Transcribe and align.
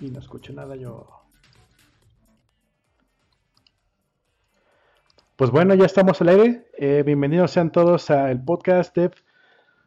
Y 0.00 0.10
no 0.10 0.18
escucho 0.18 0.52
nada 0.52 0.76
yo. 0.76 1.06
Pues 5.36 5.50
bueno, 5.50 5.74
ya 5.74 5.86
estamos 5.86 6.20
al 6.20 6.28
aire. 6.28 6.66
Eh, 6.78 7.02
bienvenidos 7.04 7.50
sean 7.52 7.70
todos 7.72 8.10
al 8.10 8.44
podcast 8.44 8.96
de 8.96 9.10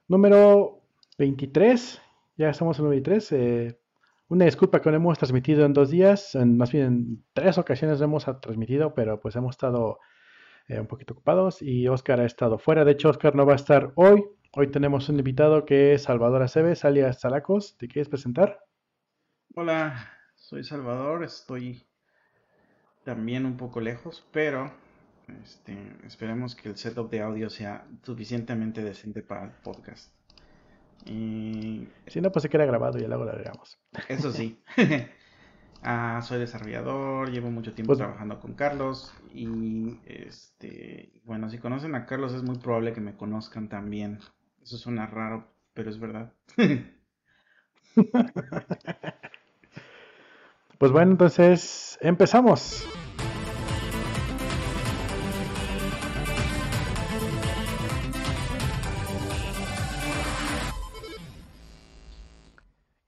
número 0.07 0.81
23. 1.17 2.02
Ya 2.38 2.49
estamos 2.49 2.80
en 2.80 2.85
el 2.85 2.91
23. 2.91 3.31
Eh, 3.31 3.80
una 4.30 4.45
disculpa 4.45 4.81
que 4.81 4.89
no 4.89 4.98
hemos 4.98 5.17
transmitido 5.17 5.66
en 5.66 5.73
dos 5.73 5.89
días, 5.89 6.35
en, 6.35 6.58
más 6.58 6.71
bien 6.71 6.85
en 6.85 7.23
tres 7.34 7.58
ocasiones 7.58 8.02
hemos 8.02 8.26
transmitido, 8.41 8.94
pero 8.94 9.21
pues 9.21 9.35
hemos 9.38 9.52
estado 9.52 9.99
eh, 10.67 10.80
un 10.80 10.88
poquito 10.88 11.13
ocupados 11.13 11.62
y 11.62 11.88
Oscar 11.88 12.20
ha 12.20 12.26
estado 12.26 12.58
fuera. 12.59 12.84
De 12.84 12.91
hecho, 12.91 13.09
Oscar 13.09 13.35
no 13.35 13.45
va 13.45 13.53
a 13.53 13.58
estar 13.58 13.94
hoy. 13.95 14.26
Hoy 14.53 14.67
tenemos 14.70 15.08
un 15.09 15.17
invitado 15.17 15.66
que 15.66 15.94
es 15.94 16.03
Salvador 16.03 16.41
Aceves, 16.41 16.84
alias 16.84 17.21
Salacos. 17.21 17.77
¿Te 17.77 17.88
quieres 17.88 18.09
presentar? 18.09 18.66
Hola, 19.59 20.07
soy 20.35 20.63
Salvador. 20.63 21.23
Estoy 21.23 21.84
también 23.03 23.43
un 23.43 23.57
poco 23.57 23.81
lejos, 23.81 24.23
pero 24.31 24.71
este, 25.43 25.75
esperemos 26.05 26.53
que 26.53 26.70
el 26.70 26.77
setup 26.77 27.09
de 27.09 27.21
audio 27.21 27.49
sea 27.49 27.88
suficientemente 28.03 28.84
decente 28.84 29.23
para 29.23 29.45
el 29.45 29.49
podcast. 29.49 30.13
Y... 31.05 31.88
Si 32.05 32.21
no, 32.21 32.31
pues 32.31 32.43
se 32.43 32.49
queda 32.49 32.65
grabado 32.65 32.99
y 32.99 33.07
luego 33.07 33.25
lo 33.25 33.31
agregamos. 33.31 33.79
Eso 34.07 34.31
sí. 34.31 34.62
ah, 35.81 36.21
soy 36.21 36.37
desarrollador, 36.37 37.31
llevo 37.31 37.49
mucho 37.49 37.73
tiempo 37.73 37.93
pues 37.93 37.98
trabajando 37.98 38.39
con 38.39 38.53
Carlos 38.53 39.12
y 39.34 39.99
este, 40.05 41.20
bueno, 41.23 41.49
si 41.49 41.57
conocen 41.57 41.95
a 41.95 42.05
Carlos 42.05 42.35
es 42.35 42.43
muy 42.43 42.59
probable 42.59 42.93
que 42.93 43.01
me 43.01 43.17
conozcan 43.17 43.70
también. 43.70 44.20
Eso 44.62 44.77
suena 44.77 45.07
raro, 45.07 45.51
pero 45.73 45.89
es 45.89 45.99
verdad. 45.99 46.31
pues 50.77 50.91
bueno, 50.91 51.11
entonces 51.11 51.97
empezamos. 52.01 52.85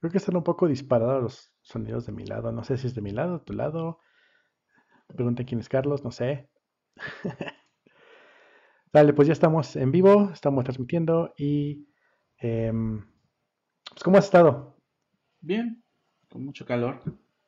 Creo 0.00 0.10
que 0.10 0.18
están 0.18 0.36
un 0.36 0.42
poco 0.42 0.66
disparados 0.66 1.22
los 1.22 1.52
sonidos 1.60 2.06
de 2.06 2.12
mi 2.12 2.24
lado. 2.24 2.52
No 2.52 2.64
sé 2.64 2.78
si 2.78 2.86
es 2.86 2.94
de 2.94 3.02
mi 3.02 3.10
lado, 3.10 3.42
tu 3.42 3.52
lado. 3.52 4.00
Pregunta 5.08 5.44
quién 5.44 5.60
es 5.60 5.68
Carlos, 5.68 6.02
no 6.02 6.10
sé. 6.10 6.48
Vale, 8.92 9.12
pues 9.12 9.28
ya 9.28 9.32
estamos 9.32 9.76
en 9.76 9.92
vivo, 9.92 10.30
estamos 10.32 10.64
transmitiendo 10.64 11.32
y... 11.36 11.86
Em, 12.38 13.06
pues, 13.90 14.02
¿Cómo 14.02 14.16
has 14.16 14.24
estado? 14.24 14.76
Bien, 15.40 15.84
con 16.28 16.44
mucho 16.44 16.64
calor. 16.64 17.02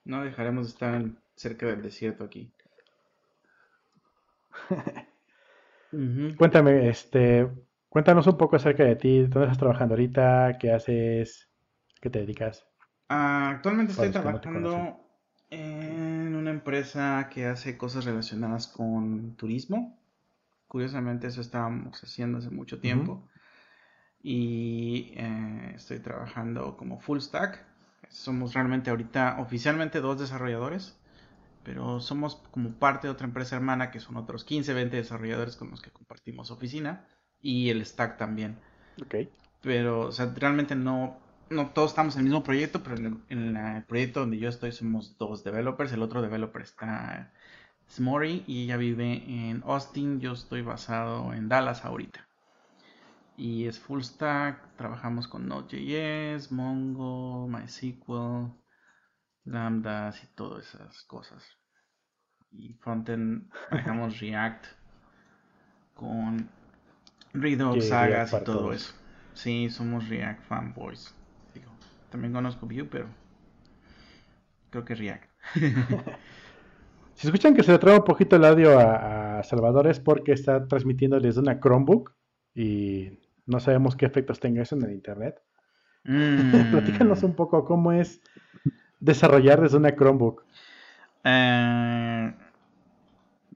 No 0.05 0.23
dejaremos 0.23 0.67
de 0.67 0.73
estar 0.73 1.05
cerca 1.37 1.67
del 1.67 1.83
desierto 1.83 2.25
aquí. 2.25 2.53
Cuéntame, 6.39 6.89
este, 6.89 7.49
cuéntanos 7.89 8.27
un 8.27 8.39
poco 8.39 8.57
acerca 8.57 8.85
de 8.85 8.97
ti, 8.97 9.21
dónde 9.21 9.43
estás 9.43 9.59
trabajando 9.59 9.95
ahorita, 9.95 10.57
qué 10.59 10.73
haces, 10.73 11.51
qué 12.01 12.09
te 12.09 12.21
dedicas. 12.21 12.67
Ah, 13.09 13.51
actualmente 13.51 13.93
estoy 13.93 14.11
trabajando 14.11 14.99
en 15.51 16.35
una 16.35 16.51
empresa 16.51 17.29
que 17.31 17.45
hace 17.45 17.77
cosas 17.77 18.07
relacionadas 18.07 18.67
con 18.69 19.37
turismo. 19.37 19.99
Curiosamente 20.67 21.27
eso 21.27 21.43
estábamos 21.43 22.03
haciendo 22.03 22.39
hace 22.39 22.49
mucho 22.49 22.81
tiempo. 22.81 23.29
Y 24.23 25.13
eh, 25.17 25.73
estoy 25.75 25.99
trabajando 25.99 26.77
como 26.79 27.01
full 27.01 27.19
stack. 27.19 27.72
Somos 28.13 28.55
realmente 28.55 28.91
ahorita 28.91 29.37
oficialmente 29.41 30.01
dos 30.01 30.21
desarrolladores. 30.21 30.99
Pero 31.65 32.01
somos 32.01 32.37
como 32.51 32.73
parte 32.73 33.07
de 33.07 33.13
otra 33.13 33.27
empresa 33.27 33.57
hermana 33.57 33.91
que 33.91 34.01
son 34.01 34.17
otros 34.17 34.45
15, 34.45 34.75
20 34.75 34.97
desarrolladores 34.97 35.57
con 35.57 35.71
los 35.71 35.81
que 35.81 35.91
compartimos 35.91 36.51
oficina. 36.51 37.07
Y 37.41 37.71
el 37.71 37.85
stack 37.85 38.19
también. 38.19 38.59
Ok. 39.01 39.29
Pero, 39.63 40.01
o 40.09 40.13
sea, 40.13 40.33
realmente 40.37 40.75
no 40.75 41.19
no 41.53 41.71
todos 41.71 41.91
estamos 41.91 42.15
en 42.15 42.21
el 42.21 42.25
mismo 42.25 42.43
proyecto, 42.43 42.83
pero 42.83 42.97
en 42.97 43.57
el, 43.57 43.85
proyecto 43.85 44.21
donde 44.21 44.39
yo 44.39 44.49
estoy 44.49 44.73
somos 44.73 45.17
dos 45.19 45.45
developers. 45.45 45.93
El 45.93 46.03
otro 46.03 46.23
developer 46.23 46.63
está 46.63 47.33
Smori 47.89 48.45
y 48.47 48.65
ella 48.65 48.77
vive 48.77 49.23
en 49.27 49.63
Austin. 49.65 50.21
Yo 50.21 50.33
estoy 50.33 50.63
basado 50.63 51.33
en 51.35 51.49
Dallas 51.49 51.85
ahorita. 51.85 52.27
Y 53.43 53.67
es 53.67 53.81
full 53.81 54.03
stack. 54.03 54.77
Trabajamos 54.77 55.27
con 55.27 55.49
Node.js, 55.49 56.53
Mongo, 56.53 57.49
MySQL, 57.49 58.53
Lambdas 59.47 60.23
y 60.23 60.29
todas 60.37 60.73
esas 60.73 61.03
cosas. 61.03 61.45
Y 62.53 62.75
frontend 62.75 63.51
manejamos 63.73 64.21
React 64.21 64.67
con 65.95 66.49
Redux, 67.35 67.89
Sagas 67.89 68.33
y 68.33 68.45
todo 68.45 68.73
eso. 68.73 68.95
Sí, 69.35 69.69
somos 69.71 70.09
React 70.09 70.45
fanboys. 70.45 71.13
También 72.11 72.33
conozco 72.33 72.67
Vue, 72.67 72.85
pero 72.85 73.09
creo 74.71 74.85
que 74.85 74.95
React. 74.95 75.31
si 77.15 77.27
escuchan 77.27 77.57
que 77.57 77.65
se 77.65 77.73
le 77.73 77.81
trae 77.81 77.97
un 77.97 78.05
poquito 78.05 78.37
el 78.37 78.45
audio 78.45 78.79
a, 78.79 79.43
Salvador 79.43 79.89
es 79.89 79.99
porque 79.99 80.31
está 80.31 80.69
transmitiendo 80.69 81.19
desde 81.19 81.41
una 81.41 81.59
Chromebook 81.59 82.15
y 82.55 83.22
no 83.47 83.61
sabemos 83.61 83.97
qué 83.97 84.07
efectos 84.07 84.41
tenga 84.41 84.63
eso 84.63 84.77
en 84.77 84.83
el 84.85 84.93
internet. 84.93 85.41
Mm. 86.05 86.73
Platícanos 86.73 87.23
un 87.23 87.37
poco 87.37 87.65
cómo 87.65 87.93
es 87.93 88.21
desarrollar 88.99 89.61
desde 89.61 89.77
una 89.77 89.95
Chromebook. 89.95 90.45
Eh, 91.23 92.35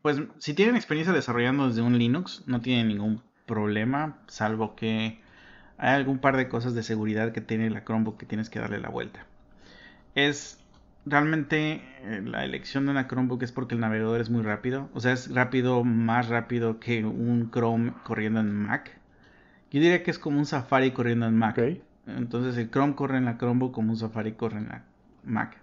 pues 0.00 0.22
si 0.38 0.54
tienen 0.54 0.76
experiencia 0.76 1.12
desarrollando 1.12 1.66
desde 1.66 1.82
un 1.82 1.98
Linux, 1.98 2.44
no 2.46 2.60
tienen 2.60 2.86
ningún 2.86 3.20
problema, 3.46 4.18
salvo 4.28 4.76
que 4.76 5.18
hay 5.78 5.94
algún 5.94 6.18
par 6.18 6.36
de 6.36 6.48
cosas 6.48 6.74
de 6.74 6.84
seguridad 6.84 7.32
que 7.32 7.40
tiene 7.40 7.68
la 7.70 7.84
Chromebook 7.84 8.16
que 8.16 8.26
tienes 8.26 8.48
que 8.48 8.60
darle 8.60 8.78
la 8.78 8.88
vuelta. 8.88 9.26
Es 10.14 10.60
realmente 11.06 11.82
eh, 12.02 12.22
la 12.24 12.44
elección 12.44 12.84
de 12.84 12.90
una 12.90 13.08
Chromebook 13.08 13.42
es 13.42 13.52
porque 13.52 13.74
el 13.74 13.80
navegador 13.80 14.20
es 14.20 14.30
muy 14.30 14.42
rápido. 14.42 14.90
O 14.92 15.00
sea, 15.00 15.12
es 15.12 15.32
rápido, 15.32 15.84
más 15.84 16.28
rápido 16.28 16.80
que 16.80 17.04
un 17.04 17.50
Chrome 17.50 17.92
corriendo 18.04 18.40
en 18.40 18.52
Mac. 18.52 18.95
Yo 19.76 19.82
diría 19.82 20.02
que 20.02 20.10
es 20.10 20.18
como 20.18 20.38
un 20.38 20.46
Safari 20.46 20.92
corriendo 20.92 21.26
en 21.26 21.36
Mac. 21.36 21.60
Entonces 22.06 22.56
el 22.56 22.70
Chrome 22.70 22.94
corre 22.94 23.18
en 23.18 23.26
la 23.26 23.36
Chromebook 23.36 23.72
como 23.72 23.90
un 23.90 23.98
Safari 23.98 24.32
corre 24.32 24.58
en 24.58 24.68
la 24.68 24.84
Mac. 25.24 25.56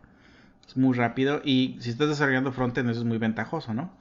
Es 0.68 0.78
muy 0.78 0.96
rápido 0.96 1.42
y 1.44 1.78
si 1.80 1.90
estás 1.90 2.10
desarrollando 2.10 2.52
frontend 2.52 2.90
eso 2.90 3.00
es 3.00 3.06
muy 3.06 3.18
ventajoso, 3.18 3.74
¿no? 3.74 3.92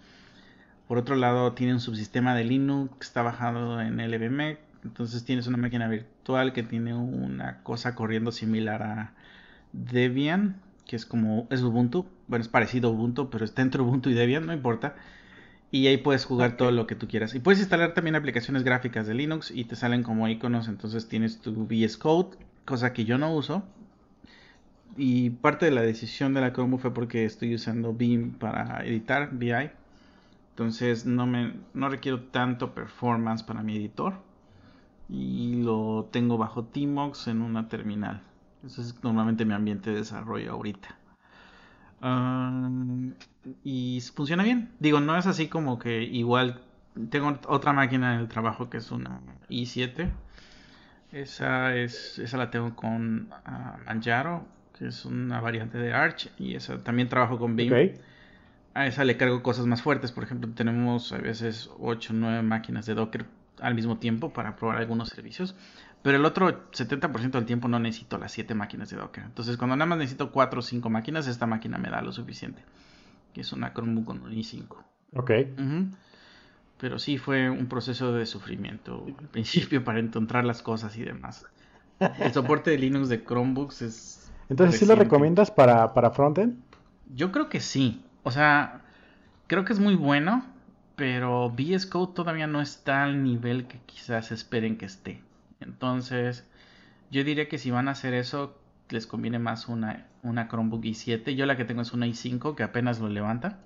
Por 0.87 0.99
otro 0.99 1.17
lado, 1.17 1.55
tiene 1.55 1.73
un 1.73 1.81
subsistema 1.81 2.35
de 2.35 2.45
Linux 2.45 2.95
que 2.99 3.05
está 3.05 3.23
bajado 3.23 3.81
en 3.81 3.97
LVME 3.97 4.59
entonces 4.85 5.25
tienes 5.25 5.47
una 5.47 5.57
máquina 5.57 5.89
virtual 5.89 6.53
que 6.53 6.63
tiene 6.63 6.95
una 6.95 7.63
cosa 7.63 7.95
corriendo 7.95 8.33
similar 8.33 8.83
a 8.83 9.13
Debian, 9.73 10.61
que 10.87 10.97
es 10.97 11.07
como 11.07 11.47
es 11.51 11.63
Ubuntu. 11.63 12.07
Bueno, 12.27 12.43
es 12.43 12.49
parecido 12.49 12.89
a 12.89 12.93
Ubuntu, 12.93 13.31
pero 13.31 13.45
está 13.45 13.63
entre 13.63 13.83
Ubuntu 13.83 14.11
y 14.11 14.15
Debian, 14.15 14.47
no 14.47 14.53
importa. 14.53 14.97
Y 15.73 15.87
ahí 15.87 15.97
puedes 15.97 16.27
jugar 16.27 16.59
todo 16.59 16.71
lo 16.71 16.87
que 16.87 16.95
tú 16.95 17.09
quieras. 17.09 17.35
Y 17.35 17.41
puedes 17.41 17.59
instalar 17.59 17.95
también 17.95 18.15
aplicaciones 18.15 18.63
gráficas 18.63 19.07
de 19.07 19.15
Linux 19.15 19.51
y 19.51 19.65
te 19.65 19.75
salen 19.75 20.03
como 20.03 20.29
iconos. 20.29 20.69
Entonces 20.69 21.09
tienes 21.09 21.41
tu 21.41 21.67
VS 21.67 21.97
Code, 21.97 22.37
cosa 22.67 22.93
que 22.93 23.07
yo 23.07 23.17
no 23.17 23.35
uso. 23.35 23.65
Y 24.99 25.31
parte 25.31 25.65
de 25.65 25.73
la 25.73 25.81
decisión 25.81 26.35
de 26.35 26.43
la 26.43 26.53
Chromebook 26.53 26.83
fue 26.83 26.93
porque 26.95 27.25
estoy 27.25 27.55
usando 27.55 27.95
Beam 27.95 28.33
para 28.33 28.85
editar 28.85 29.31
VI. 29.33 29.71
Entonces 30.51 31.07
no 31.07 31.27
me 31.27 31.55
no 31.73 31.89
requiero 31.89 32.25
tanto 32.25 32.75
performance 32.75 33.43
para 33.43 33.63
mi 33.63 33.75
editor 33.77 34.15
y 35.09 35.63
lo 35.63 36.09
tengo 36.11 36.37
bajo 36.37 36.65
Tmox 36.65 37.29
en 37.29 37.41
una 37.41 37.71
terminal. 37.71 38.23
Ese 38.65 38.83
es 38.83 39.03
normalmente 39.03 39.47
mi 39.47 39.55
ambiente 39.55 39.91
de 39.91 39.97
desarrollo 39.97 40.53
ahorita. 40.53 40.99
Y 43.65 44.01
funciona 44.15 44.43
bien. 44.43 44.71
Digo, 44.81 45.01
no 45.01 45.17
es 45.17 45.27
así 45.27 45.49
como 45.49 45.79
que 45.79 46.03
igual 46.03 46.61
tengo 47.11 47.39
otra 47.47 47.73
máquina 47.73 48.15
en 48.15 48.21
el 48.21 48.29
trabajo 48.29 48.69
que 48.69 48.79
es 48.79 48.91
una 48.91 49.21
i7. 49.49 50.11
Esa 51.13 51.77
es 51.77 52.19
esa 52.19 52.39
la 52.39 52.51
tengo 52.51 52.75
con 52.75 53.29
uh, 53.47 53.85
Manjaro, 53.85 54.47
que 54.79 54.87
es 54.89 55.05
una 55.05 55.41
variante 55.41 55.79
de 55.79 55.93
Arch 55.93 56.31
y 56.39 56.55
esa 56.55 56.83
también 56.83 57.09
trabajo 57.09 57.39
con 57.39 57.55
Beam. 57.55 57.93
A 58.75 58.87
esa 58.87 59.05
le 59.05 59.19
cargo 59.19 59.43
cosas 59.43 59.67
más 59.67 59.83
fuertes, 59.83 60.13
por 60.13 60.25
ejemplo, 60.25 60.51
tenemos 60.55 61.13
a 61.13 61.19
veces 61.19 61.71
8 61.79 62.13
o 62.15 62.17
9 62.17 62.43
máquinas 62.43 62.87
de 62.87 62.95
Docker 62.95 63.27
al 63.61 63.75
mismo 63.75 63.99
tiempo 63.99 64.33
para 64.33 64.57
probar 64.57 64.79
algunos 64.79 65.11
servicios. 65.11 65.55
Pero 66.03 66.17
el 66.17 66.25
otro 66.25 66.71
70% 66.73 67.31
del 67.31 67.47
tiempo 67.47 67.69
no 67.69 67.79
necesito 67.79 68.19
las 68.19 68.33
7 68.33 68.55
máquinas 68.55 68.91
de 68.91 68.97
Docker. 68.97 69.25
Entonces, 69.25 69.57
cuando 69.57 69.77
nada 69.77 69.87
más 69.89 69.99
necesito 69.99 70.33
4 70.33 70.59
o 70.59 70.63
5 70.63 70.91
máquinas, 70.91 71.29
esta 71.29 71.47
máquina 71.47 71.79
me 71.79 71.91
da 71.91 72.03
lo 72.03 72.13
suficiente. 72.13 72.63
Que 73.33 73.43
es 73.43 73.53
una 73.53 73.73
Chromebook 73.73 74.05
con 74.05 74.23
un 74.23 74.33
i5. 74.33 74.77
Ok. 75.15 75.31
Pero 76.79 76.99
sí 76.99 77.19
fue 77.19 77.49
un 77.49 77.67
proceso 77.67 78.13
de 78.13 78.27
sufrimiento 78.27 79.07
al 79.19 79.29
principio 79.31 79.85
para 79.85 80.01
encontrar 80.01 80.45
las 80.45 80.63
cosas 80.63 80.97
y 80.97 81.05
demás. 81.05 81.47
El 82.19 82.33
soporte 82.33 82.73
de 82.73 82.79
Linux 82.79 83.09
de 83.09 83.23
Chromebooks 83.23 83.83
es. 83.83 84.33
Entonces, 84.49 84.81
¿sí 84.81 84.87
lo 84.87 84.97
recomiendas 84.97 85.53
para, 85.53 85.95
para 85.95 86.11
frontend? 86.11 86.57
Yo 87.15 87.31
creo 87.31 87.49
que 87.49 87.61
sí. 87.61 88.05
O 88.25 88.33
sea, 88.33 88.83
creo 89.47 89.65
que 89.65 89.73
es 89.73 89.79
muy 89.79 89.95
bueno, 89.95 90.45
pero 90.97 91.49
VS 91.51 91.87
Code 91.87 92.13
todavía 92.15 92.49
no 92.49 92.61
está 92.61 93.05
al 93.05 93.23
nivel 93.23 93.67
que 93.69 93.79
quizás 93.87 94.33
esperen 94.33 94.77
que 94.77 94.87
esté. 94.87 95.23
Entonces, 95.63 96.45
yo 97.11 97.25
diría 97.25 97.49
que 97.49 97.59
si 97.59 97.71
van 97.71 97.89
a 97.89 97.93
hacer 97.93 98.15
eso, 98.15 98.59
les 98.89 99.07
conviene 99.07 99.39
más 99.39 99.69
una, 99.69 100.07
una 100.23 100.49
Chromebook 100.49 100.83
i7. 100.83 101.35
Yo 101.35 101.47
la 101.47 101.57
que 101.57 101.65
tengo 101.65 101.83
es 101.83 101.93
una 101.93 102.07
i5 102.07 102.55
que 102.55 102.63
apenas 102.63 103.01
lo 103.01 103.09
levanta. 103.09 103.59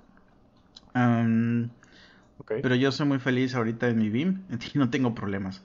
Pero 2.49 2.75
yo 2.75 2.93
soy 2.93 3.07
muy 3.07 3.19
feliz 3.19 3.55
ahorita 3.55 3.89
en 3.89 3.99
mi 3.99 4.09
BIM 4.09 4.43
y 4.75 4.79
no 4.79 4.91
tengo 4.91 5.15
problemas. 5.15 5.63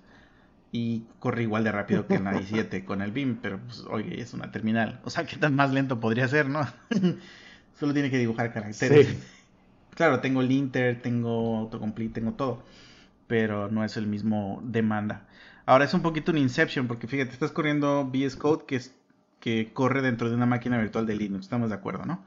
Y 0.73 1.03
corre 1.19 1.43
igual 1.43 1.65
de 1.65 1.71
rápido 1.71 2.07
que 2.07 2.15
en 2.15 2.23
la 2.23 2.33
i7 2.33 2.83
con 2.85 3.01
el 3.01 3.11
BIM, 3.11 3.37
pero 3.41 3.59
pues, 3.59 3.85
oye, 3.89 4.21
es 4.21 4.33
una 4.33 4.51
terminal. 4.51 4.99
O 5.03 5.09
sea, 5.09 5.25
¿qué 5.25 5.35
tan 5.37 5.55
más 5.55 5.71
lento 5.71 5.99
podría 5.99 6.27
ser, 6.27 6.47
no? 6.47 6.65
Solo 7.79 7.93
tiene 7.93 8.09
que 8.09 8.17
dibujar 8.17 8.53
caracteres. 8.53 9.17
Claro, 9.95 10.19
tengo 10.21 10.41
el 10.41 10.51
Inter, 10.51 11.01
tengo 11.01 11.57
autocomplete, 11.57 12.13
tengo 12.13 12.33
todo. 12.33 12.63
Pero 13.27 13.69
no 13.69 13.83
es 13.83 13.97
el 13.97 14.07
mismo 14.07 14.61
demanda. 14.63 15.27
Ahora 15.65 15.85
es 15.85 15.93
un 15.93 16.01
poquito 16.01 16.31
un 16.31 16.37
Inception, 16.37 16.87
porque 16.87 17.07
fíjate, 17.07 17.31
estás 17.31 17.51
corriendo 17.51 18.09
VS 18.11 18.35
Code 18.35 18.65
que, 18.65 18.75
es, 18.77 18.95
que 19.39 19.71
corre 19.73 20.01
dentro 20.01 20.29
de 20.29 20.35
una 20.35 20.45
máquina 20.45 20.77
virtual 20.77 21.05
de 21.05 21.15
Linux, 21.15 21.45
estamos 21.45 21.69
de 21.69 21.75
acuerdo, 21.75 22.05
¿no? 22.05 22.23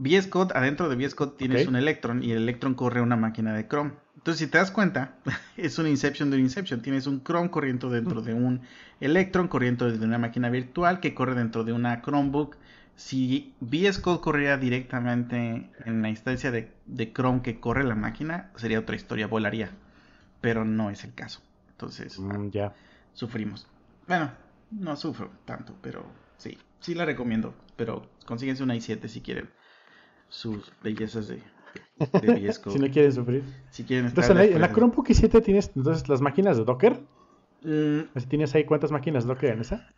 VS 0.00 0.28
Code, 0.28 0.54
adentro 0.54 0.88
de 0.88 0.96
VS 0.96 1.14
Code 1.14 1.32
tienes 1.36 1.66
un 1.66 1.76
Electron 1.76 2.22
y 2.24 2.32
el 2.32 2.38
Electron 2.38 2.74
corre 2.74 3.02
una 3.02 3.16
máquina 3.16 3.52
de 3.52 3.68
Chrome. 3.68 3.92
Entonces, 4.16 4.38
si 4.38 4.50
te 4.50 4.58
das 4.58 4.70
cuenta, 4.70 5.14
es 5.56 5.78
un 5.78 5.86
Inception 5.86 6.30
de 6.30 6.36
un 6.36 6.42
Inception. 6.42 6.80
Tienes 6.80 7.06
un 7.06 7.22
Chrome 7.22 7.50
corriendo 7.50 7.90
dentro 7.90 8.22
de 8.22 8.32
un 8.32 8.62
Electron, 9.00 9.48
corriendo 9.48 9.90
desde 9.90 10.04
una 10.04 10.18
máquina 10.18 10.48
virtual 10.48 11.00
que 11.00 11.14
corre 11.14 11.34
dentro 11.34 11.64
de 11.64 11.72
una 11.72 12.00
Chromebook. 12.00 12.56
Si 12.96 13.54
VS 13.60 13.98
Code 13.98 14.20
corriera 14.20 14.56
directamente 14.56 15.70
en 15.84 16.02
la 16.02 16.08
instancia 16.08 16.50
de, 16.50 17.12
Chrome 17.12 17.42
que 17.42 17.60
corre 17.60 17.84
la 17.84 17.94
máquina, 17.94 18.50
sería 18.56 18.80
otra 18.80 18.96
historia, 18.96 19.26
volaría. 19.26 19.70
Pero 20.40 20.64
no 20.64 20.90
es 20.90 21.04
el 21.04 21.14
caso. 21.14 21.42
Entonces, 21.80 22.18
mm, 22.18 22.50
ya. 22.50 22.74
sufrimos. 23.14 23.66
Bueno, 24.06 24.30
no 24.70 24.96
sufro 24.96 25.30
tanto, 25.46 25.74
pero 25.80 26.04
sí, 26.36 26.58
sí 26.80 26.94
la 26.94 27.06
recomiendo. 27.06 27.54
Pero 27.76 28.06
consíguense 28.26 28.62
una 28.62 28.76
i7 28.76 29.08
si 29.08 29.22
quieren 29.22 29.48
sus 30.28 30.70
bellezas 30.82 31.28
de, 31.28 31.36
de 32.20 32.52
si 32.70 32.78
no 32.78 32.90
quieren 32.90 33.12
sufrir. 33.12 33.44
Si 33.70 33.84
quieren 33.84 34.06
entonces, 34.06 34.30
en 34.30 34.60
la, 34.60 34.70
Chromebook 34.70 35.08
i7 35.08 35.42
tienes 35.42 35.72
entonces 35.74 36.06
las 36.10 36.20
máquinas 36.20 36.58
de 36.58 36.64
Docker. 36.64 37.00
Mm. 37.62 38.18
¿Tienes 38.28 38.54
ahí 38.54 38.64
cuántas 38.64 38.92
máquinas 38.92 39.24
Docker 39.24 39.52
en 39.52 39.60
esa? 39.60 39.88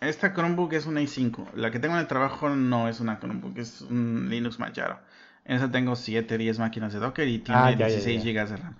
Esta 0.00 0.34
Chromebook 0.34 0.72
es 0.72 0.86
una 0.86 1.00
i5. 1.00 1.52
La 1.54 1.70
que 1.70 1.78
tengo 1.78 1.94
en 1.94 2.00
el 2.00 2.08
trabajo 2.08 2.50
no 2.50 2.88
es 2.88 2.98
una 2.98 3.20
Chromebook, 3.20 3.56
es 3.58 3.82
un 3.82 4.26
Linux 4.28 4.58
Manjaro. 4.58 4.98
En 5.44 5.58
esa 5.58 5.70
tengo 5.70 5.94
7, 5.94 6.36
10 6.36 6.58
máquinas 6.58 6.92
de 6.92 6.98
Docker 6.98 7.28
y 7.28 7.38
tiene 7.38 7.76
16 7.76 8.20
ah, 8.20 8.24
GB 8.24 8.48
de 8.48 8.56
RAM. 8.56 8.76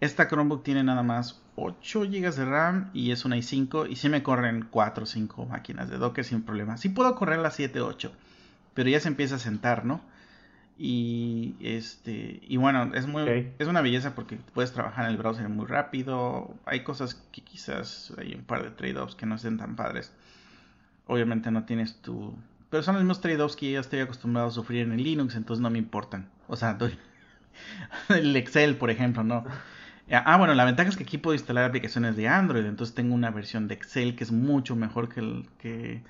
Esta 0.00 0.26
Chromebook 0.26 0.64
tiene 0.64 0.82
nada 0.82 1.04
más 1.04 1.45
8 1.56 2.02
GB 2.02 2.34
de 2.34 2.44
RAM 2.44 2.90
y 2.92 3.10
es 3.10 3.24
una 3.24 3.36
i5 3.36 3.90
y 3.90 3.96
sí 3.96 4.08
me 4.08 4.22
corren 4.22 4.66
4 4.70 5.04
o 5.04 5.06
5 5.06 5.46
máquinas 5.46 5.90
de 5.90 5.98
Docker 5.98 6.24
sin 6.24 6.42
problema. 6.42 6.76
Sí 6.76 6.88
puedo 6.88 7.14
correr 7.16 7.38
las 7.38 7.54
7, 7.56 7.80
8, 7.80 8.12
pero 8.74 8.88
ya 8.88 9.00
se 9.00 9.08
empieza 9.08 9.36
a 9.36 9.38
sentar, 9.38 9.84
¿no? 9.84 10.00
Y 10.78 11.56
este 11.60 12.40
y 12.42 12.58
bueno, 12.58 12.94
es 12.94 13.06
muy 13.06 13.52
es 13.58 13.66
una 13.66 13.80
belleza 13.80 14.14
porque 14.14 14.36
puedes 14.52 14.72
trabajar 14.72 15.06
en 15.06 15.12
el 15.12 15.16
browser 15.16 15.48
muy 15.48 15.66
rápido. 15.66 16.54
Hay 16.66 16.84
cosas 16.84 17.14
que 17.32 17.40
quizás 17.40 18.12
hay 18.18 18.34
un 18.34 18.44
par 18.44 18.62
de 18.62 18.70
trade-offs 18.70 19.14
que 19.14 19.24
no 19.24 19.36
estén 19.36 19.56
tan 19.56 19.74
padres. 19.74 20.12
Obviamente 21.06 21.50
no 21.50 21.64
tienes 21.64 21.96
tu 22.02 22.36
pero 22.70 22.82
son 22.82 22.94
los 22.94 23.04
mismos 23.04 23.20
trade-offs 23.20 23.56
que 23.56 23.72
ya 23.72 23.80
estoy 23.80 24.00
acostumbrado 24.00 24.48
a 24.48 24.50
sufrir 24.50 24.82
en 24.82 24.92
el 24.92 25.02
Linux, 25.02 25.36
entonces 25.36 25.62
no 25.62 25.70
me 25.70 25.78
importan. 25.78 26.28
O 26.48 26.56
sea, 26.56 26.76
el 28.08 28.36
Excel, 28.36 28.76
por 28.76 28.90
ejemplo, 28.90 29.24
no. 29.24 29.44
Ah, 30.10 30.36
bueno, 30.36 30.54
la 30.54 30.64
ventaja 30.64 30.88
es 30.88 30.96
que 30.96 31.04
aquí 31.04 31.18
puedo 31.18 31.34
instalar 31.34 31.64
aplicaciones 31.64 32.16
de 32.16 32.28
Android, 32.28 32.64
entonces 32.64 32.94
tengo 32.94 33.14
una 33.14 33.30
versión 33.30 33.66
de 33.66 33.74
Excel 33.74 34.14
que 34.14 34.24
es 34.24 34.30
mucho 34.30 34.76
mejor 34.76 35.08
que 35.08 35.20
el 35.20 35.46
que 35.58 36.02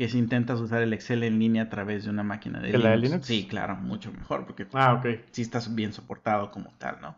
que 0.00 0.08
si 0.08 0.16
intentas 0.16 0.58
usar 0.60 0.80
el 0.80 0.94
Excel 0.94 1.22
en 1.24 1.38
línea 1.38 1.64
a 1.64 1.68
través 1.68 2.04
de 2.04 2.10
una 2.10 2.22
máquina 2.22 2.58
de, 2.58 2.68
Linux. 2.68 2.84
La 2.84 2.90
de 2.92 2.96
Linux. 2.96 3.26
Sí, 3.26 3.46
claro, 3.46 3.76
mucho 3.76 4.10
mejor, 4.10 4.46
porque 4.46 4.66
ah, 4.72 4.94
okay. 4.94 5.22
sí 5.30 5.42
estás 5.42 5.74
bien 5.74 5.92
soportado 5.92 6.50
como 6.50 6.70
tal, 6.78 7.02
¿no? 7.02 7.14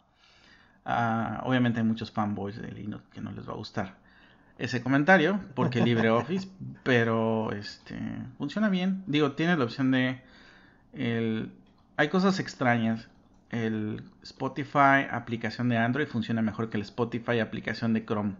Ah, 0.85 1.43
obviamente 1.45 1.79
hay 1.79 1.87
muchos 1.87 2.11
fanboys 2.11 2.61
de 2.61 2.73
Linux 2.73 3.05
que 3.13 3.21
no 3.21 3.31
les 3.31 3.49
va 3.49 3.53
a 3.53 3.57
gustar 3.57 3.95
ese 4.59 4.83
comentario, 4.83 5.39
porque 5.55 5.81
LibreOffice, 5.85 6.49
pero 6.83 7.53
este 7.53 8.01
funciona 8.37 8.69
bien. 8.69 9.05
Digo, 9.07 9.31
tiene 9.31 9.57
la 9.57 9.63
opción 9.63 9.93
de 9.93 10.21
el, 10.93 11.53
hay 11.97 12.09
cosas 12.09 12.41
extrañas. 12.41 13.09
El 13.53 14.03
Spotify 14.23 15.07
aplicación 15.11 15.69
de 15.69 15.77
Android 15.77 16.09
funciona 16.09 16.43
mejor 16.43 16.69
que 16.69 16.79
el 16.79 16.83
Spotify 16.83 17.39
aplicación 17.39 17.93
de 17.93 18.05
Chrome 18.05 18.35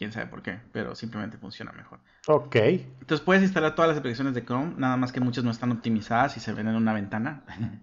quién 0.00 0.12
sabe 0.12 0.28
por 0.28 0.40
qué, 0.40 0.60
pero 0.72 0.94
simplemente 0.94 1.36
funciona 1.36 1.72
mejor. 1.72 1.98
Ok. 2.26 2.56
Entonces 2.56 3.20
puedes 3.20 3.42
instalar 3.42 3.74
todas 3.74 3.90
las 3.90 3.98
aplicaciones 3.98 4.32
de 4.32 4.42
Chrome, 4.42 4.72
nada 4.78 4.96
más 4.96 5.12
que 5.12 5.20
muchas 5.20 5.44
no 5.44 5.50
están 5.50 5.72
optimizadas 5.72 6.38
y 6.38 6.40
se 6.40 6.54
ven 6.54 6.68
en 6.68 6.74
una 6.74 6.94
ventana. 6.94 7.42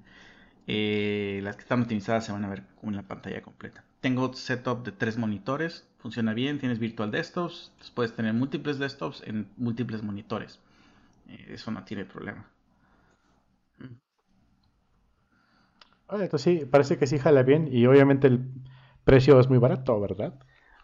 Eh, 0.69 1.39
las 1.43 1.55
que 1.55 1.61
están 1.61 1.81
optimizadas 1.81 2.25
se 2.25 2.33
van 2.33 2.43
a 2.43 2.49
ver 2.49 2.61
en 2.83 2.93
la 2.93 3.03
pantalla 3.03 3.41
completa. 3.41 3.85
Tengo 4.01 4.33
setup 4.33 4.83
de 4.83 4.91
tres 4.91 5.17
monitores, 5.17 5.87
funciona 5.97 6.33
bien, 6.33 6.59
tienes 6.59 6.77
virtual 6.77 7.09
desktops, 7.09 7.71
puedes 7.95 8.13
tener 8.13 8.33
múltiples 8.33 8.77
desktops 8.77 9.23
en 9.25 9.47
múltiples 9.55 10.03
monitores. 10.03 10.59
Eh, 11.29 11.53
eso 11.53 11.71
no 11.71 11.85
tiene 11.85 12.03
problema. 12.03 12.47
Esto 16.21 16.37
sí, 16.37 16.65
parece 16.69 16.97
que 16.97 17.07
sí 17.07 17.17
jala 17.17 17.43
bien 17.43 17.69
y 17.71 17.85
obviamente 17.85 18.27
el 18.27 18.49
precio 19.03 19.39
es 19.39 19.49
muy 19.49 19.57
barato, 19.57 19.99
¿verdad? 19.99 20.33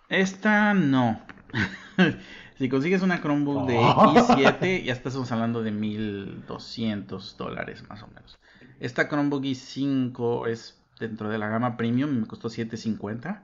Esta 0.10 0.74
no. 0.74 1.22
si 2.58 2.70
consigues 2.70 3.02
una 3.02 3.22
Chromebook 3.22 3.68
de 3.68 3.78
i7, 3.78 4.84
ya 4.86 4.94
estamos 4.94 5.32
hablando 5.32 5.64
de 5.64 5.72
1200 5.72 7.38
dólares 7.38 7.88
más 7.90 8.04
o 8.04 8.08
menos. 8.08 8.40
Esta 8.80 9.08
Chromebook 9.08 9.44
i5 9.44 10.48
es 10.48 10.82
dentro 11.00 11.30
de 11.30 11.38
la 11.38 11.50
gama 11.50 11.78
premium, 11.78 12.12
me 12.12 12.28
costó 12.28 12.50
750. 12.50 13.44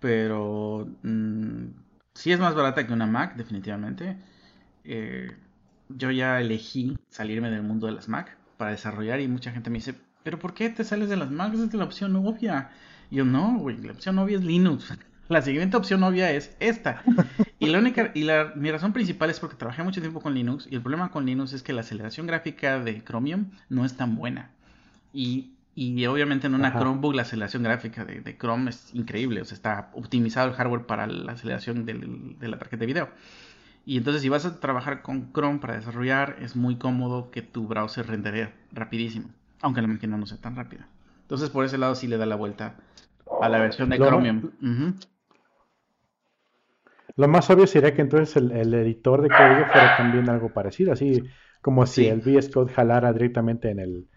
Pero 0.00 0.88
mm, 1.02 1.66
sí 2.14 2.32
es 2.32 2.40
más 2.40 2.54
barata 2.54 2.86
que 2.86 2.92
una 2.92 3.06
Mac, 3.06 3.36
definitivamente. 3.36 4.16
Eh, 4.84 5.36
yo 5.88 6.10
ya 6.10 6.40
elegí 6.40 6.98
salirme 7.08 7.50
del 7.50 7.62
mundo 7.62 7.86
de 7.86 7.92
las 7.92 8.08
Mac 8.08 8.36
para 8.56 8.70
desarrollar 8.70 9.20
y 9.20 9.28
mucha 9.28 9.52
gente 9.52 9.70
me 9.70 9.78
dice, 9.78 9.94
pero 10.22 10.38
¿por 10.38 10.54
qué 10.54 10.68
te 10.70 10.84
sales 10.84 11.08
de 11.08 11.16
las 11.16 11.30
Macs? 11.30 11.58
Es 11.58 11.74
la 11.74 11.84
opción 11.84 12.16
obvia. 12.16 12.70
Y 13.10 13.16
yo 13.16 13.24
no, 13.24 13.58
güey, 13.58 13.78
la 13.78 13.92
opción 13.92 14.18
obvia 14.18 14.38
es 14.38 14.44
Linux. 14.44 14.94
La 15.28 15.42
siguiente 15.42 15.76
opción 15.76 16.02
obvia 16.02 16.32
es 16.32 16.56
esta. 16.58 17.04
Y 17.60 17.66
la 17.66 17.78
única 17.78 18.10
y 18.14 18.22
la, 18.22 18.52
mi 18.56 18.68
razón 18.72 18.92
principal 18.92 19.30
es 19.30 19.38
porque 19.38 19.54
trabajé 19.54 19.84
mucho 19.84 20.00
tiempo 20.00 20.20
con 20.20 20.34
Linux 20.34 20.66
y 20.68 20.74
el 20.74 20.82
problema 20.82 21.12
con 21.12 21.24
Linux 21.24 21.52
es 21.52 21.62
que 21.62 21.72
la 21.72 21.82
aceleración 21.82 22.26
gráfica 22.26 22.80
de 22.80 23.04
Chromium 23.04 23.52
no 23.68 23.84
es 23.84 23.96
tan 23.96 24.16
buena. 24.16 24.50
Y, 25.12 25.52
y 25.76 26.04
obviamente 26.06 26.48
en 26.48 26.54
una 26.56 26.72
Chromebook 26.72 27.14
la 27.14 27.22
aceleración 27.22 27.62
gráfica 27.62 28.04
de, 28.04 28.22
de, 28.22 28.36
Chrome 28.36 28.70
es 28.70 28.92
increíble, 28.92 29.40
o 29.40 29.44
sea, 29.44 29.54
está 29.54 29.90
optimizado 29.92 30.48
el 30.48 30.54
hardware 30.54 30.86
para 30.86 31.06
la 31.06 31.30
aceleración 31.30 31.86
de 31.86 32.48
la 32.48 32.58
tarjeta 32.58 32.80
de 32.80 32.86
video. 32.86 33.08
Y 33.86 33.96
entonces 33.96 34.22
si 34.22 34.28
vas 34.28 34.44
a 34.46 34.58
trabajar 34.58 35.02
con 35.02 35.32
Chrome 35.32 35.60
para 35.60 35.74
desarrollar, 35.74 36.38
es 36.40 36.56
muy 36.56 36.76
cómodo 36.76 37.30
que 37.30 37.42
tu 37.42 37.66
browser 37.68 38.06
rendere 38.06 38.52
rapidísimo, 38.72 39.30
aunque 39.62 39.82
la 39.82 39.88
máquina 39.88 40.16
no 40.16 40.26
sea 40.26 40.38
tan 40.38 40.56
rápida. 40.56 40.88
Entonces 41.22 41.50
por 41.50 41.64
ese 41.64 41.78
lado 41.78 41.94
sí 41.94 42.06
le 42.06 42.16
da 42.18 42.26
la 42.26 42.36
vuelta 42.36 42.74
a 43.40 43.48
la 43.48 43.58
versión 43.58 43.88
de 43.90 43.98
Chromium. 43.98 44.50
Lo 47.16 47.28
más 47.28 47.50
obvio 47.50 47.66
sería 47.66 47.94
que 47.94 48.02
entonces 48.02 48.36
el, 48.36 48.72
editor 48.74 49.22
de 49.22 49.28
código 49.28 49.66
fuera 49.70 49.96
también 49.96 50.28
algo 50.28 50.52
parecido, 50.52 50.92
así 50.92 51.22
como 51.60 51.86
si 51.86 52.06
el 52.06 52.20
VS 52.20 52.50
Code 52.50 52.72
jalara 52.72 53.12
directamente 53.12 53.70
en 53.70 53.78
el, 53.80 54.08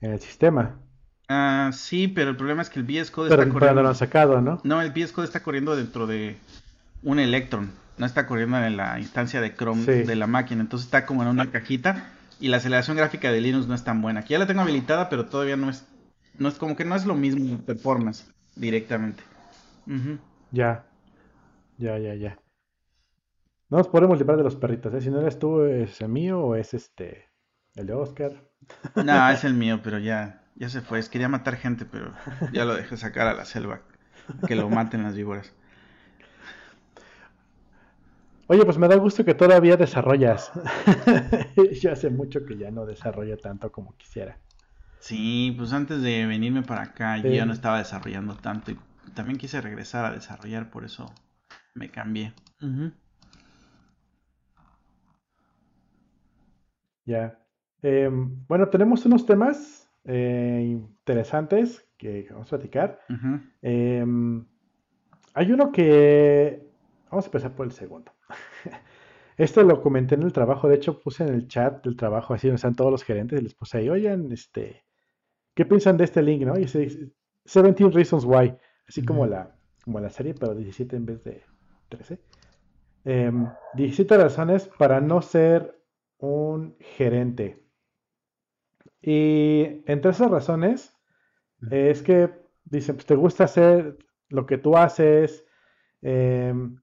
en 0.00 0.12
el 0.12 0.20
sistema. 0.20 0.80
Ah, 1.28 1.70
sí, 1.72 2.08
pero 2.08 2.30
el 2.30 2.36
problema 2.36 2.62
es 2.62 2.70
que 2.70 2.78
el 2.78 2.86
VS 2.86 3.10
Code 3.10 3.30
está 3.30 3.36
corriendo. 3.36 3.60
Pero 3.60 3.82
lo 3.82 3.88
han 3.88 3.94
sacado, 3.94 4.40
¿no? 4.40 4.60
No, 4.64 4.80
el 4.80 4.90
VS 4.90 5.12
Code 5.12 5.26
está 5.26 5.42
corriendo 5.42 5.76
dentro 5.76 6.06
de 6.06 6.36
un 7.02 7.18
Electron. 7.18 7.70
No 7.98 8.06
está 8.06 8.26
corriendo 8.26 8.58
en 8.58 8.76
la 8.76 9.00
instancia 9.00 9.40
de 9.40 9.54
Chrome 9.54 9.84
de 9.84 10.16
la 10.16 10.26
máquina. 10.26 10.60
Entonces 10.60 10.86
está 10.86 11.06
como 11.06 11.22
en 11.22 11.28
una 11.28 11.50
cajita. 11.50 12.10
Y 12.38 12.48
la 12.48 12.58
aceleración 12.58 12.96
gráfica 12.96 13.32
de 13.32 13.40
Linux 13.40 13.66
no 13.66 13.74
es 13.74 13.84
tan 13.84 14.02
buena. 14.02 14.20
Aquí 14.20 14.32
ya 14.32 14.38
la 14.38 14.46
tengo 14.46 14.60
habilitada, 14.60 15.08
pero 15.08 15.26
todavía 15.26 15.56
no 15.56 15.70
es. 15.70 15.86
No 16.38 16.48
es 16.48 16.56
como 16.56 16.76
que 16.76 16.84
no 16.84 16.94
es 16.94 17.06
lo 17.06 17.14
mismo 17.14 17.58
performance 17.64 18.30
directamente. 18.54 19.22
Ya. 20.52 20.84
Ya, 21.78 21.98
ya, 21.98 22.14
ya. 22.14 22.38
No 23.68 23.78
nos 23.78 23.88
podemos 23.88 24.18
librar 24.18 24.36
de 24.36 24.44
los 24.44 24.56
perritos, 24.56 24.92
¿eh? 24.94 25.00
Si 25.00 25.10
no 25.10 25.20
eres 25.20 25.38
tú, 25.38 25.62
¿es 25.62 26.00
el 26.00 26.08
mío 26.08 26.40
o 26.40 26.54
es 26.54 26.74
este 26.74 27.28
el 27.74 27.86
de 27.86 27.94
Oscar? 27.94 28.32
No, 28.94 29.30
es 29.30 29.44
el 29.44 29.54
mío, 29.54 29.80
pero 29.82 29.98
ya, 29.98 30.44
ya 30.54 30.68
se 30.68 30.82
fue. 30.82 30.98
Es, 30.98 31.08
quería 31.08 31.28
matar 31.28 31.56
gente, 31.56 31.84
pero 31.84 32.12
ya 32.52 32.64
lo 32.64 32.74
dejé 32.74 32.96
sacar 32.96 33.26
a 33.26 33.34
la 33.34 33.44
selva. 33.44 33.80
Que 34.46 34.56
lo 34.56 34.68
maten 34.68 35.02
las 35.02 35.14
víboras. 35.14 35.52
Oye, 38.48 38.64
pues 38.64 38.78
me 38.78 38.86
da 38.86 38.96
gusto 38.96 39.24
que 39.24 39.34
todavía 39.34 39.76
desarrollas. 39.76 40.52
Yo 41.80 41.92
hace 41.92 42.10
mucho 42.10 42.44
que 42.46 42.56
ya 42.56 42.70
no 42.70 42.86
desarrollo 42.86 43.36
tanto 43.38 43.72
como 43.72 43.96
quisiera. 43.96 44.38
Sí, 45.00 45.52
pues 45.58 45.72
antes 45.72 46.00
de 46.02 46.26
venirme 46.26 46.62
para 46.62 46.82
acá 46.82 47.18
yo 47.18 47.30
ya 47.30 47.44
no 47.44 47.52
estaba 47.52 47.78
desarrollando 47.78 48.34
tanto 48.36 48.72
y 48.72 48.78
también 49.14 49.38
quise 49.38 49.60
regresar 49.60 50.04
a 50.04 50.12
desarrollar, 50.12 50.70
por 50.70 50.84
eso 50.84 51.12
me 51.74 51.90
cambié. 51.90 52.32
Ya. 57.04 57.38
Em, 57.82 58.44
bueno, 58.48 58.68
tenemos 58.68 59.04
unos 59.06 59.26
temas 59.26 59.88
eh, 60.04 60.62
interesantes 60.64 61.86
que 61.98 62.26
vamos 62.30 62.52
a 62.52 62.56
platicar. 62.56 63.00
Em, 63.62 64.44
hay 65.34 65.52
uno 65.52 65.70
que... 65.70 66.66
Vamos 67.10 67.26
a 67.26 67.28
empezar 67.28 67.54
por 67.54 67.66
el 67.66 67.72
segundo. 67.72 68.15
Esto 69.36 69.62
lo 69.62 69.82
comenté 69.82 70.14
en 70.14 70.22
el 70.22 70.32
trabajo, 70.32 70.68
de 70.68 70.76
hecho 70.76 71.00
puse 71.00 71.24
en 71.24 71.34
el 71.34 71.46
chat 71.46 71.84
del 71.84 71.96
trabajo, 71.96 72.34
así 72.34 72.46
donde 72.46 72.56
están 72.56 72.74
todos 72.74 72.90
los 72.90 73.04
gerentes, 73.04 73.38
y 73.38 73.42
les 73.42 73.54
puse 73.54 73.78
ahí, 73.78 73.88
oigan, 73.88 74.32
este, 74.32 74.84
¿qué 75.54 75.66
piensan 75.66 75.96
de 75.96 76.04
este 76.04 76.22
link, 76.22 76.42
no? 76.42 76.56
Y 76.56 76.62
dice, 76.62 77.12
17 77.44 77.90
Reasons 77.90 78.24
Why, 78.24 78.56
así 78.88 79.04
como, 79.04 79.26
la, 79.26 79.54
como 79.84 80.00
la 80.00 80.10
serie, 80.10 80.34
pero 80.34 80.54
17 80.54 80.96
en 80.96 81.06
vez 81.06 81.22
de 81.24 81.42
13. 81.90 82.18
17 83.74 84.14
em, 84.14 84.20
razones 84.20 84.68
para 84.78 85.00
no 85.00 85.22
ser 85.22 85.80
un 86.18 86.76
gerente. 86.80 87.62
Y 89.00 89.82
entre 89.86 90.10
esas 90.10 90.30
razones 90.30 90.92
es 91.70 92.02
que 92.02 92.30
dicen, 92.64 92.96
pues 92.96 93.06
te 93.06 93.14
gusta 93.14 93.44
hacer 93.44 93.98
lo 94.28 94.46
que 94.46 94.58
tú 94.58 94.76
haces, 94.76 95.44
em, 96.02 96.80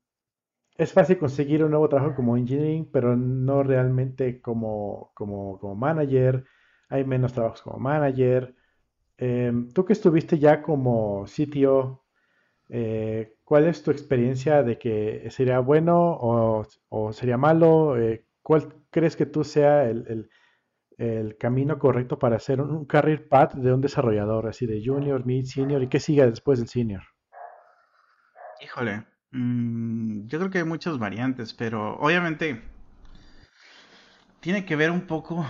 es 0.77 0.94
fácil 0.94 1.18
conseguir 1.18 1.63
un 1.63 1.72
nuevo 1.72 1.89
trabajo 1.89 2.15
como 2.15 2.36
engineering, 2.38 2.89
pero 2.92 3.15
no 3.15 3.63
realmente 3.63 4.42
como, 4.42 5.12
como, 5.13 5.60
como 5.60 5.75
manager. 5.75 6.46
Hay 6.89 7.06
menos 7.06 7.34
trabajos 7.34 7.62
como 7.62 7.77
manager. 7.77 8.56
Em, 9.18 9.70
tú 9.70 9.86
que 9.86 9.94
estuviste 9.94 10.39
ya 10.39 10.62
como 10.62 11.27
sitio, 11.27 12.03
eh, 12.70 13.38
¿cuál 13.44 13.68
es 13.68 13.84
tu 13.84 13.92
experiencia 13.92 14.63
de 14.63 14.77
que 14.80 15.30
sería 15.32 15.60
bueno 15.60 15.98
o, 16.00 17.13
sería 17.13 17.38
malo? 17.38 17.98
Eh, 18.00 18.25
¿Cuál 18.42 18.74
crees 18.89 19.15
que 19.15 19.25
tú 19.25 19.44
sea 19.44 19.86
el, 19.89 20.30
camino 21.39 21.80
correcto 21.80 22.18
para 22.20 22.38
hacer 22.38 22.62
un, 22.62 22.86
career 22.86 23.27
path 23.27 23.56
de 23.56 23.74
un 23.74 23.82
desarrollador, 23.82 24.48
así 24.48 24.65
de 24.65 24.82
junior, 24.84 25.25
mid, 25.25 25.46
senior 25.46 25.84
y 25.84 25.89
qué 25.89 26.00
siga 26.00 26.25
después 26.25 26.60
del 26.60 26.68
senior? 26.70 27.03
Híjole, 28.62 29.06
Mm, 29.34 30.28
yo 30.28 30.38
creo 30.38 30.52
que 30.52 30.60
hay 30.60 30.63
muchas 30.63 31.00
variantes, 31.00 31.54
pero 31.54 31.98
obviamente 31.98 32.62
tiene 34.40 34.63
que 34.66 34.75
ver 34.75 34.92
un 34.92 35.02
poco 35.02 35.46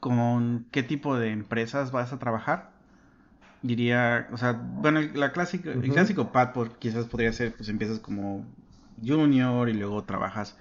con 0.00 0.66
qué 0.70 0.82
tipo 0.82 1.16
de 1.16 1.30
empresas 1.30 1.92
vas 1.92 2.12
a 2.12 2.18
trabajar. 2.18 2.72
Diría, 3.60 4.26
o 4.32 4.38
sea, 4.38 4.52
bueno, 4.52 5.00
la 5.14 5.32
clásica, 5.32 5.70
el 5.70 5.92
clásico 5.92 6.32
path 6.32 6.52
por, 6.52 6.78
quizás 6.78 7.06
podría 7.06 7.32
ser, 7.32 7.54
pues 7.54 7.68
empiezas 7.68 8.00
como 8.00 8.44
junior 9.04 9.68
y 9.68 9.74
luego 9.74 10.02
trabajas 10.02 10.56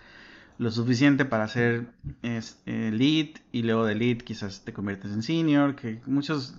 lo 0.59 0.69
suficiente 0.69 1.25
para 1.25 1.47
ser 1.47 1.87
es, 2.21 2.61
eh, 2.67 2.91
lead 2.93 3.41
y 3.51 3.63
luego 3.63 3.85
de 3.85 3.95
lead 3.95 4.17
quizás 4.17 4.63
te 4.63 4.73
conviertes 4.73 5.11
en 5.11 5.23
senior, 5.23 5.75
que 5.75 6.01
muchos 6.05 6.55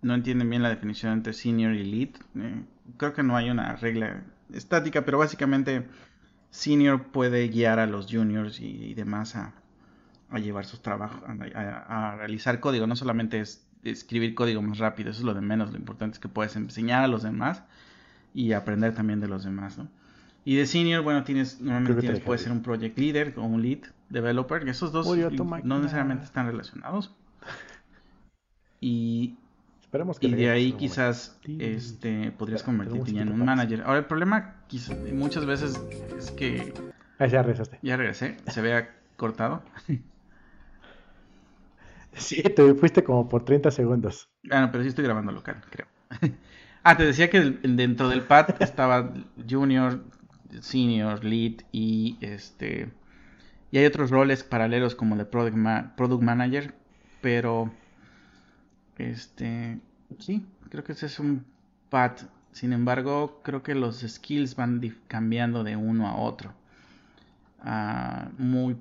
no 0.00 0.14
entienden 0.14 0.48
bien 0.48 0.62
la 0.62 0.70
definición 0.70 1.12
entre 1.12 1.34
senior 1.34 1.74
y 1.74 1.84
lead. 1.84 2.10
Eh, 2.36 2.62
creo 2.96 3.12
que 3.12 3.22
no 3.22 3.36
hay 3.36 3.50
una 3.50 3.76
regla 3.76 4.22
estática, 4.54 5.04
pero 5.04 5.18
básicamente 5.18 5.86
senior 6.50 7.04
puede 7.04 7.48
guiar 7.48 7.78
a 7.78 7.86
los 7.86 8.06
juniors 8.10 8.60
y, 8.60 8.94
demás 8.94 9.36
a, 9.36 9.54
llevar 10.38 10.64
sus 10.64 10.82
trabajos, 10.82 11.20
a, 11.54 12.16
realizar 12.16 12.60
código. 12.60 12.86
No 12.86 12.96
solamente 12.96 13.40
es 13.40 13.66
escribir 13.84 14.34
código 14.34 14.62
más 14.62 14.78
rápido, 14.78 15.10
eso 15.10 15.20
es 15.20 15.24
lo 15.24 15.34
de 15.34 15.40
menos. 15.40 15.72
Lo 15.72 15.78
importante 15.78 16.14
es 16.14 16.20
que 16.20 16.28
puedes 16.28 16.54
enseñar 16.56 17.04
a 17.04 17.08
los 17.08 17.22
demás 17.22 17.62
y 18.34 18.52
aprender 18.52 18.94
también 18.94 19.20
de 19.20 19.28
los 19.28 19.44
demás, 19.44 19.78
¿no? 19.78 19.88
Y 20.44 20.56
de 20.56 20.66
senior, 20.66 21.02
bueno, 21.02 21.22
tienes, 21.22 21.60
normalmente 21.60 22.00
tienes, 22.00 22.20
puede 22.20 22.38
ser 22.38 22.50
un 22.50 22.62
project 22.62 22.98
leader 22.98 23.34
o 23.36 23.42
un 23.42 23.62
lead 23.62 23.78
developer, 24.08 24.68
esos 24.68 24.90
dos 24.90 25.06
no 25.62 25.78
necesariamente 25.78 26.24
están 26.24 26.46
relacionados. 26.46 27.14
Y 28.84 29.36
y 30.20 30.34
de 30.34 30.50
ahí 30.50 30.72
quizás 30.72 31.38
este, 31.58 32.32
podrías 32.32 32.62
convertirte 32.62 33.10
en 33.10 33.28
un 33.30 33.44
manager. 33.44 33.82
Ahora, 33.82 33.98
el 33.98 34.06
problema 34.06 34.56
quizás, 34.66 34.96
muchas 35.12 35.44
veces 35.44 35.80
es 36.16 36.30
que... 36.30 36.72
Ah, 37.18 37.26
ya 37.26 37.42
regresaste. 37.42 37.78
Ya 37.82 37.96
regresé. 37.96 38.38
Se 38.46 38.62
vea 38.62 38.94
cortado. 39.16 39.62
Sí, 42.14 42.42
te 42.42 42.74
fuiste 42.74 43.02
como 43.02 43.26
por 43.26 43.42
30 43.42 43.70
segundos. 43.70 44.28
Ah, 44.50 44.60
no, 44.60 44.70
pero 44.70 44.82
sí 44.82 44.90
estoy 44.90 45.04
grabando 45.04 45.32
local, 45.32 45.62
creo. 45.70 45.86
ah, 46.82 46.94
te 46.94 47.06
decía 47.06 47.30
que 47.30 47.40
dentro 47.40 48.10
del 48.10 48.20
pad 48.20 48.54
estaba 48.60 49.14
junior, 49.48 50.04
senior, 50.60 51.24
lead 51.24 51.62
y 51.72 52.18
este... 52.20 52.92
Y 53.70 53.78
hay 53.78 53.86
otros 53.86 54.10
roles 54.10 54.44
paralelos 54.44 54.94
como 54.94 55.16
de 55.16 55.24
product, 55.24 55.56
product 55.96 56.22
manager, 56.22 56.74
pero 57.22 57.72
este, 59.02 59.78
sí, 60.18 60.46
creo 60.68 60.84
que 60.84 60.92
ese 60.92 61.06
es 61.06 61.18
un 61.18 61.44
pad. 61.90 62.12
Sin 62.52 62.72
embargo, 62.72 63.40
creo 63.42 63.62
que 63.62 63.74
los 63.74 64.00
skills 64.00 64.56
van 64.56 64.80
cambiando 65.08 65.64
de 65.64 65.76
uno 65.76 66.06
a 66.06 66.16
otro. 66.16 66.52
Ah, 67.60 68.30
muy. 68.38 68.76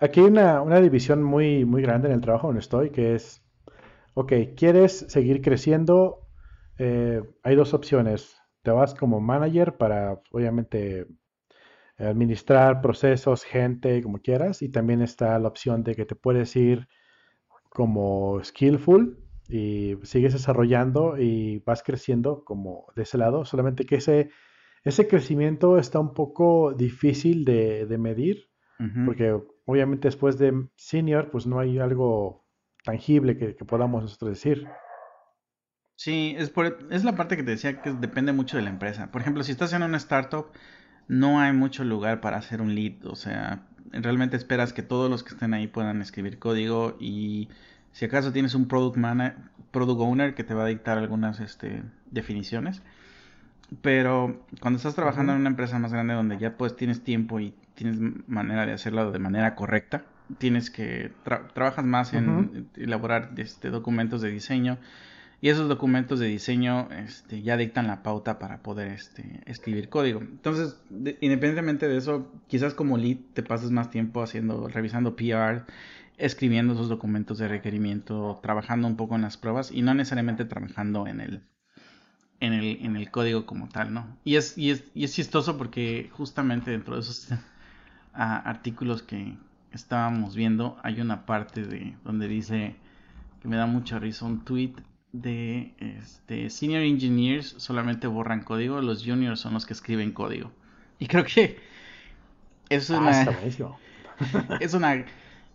Aquí 0.00 0.20
hay 0.20 0.26
una, 0.26 0.80
división 0.80 1.22
muy, 1.22 1.64
muy 1.64 1.82
grande 1.82 2.08
en 2.08 2.14
el 2.14 2.20
trabajo 2.20 2.48
donde 2.48 2.60
estoy, 2.60 2.90
que 2.90 3.14
es, 3.14 3.42
ok, 4.14 4.32
¿quieres 4.56 5.06
seguir 5.08 5.40
creciendo? 5.40 6.26
Eh, 6.78 7.22
hay 7.42 7.54
dos 7.54 7.74
opciones. 7.74 8.36
Te 8.62 8.70
vas 8.70 8.94
como 8.94 9.20
manager 9.20 9.76
para, 9.76 10.20
obviamente, 10.32 11.06
administrar 11.98 12.80
procesos, 12.80 13.44
gente, 13.44 14.02
como 14.02 14.18
quieras, 14.18 14.62
y 14.62 14.68
también 14.70 15.02
está 15.02 15.38
la 15.38 15.48
opción 15.48 15.84
de 15.84 15.94
que 15.94 16.04
te 16.04 16.16
puedes 16.16 16.56
ir 16.56 16.88
como 17.74 18.40
skillful 18.44 19.18
y 19.48 19.96
sigues 20.04 20.32
desarrollando 20.32 21.18
y 21.18 21.58
vas 21.66 21.82
creciendo 21.82 22.44
como 22.44 22.86
de 22.94 23.02
ese 23.02 23.18
lado, 23.18 23.44
solamente 23.44 23.84
que 23.84 23.96
ese, 23.96 24.30
ese 24.84 25.08
crecimiento 25.08 25.76
está 25.76 25.98
un 25.98 26.14
poco 26.14 26.72
difícil 26.72 27.44
de, 27.44 27.84
medir, 27.98 28.48
porque 29.04 29.36
obviamente 29.66 30.06
después 30.06 30.38
de 30.38 30.68
senior, 30.76 31.32
pues 31.32 31.48
no 31.48 31.58
hay 31.58 31.80
algo 31.80 32.46
tangible 32.84 33.36
que, 33.36 33.52
podamos 33.64 34.02
nosotros 34.02 34.30
decir. 34.30 34.68
Sí, 35.96 36.36
es, 36.38 36.50
por, 36.50 36.78
es 36.92 37.02
la 37.02 37.16
parte 37.16 37.36
que 37.36 37.42
te 37.42 37.50
decía 37.50 37.82
que 37.82 37.92
depende 37.92 38.32
mucho 38.32 38.56
de 38.56 38.62
la 38.62 38.70
empresa. 38.70 39.10
Por 39.10 39.20
ejemplo, 39.20 39.42
si 39.42 39.50
estás 39.50 39.72
en 39.72 39.82
una 39.82 39.96
startup, 39.96 40.46
no 41.08 41.40
hay 41.40 41.52
mucho 41.52 41.82
lugar 41.82 42.20
para 42.20 42.36
hacer 42.36 42.62
un 42.62 42.76
lead, 42.76 43.04
o 43.04 43.16
sea, 43.16 43.66
realmente 44.02 44.36
esperas 44.36 44.72
que 44.72 44.82
todos 44.82 45.10
los 45.10 45.22
que 45.22 45.30
estén 45.34 45.54
ahí 45.54 45.66
puedan 45.66 46.00
escribir 46.00 46.38
código 46.38 46.96
y 46.98 47.48
si 47.92 48.04
acaso 48.04 48.32
tienes 48.32 48.54
un 48.54 48.66
product, 48.66 48.98
product 49.70 50.00
owner 50.00 50.34
que 50.34 50.44
te 50.44 50.54
va 50.54 50.64
a 50.64 50.66
dictar 50.66 50.98
algunas 50.98 51.40
este, 51.40 51.82
definiciones. 52.10 52.82
Pero 53.82 54.44
cuando 54.60 54.76
estás 54.76 54.94
trabajando 54.94 55.32
en 55.32 55.40
una 55.40 55.50
empresa 55.50 55.78
más 55.78 55.92
grande 55.92 56.14
donde 56.14 56.38
ya 56.38 56.56
pues 56.56 56.76
tienes 56.76 57.02
tiempo 57.02 57.40
y 57.40 57.54
tienes 57.74 57.98
manera 58.26 58.66
de 58.66 58.72
hacerlo 58.72 59.10
de 59.10 59.18
manera 59.18 59.54
correcta, 59.54 60.04
tienes 60.38 60.70
que 60.70 61.12
trabajas 61.54 61.84
más 61.84 62.14
en 62.14 62.68
elaborar 62.76 63.32
este, 63.36 63.70
documentos 63.70 64.22
de 64.22 64.30
diseño 64.30 64.78
y 65.44 65.50
esos 65.50 65.68
documentos 65.68 66.20
de 66.20 66.26
diseño 66.26 66.88
este, 66.90 67.42
ya 67.42 67.58
dictan 67.58 67.86
la 67.86 68.02
pauta 68.02 68.38
para 68.38 68.62
poder 68.62 68.92
este, 68.92 69.42
escribir 69.44 69.90
código. 69.90 70.20
Entonces, 70.22 70.80
independientemente 71.20 71.86
de 71.86 71.98
eso, 71.98 72.32
quizás 72.46 72.72
como 72.72 72.96
lead 72.96 73.18
te 73.34 73.42
pases 73.42 73.70
más 73.70 73.90
tiempo 73.90 74.22
haciendo, 74.22 74.68
revisando 74.68 75.16
PR, 75.16 75.66
escribiendo 76.16 76.72
esos 76.72 76.88
documentos 76.88 77.36
de 77.36 77.48
requerimiento, 77.48 78.40
trabajando 78.42 78.88
un 78.88 78.96
poco 78.96 79.16
en 79.16 79.20
las 79.20 79.36
pruebas 79.36 79.70
y 79.70 79.82
no 79.82 79.92
necesariamente 79.92 80.46
trabajando 80.46 81.06
en 81.06 81.20
el, 81.20 81.42
en 82.40 82.54
el, 82.54 82.78
en 82.80 82.96
el 82.96 83.10
código 83.10 83.44
como 83.44 83.68
tal, 83.68 83.92
¿no? 83.92 84.16
Y 84.24 84.36
es, 84.36 84.56
y 84.56 84.70
es, 84.70 84.84
y 84.94 85.04
es 85.04 85.12
chistoso 85.12 85.58
porque 85.58 86.08
justamente 86.14 86.70
dentro 86.70 86.94
de 86.94 87.02
esos 87.02 87.28
artículos 88.14 89.02
que 89.02 89.36
estábamos 89.72 90.36
viendo 90.36 90.78
hay 90.82 91.02
una 91.02 91.26
parte 91.26 91.66
de 91.66 91.98
donde 92.02 92.28
dice 92.28 92.76
que 93.42 93.48
me 93.48 93.56
da 93.56 93.66
mucha 93.66 93.98
risa 93.98 94.24
un 94.24 94.42
tweet 94.42 94.76
de 95.14 95.72
este, 95.78 96.50
senior 96.50 96.82
engineers 96.82 97.54
solamente 97.58 98.08
borran 98.08 98.42
código, 98.42 98.80
los 98.80 99.04
juniors 99.04 99.38
son 99.38 99.54
los 99.54 99.64
que 99.64 99.72
escriben 99.72 100.10
código. 100.10 100.50
Y 100.98 101.06
creo 101.06 101.24
que 101.24 101.56
es 102.68 102.90
ah, 102.90 102.98
una, 102.98 103.22
es 104.60 104.74
una 104.74 105.04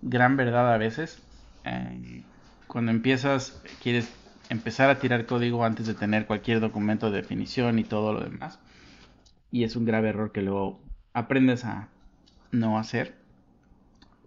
gran 0.02 0.38
verdad 0.38 0.74
a 0.74 0.78
veces. 0.78 1.22
Eh, 1.66 2.24
cuando 2.68 2.92
empiezas, 2.92 3.62
quieres 3.84 4.10
empezar 4.50 4.90
a 4.90 5.00
tirar 5.00 5.26
código 5.26 5.66
antes 5.66 5.88
de 5.88 5.94
tener 5.94 6.26
cualquier 6.26 6.62
documento 6.62 7.12
de 7.12 7.18
definición 7.18 7.80
y 7.80 7.84
todo 7.84 8.14
lo 8.14 8.22
demás. 8.22 8.60
Y 9.52 9.66
es 9.66 9.76
un 9.76 9.84
grave 9.84 10.10
error 10.10 10.32
que 10.32 10.42
luego 10.42 10.80
aprendes 11.14 11.66
a 11.66 11.90
no 12.54 12.80
hacer. 12.80 13.18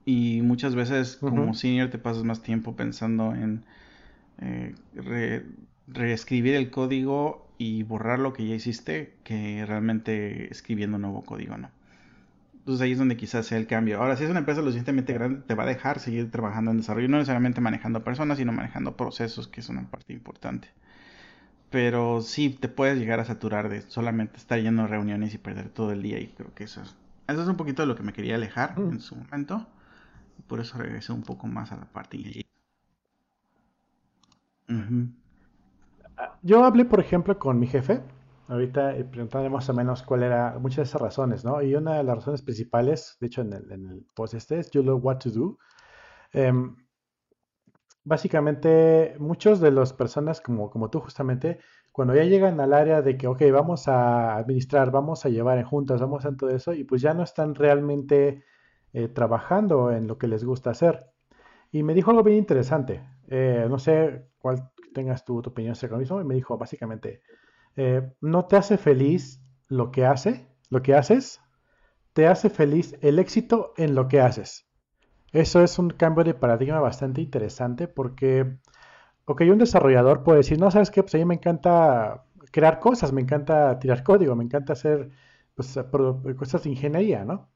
Y 0.04 0.42
muchas 0.42 0.74
veces 0.74 1.16
como 1.16 1.54
senior 1.54 1.88
te 1.88 1.96
pasas 1.96 2.22
más 2.22 2.42
tiempo 2.42 2.76
pensando 2.76 3.34
en 3.34 3.64
eh, 4.40 4.74
reescribir 5.86 6.54
el 6.54 6.70
código 6.70 7.48
y 7.58 7.82
borrar 7.82 8.18
lo 8.18 8.32
que 8.32 8.46
ya 8.46 8.54
hiciste 8.54 9.14
que 9.24 9.64
realmente 9.66 10.50
escribiendo 10.50 10.98
nuevo 10.98 11.22
código, 11.22 11.56
¿no? 11.56 11.70
Entonces 12.62 12.82
ahí 12.82 12.92
es 12.92 12.98
donde 12.98 13.16
quizás 13.16 13.46
sea 13.46 13.58
el 13.58 13.66
cambio. 13.66 14.00
Ahora, 14.00 14.16
si 14.16 14.22
es 14.22 14.30
una 14.30 14.38
empresa 14.38 14.60
lo 14.60 14.68
suficientemente 14.68 15.12
grande, 15.12 15.42
te 15.44 15.54
va 15.54 15.64
a 15.64 15.66
dejar 15.66 15.98
seguir 15.98 16.30
trabajando 16.30 16.70
en 16.70 16.76
desarrollo, 16.76 17.08
no 17.08 17.16
necesariamente 17.16 17.60
manejando 17.60 18.04
personas, 18.04 18.38
sino 18.38 18.52
manejando 18.52 18.96
procesos, 18.96 19.48
que 19.48 19.60
es 19.60 19.68
una 19.68 19.90
parte 19.90 20.12
importante. 20.12 20.68
Pero 21.70 22.20
sí, 22.20 22.50
te 22.50 22.68
puedes 22.68 22.98
llegar 22.98 23.18
a 23.18 23.24
saturar 23.24 23.68
de 23.68 23.82
solamente 23.82 24.36
estar 24.36 24.60
yendo 24.60 24.82
a 24.82 24.86
reuniones 24.86 25.34
y 25.34 25.38
perder 25.38 25.70
todo 25.70 25.90
el 25.90 26.02
día. 26.02 26.20
Y 26.20 26.28
creo 26.28 26.54
que 26.54 26.64
eso 26.64 26.82
es, 26.82 26.94
eso 27.28 27.42
es 27.42 27.48
un 27.48 27.56
poquito 27.56 27.82
de 27.82 27.88
lo 27.88 27.96
que 27.96 28.04
me 28.04 28.12
quería 28.12 28.36
alejar 28.36 28.74
en 28.78 29.00
su 29.00 29.16
momento. 29.16 29.66
Por 30.46 30.60
eso 30.60 30.78
regresé 30.78 31.12
un 31.12 31.22
poco 31.22 31.48
más 31.48 31.72
a 31.72 31.76
la 31.76 31.86
parte 31.86 32.16
yo 36.42 36.64
hablé, 36.64 36.84
por 36.84 37.00
ejemplo, 37.00 37.38
con 37.38 37.58
mi 37.58 37.66
jefe, 37.66 38.02
ahorita 38.48 38.96
eh, 38.96 39.04
preguntándole 39.04 39.50
más 39.50 39.68
o 39.68 39.74
menos 39.74 40.02
cuál 40.02 40.22
era 40.22 40.58
muchas 40.58 40.76
de 40.78 40.82
esas 40.84 41.00
razones, 41.00 41.44
¿no? 41.44 41.62
Y 41.62 41.74
una 41.74 41.96
de 41.96 42.04
las 42.04 42.16
razones 42.16 42.42
principales, 42.42 43.16
de 43.20 43.26
hecho 43.26 43.42
en 43.42 43.52
el, 43.52 44.06
post 44.14 44.34
este, 44.34 44.58
es 44.58 44.70
You 44.70 44.82
Know 44.82 44.98
What 44.98 45.18
to 45.18 45.30
Do. 45.30 45.58
Em, 46.32 46.76
básicamente, 48.04 49.16
muchos 49.18 49.60
de 49.60 49.70
las 49.70 49.92
personas 49.92 50.40
como, 50.40 50.70
como 50.70 50.90
tú 50.90 51.00
justamente, 51.00 51.58
cuando 51.92 52.14
ya 52.14 52.24
llegan 52.24 52.60
al 52.60 52.72
área 52.72 53.02
de 53.02 53.16
que, 53.16 53.26
ok, 53.26 53.42
vamos 53.52 53.88
a 53.88 54.36
administrar, 54.36 54.90
vamos 54.90 55.24
a 55.24 55.28
llevar 55.28 55.58
en 55.58 55.64
juntas, 55.64 56.00
vamos 56.00 56.24
a 56.24 56.36
todo 56.36 56.50
eso, 56.50 56.72
y 56.72 56.84
pues 56.84 57.02
ya 57.02 57.14
no 57.14 57.22
están 57.22 57.54
realmente 57.54 58.44
eh, 58.92 59.08
trabajando 59.08 59.92
en 59.92 60.06
lo 60.06 60.18
que 60.18 60.28
les 60.28 60.44
gusta 60.44 60.70
hacer. 60.70 61.06
Y 61.70 61.82
me 61.82 61.94
dijo 61.94 62.10
algo 62.10 62.22
bien 62.22 62.38
interesante. 62.38 63.02
Eh, 63.34 63.66
no 63.66 63.78
sé 63.78 64.26
cuál 64.38 64.70
tengas 64.92 65.24
tu, 65.24 65.38
opinión 65.38 65.72
acerca 65.72 65.96
mismo. 65.96 66.20
Y 66.20 66.24
me 66.24 66.34
dijo 66.34 66.58
básicamente, 66.58 67.22
eh, 67.76 68.12
no 68.20 68.44
te 68.44 68.56
hace 68.56 68.76
feliz 68.76 69.40
lo 69.68 69.90
que 69.90 70.04
hace, 70.04 70.46
lo 70.68 70.82
que 70.82 70.94
haces, 70.94 71.40
te 72.12 72.26
hace 72.26 72.50
feliz 72.50 72.94
el 73.00 73.18
éxito 73.18 73.72
en 73.78 73.94
lo 73.94 74.06
que 74.06 74.20
haces. 74.20 74.66
Eso 75.32 75.62
es 75.62 75.78
un 75.78 75.88
cambio 75.88 76.24
de 76.24 76.34
paradigma 76.34 76.80
bastante 76.80 77.22
interesante 77.22 77.88
porque, 77.88 78.58
ok, 79.24 79.40
un 79.50 79.58
desarrollador 79.58 80.24
puede 80.24 80.38
decir, 80.40 80.60
no, 80.60 80.70
sabes 80.70 80.90
qué, 80.90 81.02
pues 81.02 81.14
a 81.14 81.18
mí 81.18 81.24
me 81.24 81.34
encanta 81.36 82.26
crear 82.50 82.80
cosas, 82.80 83.12
me 83.14 83.22
encanta 83.22 83.78
tirar 83.78 84.02
código, 84.02 84.36
me 84.36 84.44
encanta 84.44 84.74
hacer 84.74 85.10
pues, 85.54 85.78
cosas 86.36 86.64
de 86.64 86.70
ingeniería, 86.70 87.24
¿no? 87.24 87.48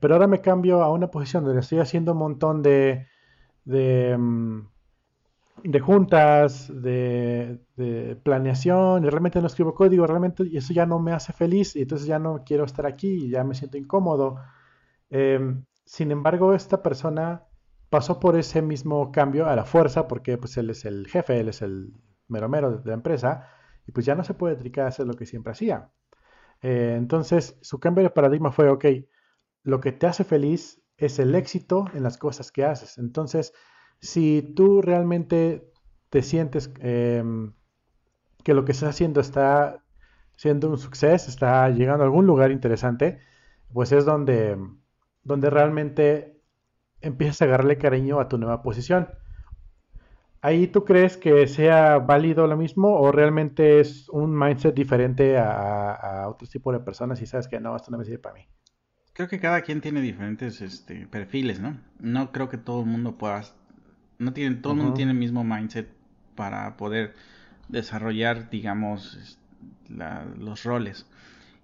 Pero 0.00 0.14
ahora 0.14 0.26
me 0.26 0.40
cambio 0.40 0.82
a 0.82 0.90
una 0.92 1.12
posición 1.12 1.44
donde 1.44 1.60
estoy 1.60 1.78
haciendo 1.78 2.12
un 2.12 2.18
montón 2.18 2.62
de, 2.64 3.06
de, 3.64 4.16
mm, 4.18 4.73
de 5.62 5.80
juntas, 5.80 6.70
de, 6.82 7.60
planeación, 8.22 9.04
y 9.04 9.10
realmente 9.10 9.40
no 9.40 9.46
escribo 9.46 9.74
código, 9.74 10.06
realmente 10.06 10.44
eso 10.52 10.72
ya 10.74 10.86
no 10.86 10.98
me 10.98 11.12
hace 11.12 11.32
feliz 11.32 11.76
y 11.76 11.82
entonces 11.82 12.06
ya 12.06 12.18
no 12.18 12.44
quiero 12.44 12.64
estar 12.64 12.86
aquí 12.86 13.30
ya 13.30 13.44
me 13.44 13.54
siento 13.54 13.78
incómodo. 13.78 14.36
Em, 15.10 15.64
sin 15.84 16.10
embargo, 16.10 16.54
esta 16.54 16.82
persona 16.82 17.44
pasó 17.90 18.20
por 18.20 18.36
ese 18.36 18.62
mismo 18.62 19.12
cambio 19.12 19.46
a 19.46 19.56
la 19.56 19.64
fuerza 19.64 20.08
porque 20.08 20.38
pues 20.38 20.56
él 20.56 20.70
es 20.70 20.84
el 20.84 21.06
jefe, 21.08 21.40
él 21.40 21.48
es 21.48 21.62
el 21.62 21.92
mero 22.28 22.48
mero 22.48 22.78
de 22.78 22.88
la 22.88 22.94
empresa 22.94 23.48
y 23.86 23.92
pues 23.92 24.06
ya 24.06 24.14
no 24.14 24.24
se 24.24 24.34
puede 24.34 24.56
dedicar 24.56 24.86
a 24.86 24.88
hacer 24.88 25.06
lo 25.06 25.14
que 25.14 25.26
siempre 25.26 25.52
hacía. 25.52 25.90
Eh, 26.62 26.94
entonces, 26.96 27.58
su 27.62 27.78
cambio 27.80 28.04
de 28.04 28.10
paradigma 28.10 28.50
fue, 28.52 28.68
ok, 28.68 28.84
lo 29.62 29.80
que 29.80 29.92
te 29.92 30.06
hace 30.06 30.24
feliz 30.24 30.82
es 30.96 31.18
el 31.18 31.34
éxito 31.34 31.86
en 31.94 32.02
las 32.02 32.18
cosas 32.18 32.52
que 32.52 32.64
haces. 32.64 32.98
Entonces, 32.98 33.52
si 34.00 34.42
tú 34.54 34.82
realmente 34.82 35.70
te 36.10 36.22
sientes 36.22 36.72
em, 36.80 37.52
que 38.42 38.54
lo 38.54 38.64
que 38.64 38.72
estás 38.72 38.90
haciendo 38.90 39.20
está 39.20 39.82
siendo 40.36 40.68
un 40.68 40.78
suceso, 40.78 41.30
está 41.30 41.68
llegando 41.70 42.04
a 42.04 42.06
algún 42.06 42.26
lugar 42.26 42.50
interesante, 42.50 43.20
pues 43.72 43.92
es 43.92 44.04
donde, 44.04 44.58
donde 45.22 45.50
realmente 45.50 46.40
empiezas 47.00 47.42
a 47.42 47.44
agarrarle 47.46 47.78
cariño 47.78 48.20
a 48.20 48.28
tu 48.28 48.38
nueva 48.38 48.62
posición. 48.62 49.08
¿Ahí 50.42 50.66
tú 50.66 50.84
crees 50.84 51.16
que 51.16 51.46
sea 51.46 51.98
válido 51.98 52.46
lo 52.46 52.56
mismo 52.56 52.96
o 52.96 53.10
realmente 53.12 53.80
es 53.80 54.08
un 54.10 54.38
mindset 54.38 54.74
diferente 54.74 55.38
a, 55.38 55.92
a 55.92 56.28
otro 56.28 56.46
tipo 56.46 56.70
de 56.70 56.80
personas 56.80 57.22
y 57.22 57.26
sabes 57.26 57.48
que 57.48 57.60
no, 57.60 57.74
esto 57.74 57.90
no 57.90 57.98
me 57.98 58.04
sirve 58.04 58.18
para 58.18 58.34
mí? 58.34 58.46
Creo 59.14 59.28
que 59.28 59.38
cada 59.38 59.62
quien 59.62 59.80
tiene 59.80 60.00
diferentes 60.00 60.60
este, 60.60 61.06
perfiles, 61.06 61.60
¿no? 61.60 61.80
No 62.00 62.32
creo 62.32 62.48
que 62.48 62.58
todo 62.58 62.80
el 62.80 62.86
mundo 62.86 63.16
pueda... 63.16 63.42
No 64.18 64.32
tiene, 64.32 64.56
todo 64.56 64.72
el 64.72 64.78
mundo 64.78 64.94
tiene 64.94 65.12
el 65.12 65.18
mismo 65.18 65.44
mindset 65.44 65.88
para 66.34 66.76
poder 66.76 67.14
desarrollar, 67.68 68.50
digamos, 68.50 69.38
los 69.88 70.64
roles. 70.64 71.06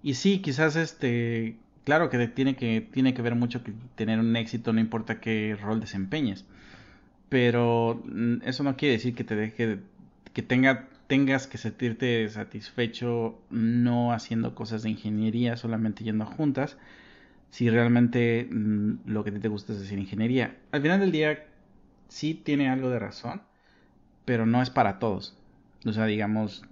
Y 0.03 0.15
sí, 0.15 0.39
quizás 0.39 0.75
este... 0.75 1.57
Claro 1.83 2.11
que 2.11 2.27
tiene 2.27 2.55
que, 2.55 2.81
tiene 2.81 3.15
que 3.15 3.23
ver 3.23 3.33
mucho 3.33 3.63
que 3.63 3.73
tener 3.95 4.19
un 4.19 4.35
éxito, 4.35 4.71
no 4.71 4.79
importa 4.79 5.19
qué 5.19 5.57
rol 5.59 5.79
desempeñes. 5.79 6.45
Pero 7.27 8.03
mm, 8.05 8.43
eso 8.43 8.63
no 8.63 8.77
quiere 8.77 8.93
decir 8.93 9.15
que 9.15 9.23
te 9.23 9.35
deje... 9.35 9.79
Que 10.33 10.41
tenga 10.41 10.87
tengas 11.11 11.45
que 11.45 11.57
sentirte 11.57 12.29
satisfecho 12.29 13.37
no 13.49 14.13
haciendo 14.13 14.55
cosas 14.55 14.81
de 14.83 14.91
ingeniería, 14.91 15.57
solamente 15.57 16.05
yendo 16.05 16.25
juntas, 16.25 16.77
si 17.49 17.69
realmente 17.69 18.47
mm, 18.49 18.99
lo 19.07 19.25
que 19.25 19.33
te 19.33 19.49
gusta 19.49 19.73
es 19.73 19.81
decir 19.81 19.99
ingeniería. 19.99 20.55
Al 20.71 20.81
final 20.81 21.01
del 21.01 21.11
día 21.11 21.43
sí 22.11 22.33
tiene 22.33 22.69
algo 22.69 22.89
de 22.89 22.99
razón, 22.99 23.41
pero 24.25 24.45
no 24.45 24.61
es 24.61 24.69
para 24.69 24.99
todos. 24.99 25.37
O 25.85 25.93
sea, 25.93 26.05
digamos, 26.05 26.63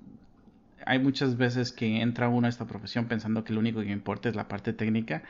hay 0.86 1.00
muchas 1.00 1.38
veces 1.38 1.72
que 1.72 2.02
entra 2.02 2.28
uno 2.28 2.48
a 2.48 2.50
esta 2.50 2.68
profesión 2.68 3.06
pensando 3.06 3.46
que 3.46 3.54
lo 3.54 3.62
único 3.62 3.80
que 3.80 3.90
importa 3.90 4.28
es 4.28 4.36
la 4.36 4.50
parte 4.50 4.74
técnica 4.74 5.24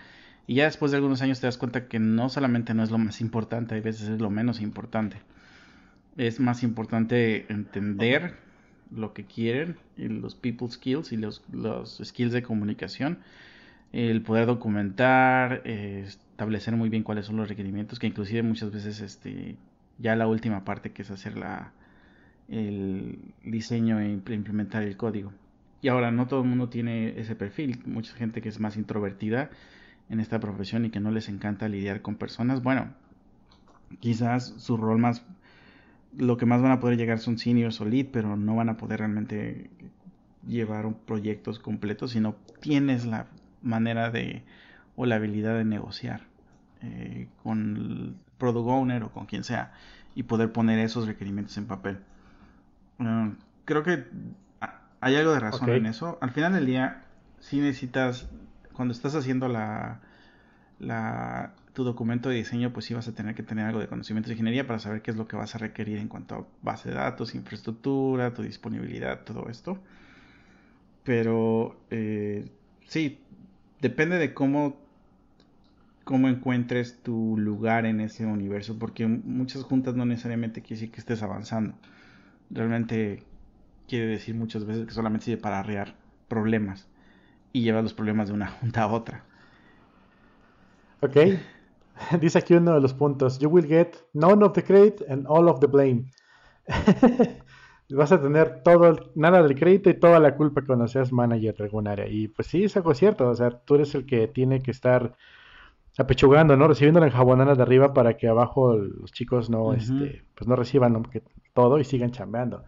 y 0.47 0.55
ya 0.55 0.65
después 0.65 0.91
de 0.91 0.97
algunos 0.97 1.21
años 1.21 1.39
te 1.39 1.45
das 1.45 1.59
cuenta 1.59 1.87
que 1.87 1.99
no 1.99 2.27
solamente 2.29 2.73
no 2.73 2.83
es 2.83 2.89
lo 2.89 2.97
más 2.97 3.21
importante, 3.21 3.75
hay 3.75 3.81
veces 3.81 4.09
es 4.09 4.19
lo 4.19 4.31
menos 4.31 4.61
importante. 4.61 5.17
Es 6.17 6.39
más 6.39 6.63
importante 6.63 7.45
entender 7.49 8.35
lo 8.89 9.13
que 9.13 9.25
quieren, 9.25 9.77
los 9.95 10.33
people 10.33 10.69
skills 10.69 11.11
y 11.11 11.17
los, 11.17 11.43
los 11.51 12.01
skills 12.03 12.33
de 12.33 12.41
comunicación 12.41 13.19
el 13.91 14.21
poder 14.21 14.45
documentar, 14.45 15.61
eh, 15.65 16.03
establecer 16.05 16.75
muy 16.75 16.89
bien 16.89 17.03
cuáles 17.03 17.25
son 17.25 17.37
los 17.37 17.49
requerimientos, 17.49 17.99
que 17.99 18.07
inclusive 18.07 18.43
muchas 18.43 18.71
veces 18.71 19.01
este, 19.01 19.55
ya 19.99 20.15
la 20.15 20.27
última 20.27 20.65
parte 20.65 20.91
que 20.91 21.03
es 21.03 21.12
hacer 21.12 21.38
la, 21.38 21.71
el 22.47 23.19
diseño 23.43 23.99
e 23.99 24.09
implementar 24.12 24.83
el 24.83 24.97
código. 24.97 25.31
Y 25.81 25.88
ahora 25.88 26.12
no 26.12 26.27
todo 26.27 26.41
el 26.41 26.49
mundo 26.49 26.69
tiene 26.69 27.19
ese 27.19 27.35
perfil, 27.35 27.81
mucha 27.85 28.13
gente 28.15 28.41
que 28.41 28.49
es 28.49 28.59
más 28.59 28.75
introvertida 28.75 29.49
en 30.09 30.19
esta 30.19 30.39
profesión 30.39 30.85
y 30.85 30.89
que 30.89 30.99
no 30.99 31.12
les 31.12 31.29
encanta 31.29 31.69
lidiar 31.69 32.01
con 32.01 32.15
personas, 32.15 32.63
bueno, 32.63 32.93
quizás 33.99 34.55
su 34.57 34.75
rol 34.75 34.97
más, 34.99 35.23
lo 36.17 36.38
que 36.38 36.45
más 36.45 36.62
van 36.62 36.71
a 36.71 36.79
poder 36.79 36.97
llegar 36.97 37.19
son 37.19 37.38
seniors 37.38 37.79
o 37.79 37.85
lead, 37.85 38.07
pero 38.12 38.35
no 38.35 38.55
van 38.55 38.69
a 38.69 38.77
poder 38.77 38.99
realmente 38.99 39.69
llevar 40.47 40.91
proyectos 41.05 41.59
completos 41.59 42.12
si 42.12 42.19
no 42.19 42.35
tienes 42.59 43.05
la 43.05 43.27
manera 43.62 44.09
de 44.09 44.43
o 44.95 45.05
la 45.05 45.15
habilidad 45.15 45.57
de 45.57 45.65
negociar 45.65 46.23
eh, 46.81 47.27
con 47.43 48.17
product 48.39 48.67
owner 48.67 49.04
o 49.04 49.12
con 49.12 49.28
quien 49.28 49.43
sea 49.43 49.73
y 50.15 50.23
poder 50.23 50.52
poner 50.52 50.80
esos 50.80 51.06
requerimientos 51.06 51.56
en 51.58 51.67
papel. 51.67 51.99
Mm, 52.97 53.34
creo 53.65 53.84
que 53.84 54.06
hay 55.02 55.15
algo 55.15 55.34
de 55.34 55.39
razón 55.39 55.69
en 55.69 55.86
eso. 55.86 56.17
Al 56.21 56.32
final 56.32 56.54
del 56.54 56.65
día, 56.65 57.04
si 57.39 57.60
necesitas, 57.60 58.28
cuando 58.73 58.93
estás 58.93 59.15
haciendo 59.15 59.47
la, 59.47 60.02
la, 60.80 61.54
tu 61.73 61.84
documento 61.84 62.30
de 62.30 62.36
diseño, 62.36 62.73
pues 62.73 62.86
sí 62.86 62.93
vas 62.93 63.08
a 63.08 63.13
tener 63.13 63.36
que 63.36 63.43
tener 63.43 63.65
algo 63.65 63.80
de 63.80 63.88
conocimiento 63.88 64.28
de 64.28 64.34
ingeniería 64.34 64.67
para 64.67 64.80
saber 64.80 65.02
qué 65.02 65.12
es 65.12 65.17
lo 65.17 65.28
que 65.28 65.36
vas 65.36 65.56
a 65.56 65.58
requerir 65.58 65.97
en 65.99 66.08
cuanto 66.08 66.36
a 66.36 66.45
base 66.62 66.89
de 66.89 66.95
datos, 66.95 67.36
infraestructura, 67.36 68.34
tu 68.34 68.41
disponibilidad, 68.41 69.21
todo 69.21 69.47
esto. 69.49 69.80
Pero 71.04 71.80
eh, 71.89 72.49
sí, 72.88 73.19
depende 73.80 74.17
de 74.17 74.34
cómo, 74.34 74.78
cómo 76.09 76.27
encuentres 76.27 77.03
tu 77.03 77.37
lugar 77.37 77.85
en 77.85 77.99
ese 77.99 78.25
universo, 78.25 78.79
porque 78.79 79.05
muchas 79.05 79.61
juntas 79.61 79.93
no 79.93 80.07
necesariamente 80.07 80.63
quiere 80.63 80.77
decir 80.77 80.91
que 80.91 81.01
estés 81.01 81.21
avanzando. 81.21 81.75
Realmente 82.49 83.27
quiere 83.87 84.07
decir 84.07 84.33
muchas 84.33 84.65
veces 84.65 84.87
que 84.87 84.91
solamente 84.91 85.25
sirve 85.25 85.39
para 85.39 85.59
arrear 85.59 85.93
problemas 86.27 86.89
y 87.53 87.61
llevar 87.61 87.83
los 87.83 87.93
problemas 87.93 88.29
de 88.29 88.33
una 88.33 88.47
junta 88.59 88.81
a 88.81 88.87
otra. 88.87 89.23
Ok. 91.01 91.15
Dice 92.19 92.39
aquí 92.39 92.55
uno 92.55 92.73
de 92.73 92.81
los 92.81 92.95
puntos. 92.95 93.37
You 93.37 93.49
will 93.49 93.67
get 93.67 93.97
none 94.13 94.43
of 94.43 94.53
the 94.53 94.63
credit 94.63 95.03
and 95.07 95.27
all 95.27 95.47
of 95.47 95.59
the 95.59 95.67
blame. 95.67 96.05
vas 97.91 98.11
a 98.11 98.19
tener 98.19 98.63
todo, 98.63 99.11
nada 99.13 99.43
del 99.43 99.53
crédito 99.53 99.91
y 99.91 99.99
toda 99.99 100.19
la 100.19 100.35
culpa 100.35 100.63
cuando 100.65 100.87
seas 100.87 101.11
manager 101.11 101.55
de 101.55 101.65
algún 101.65 101.87
área. 101.87 102.07
Y 102.07 102.29
pues 102.29 102.47
sí, 102.47 102.63
es 102.63 102.75
algo 102.77 102.95
cierto, 102.95 103.29
o 103.29 103.35
sea, 103.35 103.51
tú 103.51 103.75
eres 103.75 103.93
el 103.93 104.07
que 104.07 104.27
tiene 104.27 104.63
que 104.63 104.71
estar 104.71 105.15
apechugando, 105.99 106.55
¿no? 106.55 106.67
Recibiendo 106.67 106.99
la 106.99 107.07
enjabonada 107.07 107.55
de 107.55 107.62
arriba 107.62 107.93
para 107.93 108.15
que 108.15 108.27
abajo 108.27 108.75
los 108.75 109.12
chicos 109.12 109.49
no, 109.49 109.73
este, 109.73 110.23
pues 110.33 110.47
no 110.47 110.55
reciban 110.55 111.03
todo 111.53 111.77
y 111.77 111.83
sigan 111.83 112.12
chambeando. 112.12 112.63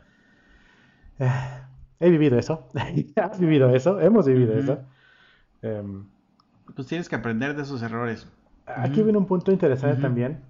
he 1.99 2.09
vivido 2.09 2.37
eso, 2.37 2.67
has 3.15 3.39
vivido 3.39 3.69
eso, 3.73 4.01
hemos 4.01 4.27
vivido 4.27 4.53
eso. 4.53 4.79
Em, 5.61 6.07
pues 6.75 6.87
tienes 6.87 7.07
que 7.07 7.15
aprender 7.15 7.55
de 7.55 7.61
esos 7.63 7.81
errores. 7.81 8.27
Aquí 8.65 9.01
viene 9.01 9.17
un 9.17 9.25
punto 9.25 9.51
interesante 9.51 10.01
también. 10.01 10.41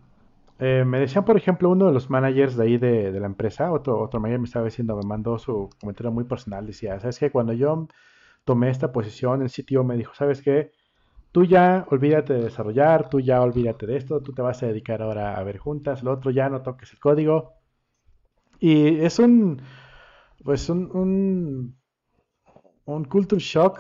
Eh, 0.58 0.84
me 0.86 1.00
decían, 1.00 1.24
por 1.24 1.38
ejemplo, 1.38 1.70
uno 1.70 1.88
de 1.88 1.94
los 1.94 2.10
managers 2.10 2.56
de 2.56 2.63
ahí 2.63 2.78
de, 2.78 3.12
la 3.20 3.26
empresa, 3.26 3.72
otro, 3.72 4.00
otro 4.00 4.20
manager 4.20 4.39
me 4.39 4.46
estaba 4.46 4.65
diciendo, 4.65 4.96
me 4.96 5.08
mandó 5.08 5.38
su 5.38 5.70
comentario 5.80 6.12
muy 6.12 6.24
personal, 6.24 6.67
decía, 6.67 7.00
¿sabes 7.00 7.17
qué? 7.17 7.32
Cuando 7.32 7.54
yo 7.54 7.88
tomé 8.44 8.70
esta 8.70 8.91
posición, 8.91 9.41
el 9.41 9.50
sitio 9.50 9.84
me 9.84 9.98
dijo, 9.98 10.13
¿sabes 10.13 10.41
qué? 10.41 10.72
Tú 11.32 11.46
ya 11.46 11.86
olvídate 11.89 12.34
de 12.34 12.44
desarrollar, 12.44 13.10
tú 13.10 13.20
ya 13.20 13.41
olvídate 13.41 13.88
de 13.88 13.98
esto, 13.98 14.22
tú 14.22 14.34
te 14.34 14.41
vas 14.41 14.62
a 14.63 14.67
dedicar 14.67 15.02
ahora 15.02 15.38
a 15.38 15.44
ver 15.44 15.58
juntas, 15.58 16.04
lo 16.04 16.12
otro 16.12 16.32
ya 16.32 16.50
no 16.50 16.62
toques 16.62 16.91
el 16.94 17.00
código. 17.00 17.54
Y 18.60 19.00
es 19.00 19.20
un, 19.20 19.62
pues 20.44 20.70
un, 20.70 20.91
un, 20.96 21.78
un 22.86 23.06
culture 23.06 23.41
shock 23.41 23.80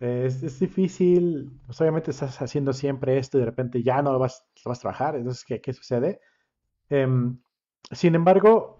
es, 0.00 0.58
difícil, 0.58 1.60
pues 1.66 1.80
obviamente 1.80 2.10
estás 2.10 2.40
haciendo 2.42 2.72
siempre 2.72 3.18
esto 3.18 3.38
y 3.38 3.40
de 3.40 3.46
repente 3.46 3.82
ya 3.82 4.02
no 4.02 4.12
lo 4.12 4.18
vas, 4.18 4.44
vas 4.64 4.78
a 4.78 4.80
trabajar, 4.80 5.16
entonces, 5.16 5.44
¿qué, 5.44 5.60
qué 5.60 5.72
sucede? 5.72 6.20
Em, 6.90 7.38
sin 7.90 8.14
embargo, 8.14 8.78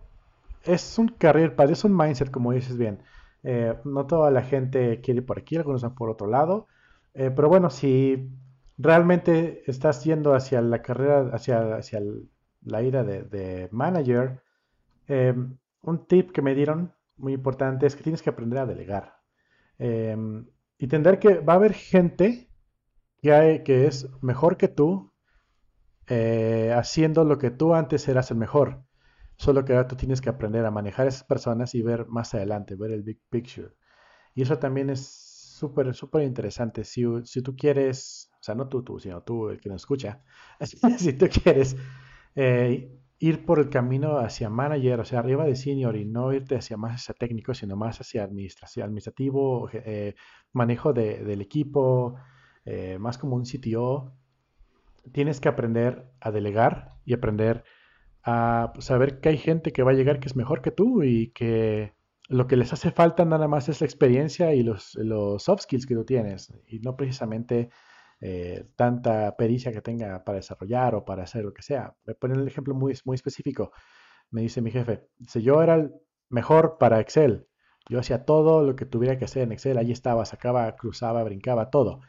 es 0.64 0.98
un 0.98 1.08
career 1.08 1.54
path, 1.54 1.70
es 1.70 1.84
un 1.84 1.96
mindset, 1.96 2.30
como 2.30 2.52
dices 2.52 2.76
bien. 2.76 3.02
Eh, 3.44 3.74
no 3.84 4.06
toda 4.06 4.30
la 4.30 4.42
gente 4.42 5.00
quiere 5.00 5.20
ir 5.20 5.26
por 5.26 5.38
aquí, 5.38 5.56
algunos 5.56 5.82
van 5.82 5.94
por 5.94 6.10
otro 6.10 6.26
lado, 6.26 6.66
eh, 7.14 7.30
pero 7.34 7.48
bueno, 7.48 7.70
si 7.70 8.30
realmente 8.78 9.62
estás 9.66 10.04
yendo 10.04 10.34
hacia 10.34 10.60
la 10.60 10.82
carrera, 10.82 11.30
hacia, 11.32 11.76
hacia 11.76 12.00
la 12.64 12.82
ira 12.82 13.04
de, 13.04 13.68
manager, 13.72 14.42
em, 15.08 15.58
un 15.82 16.06
tip 16.06 16.32
que 16.32 16.42
me 16.42 16.54
dieron 16.54 16.94
muy 17.16 17.34
importante 17.34 17.86
es 17.86 17.96
que 17.96 18.02
tienes 18.02 18.22
que 18.22 18.30
aprender 18.30 18.58
a 18.60 18.66
delegar. 18.66 19.16
Em, 19.78 20.46
y 20.78 20.84
entender 20.84 21.18
que 21.18 21.40
va 21.40 21.54
a 21.54 21.56
haber 21.56 21.74
gente 21.74 22.48
que, 23.20 23.62
que 23.64 23.86
es 23.86 24.08
mejor 24.22 24.56
que 24.56 24.68
tú 24.68 25.12
eh, 26.08 26.72
haciendo 26.76 27.24
lo 27.24 27.38
que 27.38 27.50
tú 27.50 27.74
antes 27.74 28.08
eras 28.08 28.30
el 28.30 28.36
mejor. 28.36 28.82
Solo 29.36 29.64
que 29.64 29.72
ahora 29.72 29.88
tú 29.88 29.96
tienes 29.96 30.20
que 30.20 30.28
aprender 30.28 30.64
a 30.66 30.70
manejar 30.70 31.06
a 31.06 31.08
esas 31.08 31.24
personas 31.24 31.74
y 31.74 31.82
ver 31.82 32.06
más 32.06 32.34
adelante, 32.34 32.76
ver 32.76 32.92
el 32.92 33.02
big 33.02 33.20
picture. 33.30 33.70
Y 34.34 34.42
eso 34.42 34.58
también 34.58 34.90
es 34.90 35.31
súper, 35.62 35.94
súper 35.94 36.22
interesante. 36.24 36.82
Si, 36.84 37.04
si, 37.24 37.40
tú 37.42 37.54
quieres, 37.56 38.30
o 38.40 38.42
sea, 38.42 38.54
no 38.56 38.68
tú, 38.68 38.82
tú, 38.82 38.98
sino 38.98 39.22
tú, 39.22 39.48
el 39.48 39.60
que 39.60 39.68
nos 39.68 39.82
escucha, 39.82 40.20
si 40.98 41.12
tú 41.12 41.26
quieres 41.28 41.76
eh, 42.34 42.98
ir 43.20 43.46
por 43.46 43.60
el 43.60 43.68
camino 43.70 44.18
hacia 44.18 44.50
manager, 44.50 44.98
o 45.00 45.04
sea, 45.04 45.20
arriba 45.20 45.44
de 45.44 45.54
senior 45.54 45.96
y 45.96 46.04
no 46.04 46.32
irte 46.32 46.56
hacia 46.56 46.76
más 46.76 46.94
hacia 47.02 47.14
técnico, 47.14 47.54
sino 47.54 47.76
más 47.76 48.00
hacia 48.00 48.24
administrativo, 48.24 49.70
eh, 49.72 50.14
manejo 50.52 50.92
del 50.92 51.40
equipo, 51.40 52.16
eh, 52.64 52.98
más 52.98 53.18
como 53.18 53.36
un 53.36 53.44
CTO, 53.44 54.12
tienes 55.12 55.40
que 55.40 55.48
aprender 55.48 56.10
a 56.20 56.32
delegar 56.32 56.94
y 57.04 57.14
aprender 57.14 57.62
a 58.24 58.72
saber 58.80 59.20
que 59.20 59.28
hay 59.28 59.38
gente 59.38 59.72
que 59.72 59.84
va 59.84 59.92
a 59.92 59.94
llegar 59.94 60.18
que 60.18 60.28
es 60.28 60.36
mejor 60.36 60.60
que 60.60 60.72
tú 60.72 61.04
y 61.04 61.30
que 61.30 61.94
lo 62.32 62.46
que 62.46 62.56
les 62.56 62.72
hace 62.72 62.90
falta 62.90 63.24
nada 63.24 63.46
más 63.46 63.68
es 63.68 63.80
la 63.80 63.86
experiencia 63.86 64.54
y 64.54 64.62
los, 64.62 64.94
los 64.94 65.42
soft 65.42 65.62
skills 65.62 65.86
que 65.86 65.94
tú 65.94 66.04
tienes 66.04 66.52
y 66.66 66.80
no 66.80 66.96
precisamente 66.96 67.68
eh, 68.20 68.64
tanta 68.74 69.36
pericia 69.36 69.70
que 69.70 69.82
tenga 69.82 70.24
para 70.24 70.36
desarrollar 70.36 70.94
o 70.94 71.04
para 71.04 71.24
hacer 71.24 71.44
lo 71.44 71.52
que 71.52 71.62
sea. 71.62 71.94
Me 72.06 72.14
ponen 72.14 72.40
el 72.40 72.48
ejemplo 72.48 72.74
muy, 72.74 72.98
muy 73.04 73.16
específico. 73.16 73.72
Me 74.30 74.40
dice 74.40 74.62
mi 74.62 74.70
jefe, 74.70 75.08
si 75.28 75.42
yo 75.42 75.62
era 75.62 75.74
el 75.74 75.92
mejor 76.30 76.78
para 76.78 77.00
Excel, 77.00 77.48
yo 77.90 77.98
hacía 77.98 78.24
todo 78.24 78.62
lo 78.62 78.76
que 78.76 78.86
tuviera 78.86 79.18
que 79.18 79.26
hacer 79.26 79.42
en 79.42 79.52
Excel, 79.52 79.76
allí 79.76 79.92
estaba, 79.92 80.24
sacaba, 80.24 80.74
cruzaba, 80.76 81.22
brincaba, 81.24 81.70
todo. 81.70 82.00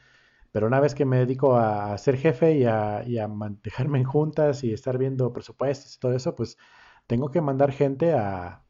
Pero 0.51 0.67
una 0.67 0.79
vez 0.79 0.95
que 0.95 1.05
me 1.05 1.17
dedico 1.17 1.57
a 1.57 1.97
ser 1.97 2.17
jefe 2.17 2.57
y 2.57 2.65
a, 2.65 3.03
y 3.05 3.17
a 3.17 3.27
manejarme 3.27 3.99
en 3.99 4.05
juntas 4.05 4.63
y 4.63 4.71
estar 4.71 4.97
viendo 4.97 5.33
presupuestos 5.33 5.95
y 5.95 5.99
todo 5.99 6.13
eso, 6.15 6.35
pues 6.35 6.57
tengo 7.07 7.31
que 7.31 7.41
mandar 7.41 7.71
gente 7.71 8.13
a, 8.13 8.62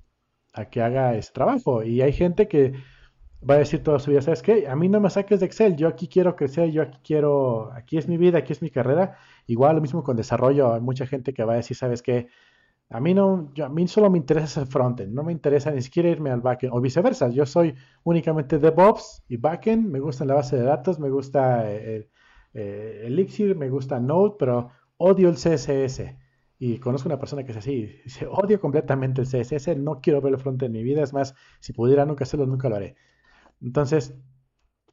a 0.54 0.66
que 0.66 0.82
haga 0.82 1.16
ese 1.16 1.32
trabajo. 1.34 1.84
Y 1.84 2.02
hay 2.02 2.14
gente 2.14 2.48
que 2.48 2.74
va 3.48 3.56
a 3.56 3.58
decir 3.58 3.84
toda 3.84 4.00
su 4.00 4.12
vida, 4.12 4.22
¿sabes 4.22 4.42
qué? 4.42 4.68
A 4.68 4.76
mí 4.76 4.88
no 4.90 5.00
me 5.00 5.10
saques 5.10 5.40
de 5.40 5.46
Excel, 5.46 5.76
yo 5.76 5.88
aquí 5.88 6.08
quiero 6.08 6.36
crecer, 6.36 6.72
yo 6.72 6.82
aquí 6.84 7.00
quiero, 7.04 7.72
aquí 7.74 7.98
es 7.98 8.08
mi 8.08 8.18
vida, 8.18 8.40
aquí 8.40 8.54
es 8.54 8.62
mi 8.62 8.70
carrera. 8.70 9.18
Igual 9.48 9.76
lo 9.76 9.82
mismo 9.82 10.04
con 10.04 10.16
desarrollo, 10.16 10.74
hay 10.74 10.82
mucha 10.82 11.06
gente 11.06 11.34
que 11.34 11.44
va 11.44 11.54
a 11.54 11.58
decir, 11.58 11.76
¿sabes 11.76 12.02
qué? 12.02 12.28
A 12.90 13.00
mí 13.00 13.14
no, 13.14 13.52
a 13.64 13.70
mí 13.70 13.88
solo 13.88 14.10
me 14.10 14.18
interesa 14.20 14.62
el 14.62 14.68
frontend, 14.68 15.14
no 15.14 15.24
me 15.24 15.32
interesa 15.32 15.72
ni 15.72 15.82
siquiera 15.82 16.10
irme 16.10 16.30
al 16.32 16.42
backend, 16.42 16.74
o 16.74 16.80
viceversa, 16.82 17.30
yo 17.30 17.46
soy 17.46 17.76
únicamente 18.04 18.60
DevOps 18.60 19.24
y 19.28 19.38
backend, 19.38 19.90
me 19.90 20.00
gusta 20.00 20.26
la 20.26 20.36
base 20.36 20.58
de 20.58 20.64
datos, 20.64 21.00
me 21.00 21.10
gusta 21.10 21.72
eh, 21.72 22.10
eh, 22.54 23.04
Elixir, 23.06 23.56
me 23.56 23.70
gusta 23.70 24.00
Node, 24.00 24.36
pero 24.38 24.70
odio 24.98 25.30
el 25.30 25.36
CSS. 25.36 26.23
Y 26.66 26.80
conozco 26.80 27.10
una 27.10 27.20
persona 27.20 27.44
que 27.44 27.52
es 27.52 27.58
así, 27.58 27.88
dice, 28.06 28.26
odio 28.26 28.62
completamente 28.62 29.20
el 29.20 29.28
CSS, 29.28 29.76
no 29.76 30.00
quiero 30.00 30.22
ver 30.22 30.32
el 30.32 30.40
frontend 30.40 30.74
en 30.74 30.82
mi 30.82 30.82
vida, 30.82 31.04
es 31.04 31.12
más, 31.12 31.36
si 31.60 31.74
pudiera 31.74 32.06
nunca 32.06 32.24
hacerlo, 32.24 32.46
nunca 32.46 32.70
lo 32.70 32.78
haré. 32.78 32.96
Entonces, 33.62 34.16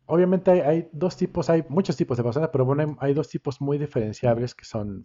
obviamente 0.07 0.51
hay, 0.51 0.89
dos 0.91 1.17
tipos, 1.17 1.49
hay 1.49 1.65
muchos 1.69 1.97
tipos 1.97 2.17
de 2.17 2.25
personas, 2.25 2.51
pero 2.53 2.65
bueno, 2.65 2.97
hay, 2.99 3.15
dos 3.15 3.29
tipos 3.29 3.61
muy 3.61 3.79
diferenciables 3.79 4.57
que 4.57 4.65
son 4.65 5.05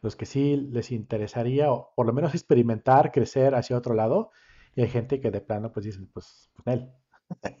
los 0.00 0.16
que 0.16 0.24
sí 0.24 0.56
les 0.56 0.90
interesaría, 0.90 1.70
o 1.70 1.92
por 1.94 2.06
lo 2.06 2.14
menos 2.14 2.34
experimentar, 2.34 3.12
crecer 3.12 3.54
hacia 3.54 3.76
otro 3.76 3.92
lado, 3.92 4.30
y 4.74 4.80
hay 4.80 4.88
gente 4.88 5.20
que 5.20 5.30
de 5.30 5.42
plano 5.42 5.70
pues 5.70 5.84
dicen, 5.84 6.08
pues, 6.14 6.50
él. 6.64 6.88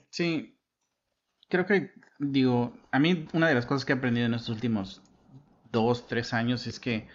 Sí, 0.08 0.58
creo 1.50 1.66
que, 1.66 1.90
digo, 2.18 2.72
a 2.90 2.98
mí 2.98 3.28
una 3.34 3.48
de 3.48 3.54
las 3.54 3.66
cosas 3.66 3.84
que 3.84 3.92
he 3.92 3.96
aprendido 3.96 4.24
en 4.24 4.32
estos 4.32 4.48
últimos 4.48 5.02
dos, 5.70 6.06
tres 6.06 6.32
años 6.32 6.66
es 6.66 6.80
que 6.80 7.06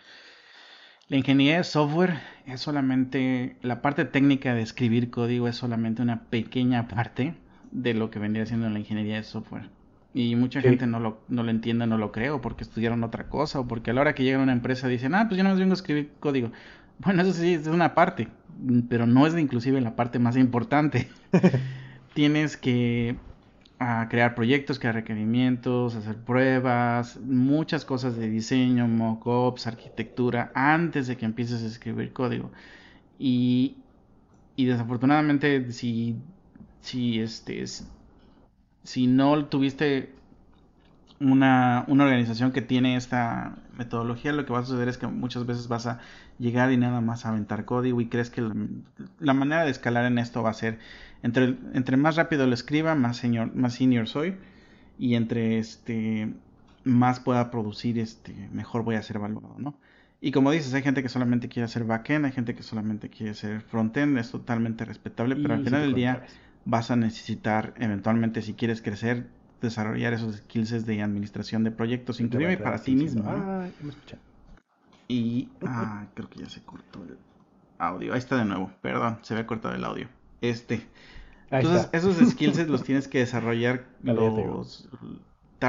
la 1.07 1.17
ingeniería 1.17 1.57
de 1.57 1.63
software 1.63 2.19
es 2.45 2.61
solamente, 2.61 3.57
la 3.61 3.81
parte 3.81 4.05
técnica 4.05 4.53
de 4.53 4.61
escribir 4.61 5.09
código 5.09 5.47
es 5.47 5.55
solamente 5.55 6.01
una 6.01 6.23
pequeña 6.25 6.87
parte 6.87 7.35
de 7.71 7.93
lo 7.93 8.09
que 8.09 8.19
vendría 8.19 8.45
siendo 8.45 8.69
la 8.69 8.79
ingeniería 8.79 9.15
de 9.15 9.23
software. 9.23 9.69
Y 10.13 10.35
mucha 10.35 10.61
gente 10.61 10.85
no 10.85 10.99
lo, 10.99 11.21
no 11.27 11.41
lo 11.41 11.49
entiende, 11.49 11.87
no 11.87 11.97
lo 11.97 12.11
creo, 12.11 12.39
porque 12.39 12.63
estudiaron 12.63 13.03
otra 13.03 13.29
cosa, 13.29 13.59
o 13.59 13.67
porque 13.67 13.91
a 13.91 13.93
la 13.93 14.01
hora 14.01 14.13
que 14.13 14.23
llegan 14.23 14.41
a 14.41 14.43
una 14.43 14.53
empresa 14.53 14.87
dicen, 14.87 15.15
ah, 15.15 15.27
pues 15.27 15.37
yo 15.37 15.43
no 15.43 15.49
me 15.49 15.59
vengo 15.59 15.71
a 15.71 15.73
escribir 15.73 16.11
código. 16.19 16.51
Bueno, 16.99 17.23
eso 17.23 17.33
sí 17.33 17.55
es 17.55 17.65
una 17.67 17.95
parte, 17.95 18.27
pero 18.89 19.07
no 19.07 19.25
es 19.25 19.35
inclusive 19.35 19.81
la 19.81 19.95
parte 19.95 20.19
más 20.19 20.37
importante. 20.37 21.09
Tienes 22.13 22.57
que 22.57 23.15
ah, 23.83 24.07
crear 24.09 24.35
proyectos, 24.35 24.79
crear 24.79 24.95
requerimientos, 24.95 25.95
hacer 25.95 26.17
pruebas, 26.17 27.19
muchas 27.19 27.85
cosas 27.85 28.15
de 28.15 28.29
diseño, 28.29 28.87
mockups, 28.87 29.67
arquitectura, 29.67 30.51
antes 30.55 31.07
de 31.07 31.17
que 31.17 31.25
empieces 31.25 31.63
a 31.63 31.67
escribir 31.67 32.13
código. 32.13 32.51
Y, 33.19 33.77
y 34.55 34.65
desafortunadamente, 34.65 35.71
si 35.71 36.17
si 36.83 37.21
este 37.21 37.63
si 38.83 39.07
no 39.07 39.45
tuviste 39.45 40.13
una, 41.19 41.85
una, 41.87 42.03
organización 42.03 42.51
que 42.51 42.61
tiene 42.61 42.97
esta 42.97 43.55
metodología, 43.77 44.31
lo 44.31 44.45
que 44.45 44.53
va 44.53 44.59
a 44.59 44.65
suceder 44.65 44.87
es 44.87 44.97
que 44.97 45.07
muchas 45.07 45.45
veces 45.45 45.67
vas 45.67 45.87
a 45.87 45.99
llegar 46.39 46.71
y 46.71 46.77
nada 46.77 47.01
más 47.01 47.25
a 47.25 47.29
aventar 47.29 47.65
código 47.65 48.01
y 48.01 48.07
crees 48.07 48.29
que 48.29 48.41
la, 49.19 49.33
manera 49.33 49.65
de 49.65 49.71
escalar 49.71 50.05
en 50.05 50.17
esto 50.17 50.43
va 50.43 50.51
a 50.51 50.53
ser 50.53 50.79
entre, 51.23 51.57
entre 51.73 51.97
más 51.97 52.15
rápido 52.15 52.47
lo 52.47 52.53
escriba, 52.53 52.95
más 52.95 53.17
senior, 53.17 53.53
más 53.55 53.73
senior 53.75 54.07
soy 54.07 54.35
y 54.97 55.15
entre 55.15 55.57
este 55.57 56.33
más 56.83 57.19
pueda 57.19 57.49
producir, 57.49 57.97
este 57.97 58.49
mejor 58.51 58.83
voy 58.83 58.95
a 58.95 59.03
ser 59.03 59.15
evaluado, 59.15 59.55
¿no? 59.57 59.75
Y 60.19 60.31
como 60.31 60.51
dices, 60.51 60.73
hay 60.73 60.83
gente 60.83 61.01
que 61.03 61.09
solamente 61.09 61.49
quiere 61.49 61.65
hacer 61.65 61.83
backend, 61.83 62.25
hay 62.25 62.31
gente 62.31 62.55
que 62.55 62.63
solamente 62.63 63.09
quiere 63.09 63.31
hacer 63.31 63.61
frontend, 63.61 64.17
es 64.17 64.31
totalmente 64.31 64.85
respetable, 64.85 65.35
pero 65.35 65.53
al 65.53 65.65
final 65.65 65.81
del 65.81 65.93
día 65.93 66.25
vas 66.63 66.91
a 66.91 66.95
necesitar 66.95 67.73
eventualmente 67.77 68.41
si 68.41 68.53
quieres 68.53 68.81
crecer 68.81 69.27
desarrollar 69.67 70.13
esos 70.13 70.37
skills 70.37 70.85
de 70.85 71.01
administración 71.01 71.63
de 71.63 71.71
proyectos 71.71 72.19
inclusive 72.19 72.57
para 72.57 72.81
ti 72.81 72.95
mismo 72.95 73.23
y 75.07 75.49
ah, 75.65 76.05
creo 76.13 76.29
que 76.29 76.39
ya 76.39 76.49
se 76.49 76.61
cortó 76.61 77.03
el 77.03 77.17
audio. 77.77 78.13
Ahí 78.13 78.19
está 78.19 78.37
de 78.37 78.45
nuevo 78.45 78.71
perdón 78.81 79.19
se 79.21 79.35
ve 79.35 79.45
cortado 79.45 79.75
el 79.75 79.83
audio. 79.83 80.07
Este 80.41 80.87
entonces 81.51 81.89
esos 81.91 82.17
skills 82.17 82.67
los 82.67 82.83
tienes 82.85 83.07
que 83.07 83.19
desarrollar 83.19 83.85
los 84.01 84.89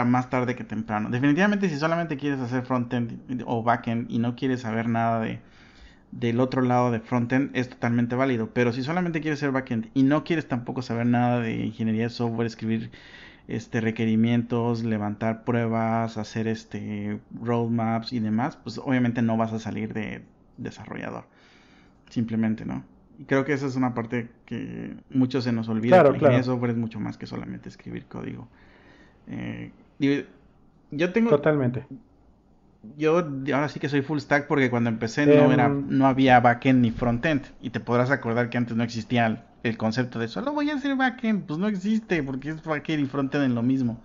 más 0.04 0.28
tarde 0.28 0.56
que 0.56 0.64
temprano. 0.64 1.10
Definitivamente 1.10 1.68
si 1.68 1.78
solamente 1.78 2.16
quieres 2.16 2.40
hacer 2.40 2.64
frontend 2.64 3.44
o 3.46 3.62
backend 3.62 4.10
y 4.10 4.18
no 4.18 4.34
quieres 4.34 4.62
saber 4.62 4.88
nada 4.88 5.20
de 5.20 5.40
del 6.10 6.38
otro 6.38 6.62
lado 6.62 6.92
de 6.92 7.00
frontend 7.00 7.50
es 7.56 7.68
totalmente 7.68 8.14
válido. 8.14 8.50
Pero 8.52 8.72
si 8.72 8.82
solamente 8.82 9.20
quieres 9.20 9.40
ser 9.40 9.50
backend 9.50 9.90
y 9.94 10.04
no 10.04 10.24
quieres 10.24 10.48
tampoco 10.48 10.82
saber 10.82 11.06
nada 11.06 11.40
de 11.40 11.66
ingeniería 11.66 12.04
de 12.04 12.10
software, 12.10 12.46
escribir 12.46 12.90
este 13.48 13.80
requerimientos, 13.80 14.84
levantar 14.84 15.44
pruebas, 15.44 16.16
hacer 16.16 16.48
este 16.48 17.20
roadmaps 17.40 18.12
y 18.12 18.20
demás, 18.20 18.56
pues 18.56 18.78
obviamente 18.78 19.22
no 19.22 19.36
vas 19.36 19.52
a 19.52 19.58
salir 19.58 19.92
de 19.92 20.22
desarrollador. 20.56 21.24
Simplemente, 22.08 22.64
¿no? 22.64 22.84
Y 23.18 23.24
creo 23.24 23.44
que 23.44 23.52
esa 23.52 23.66
es 23.66 23.76
una 23.76 23.94
parte 23.94 24.28
que 24.46 24.94
muchos 25.10 25.44
se 25.44 25.52
nos 25.52 25.68
olvida. 25.68 26.02
Claro, 26.02 26.18
que 26.18 26.26
de 26.26 26.42
software 26.42 26.72
es 26.72 26.76
mucho 26.76 27.00
más 27.00 27.16
que 27.16 27.26
solamente 27.26 27.68
escribir 27.68 28.06
código. 28.06 28.48
Eh, 29.28 29.70
yo 30.90 31.12
tengo. 31.12 31.30
Totalmente. 31.30 31.86
Yo 32.98 33.16
ahora 33.54 33.68
sí 33.68 33.80
que 33.80 33.88
soy 33.88 34.02
full 34.02 34.18
stack 34.18 34.46
porque 34.46 34.68
cuando 34.68 34.90
empecé 34.90 35.26
no 35.26 35.50
era, 35.52 35.66
em, 35.66 35.86
no 35.88 36.06
había 36.06 36.40
backend 36.40 36.82
ni 36.82 36.90
frontend. 36.90 37.42
Y 37.60 37.70
te 37.70 37.80
podrás 37.80 38.10
acordar 38.10 38.50
que 38.50 38.58
antes 38.58 38.76
no 38.76 38.82
existía 38.82 39.46
el, 39.64 39.76
concepto 39.76 40.18
de 40.18 40.28
solo 40.28 40.52
voy 40.52 40.70
a 40.70 40.74
hacer 40.74 40.94
backend. 40.96 41.46
Pues 41.46 41.58
no 41.58 41.66
existe, 41.66 42.22
porque 42.22 42.50
es 42.50 42.62
backend 42.62 43.04
y 43.04 43.06
frontend 43.06 43.44
en 43.44 43.54
lo 43.54 43.62
mismo. 43.62 44.00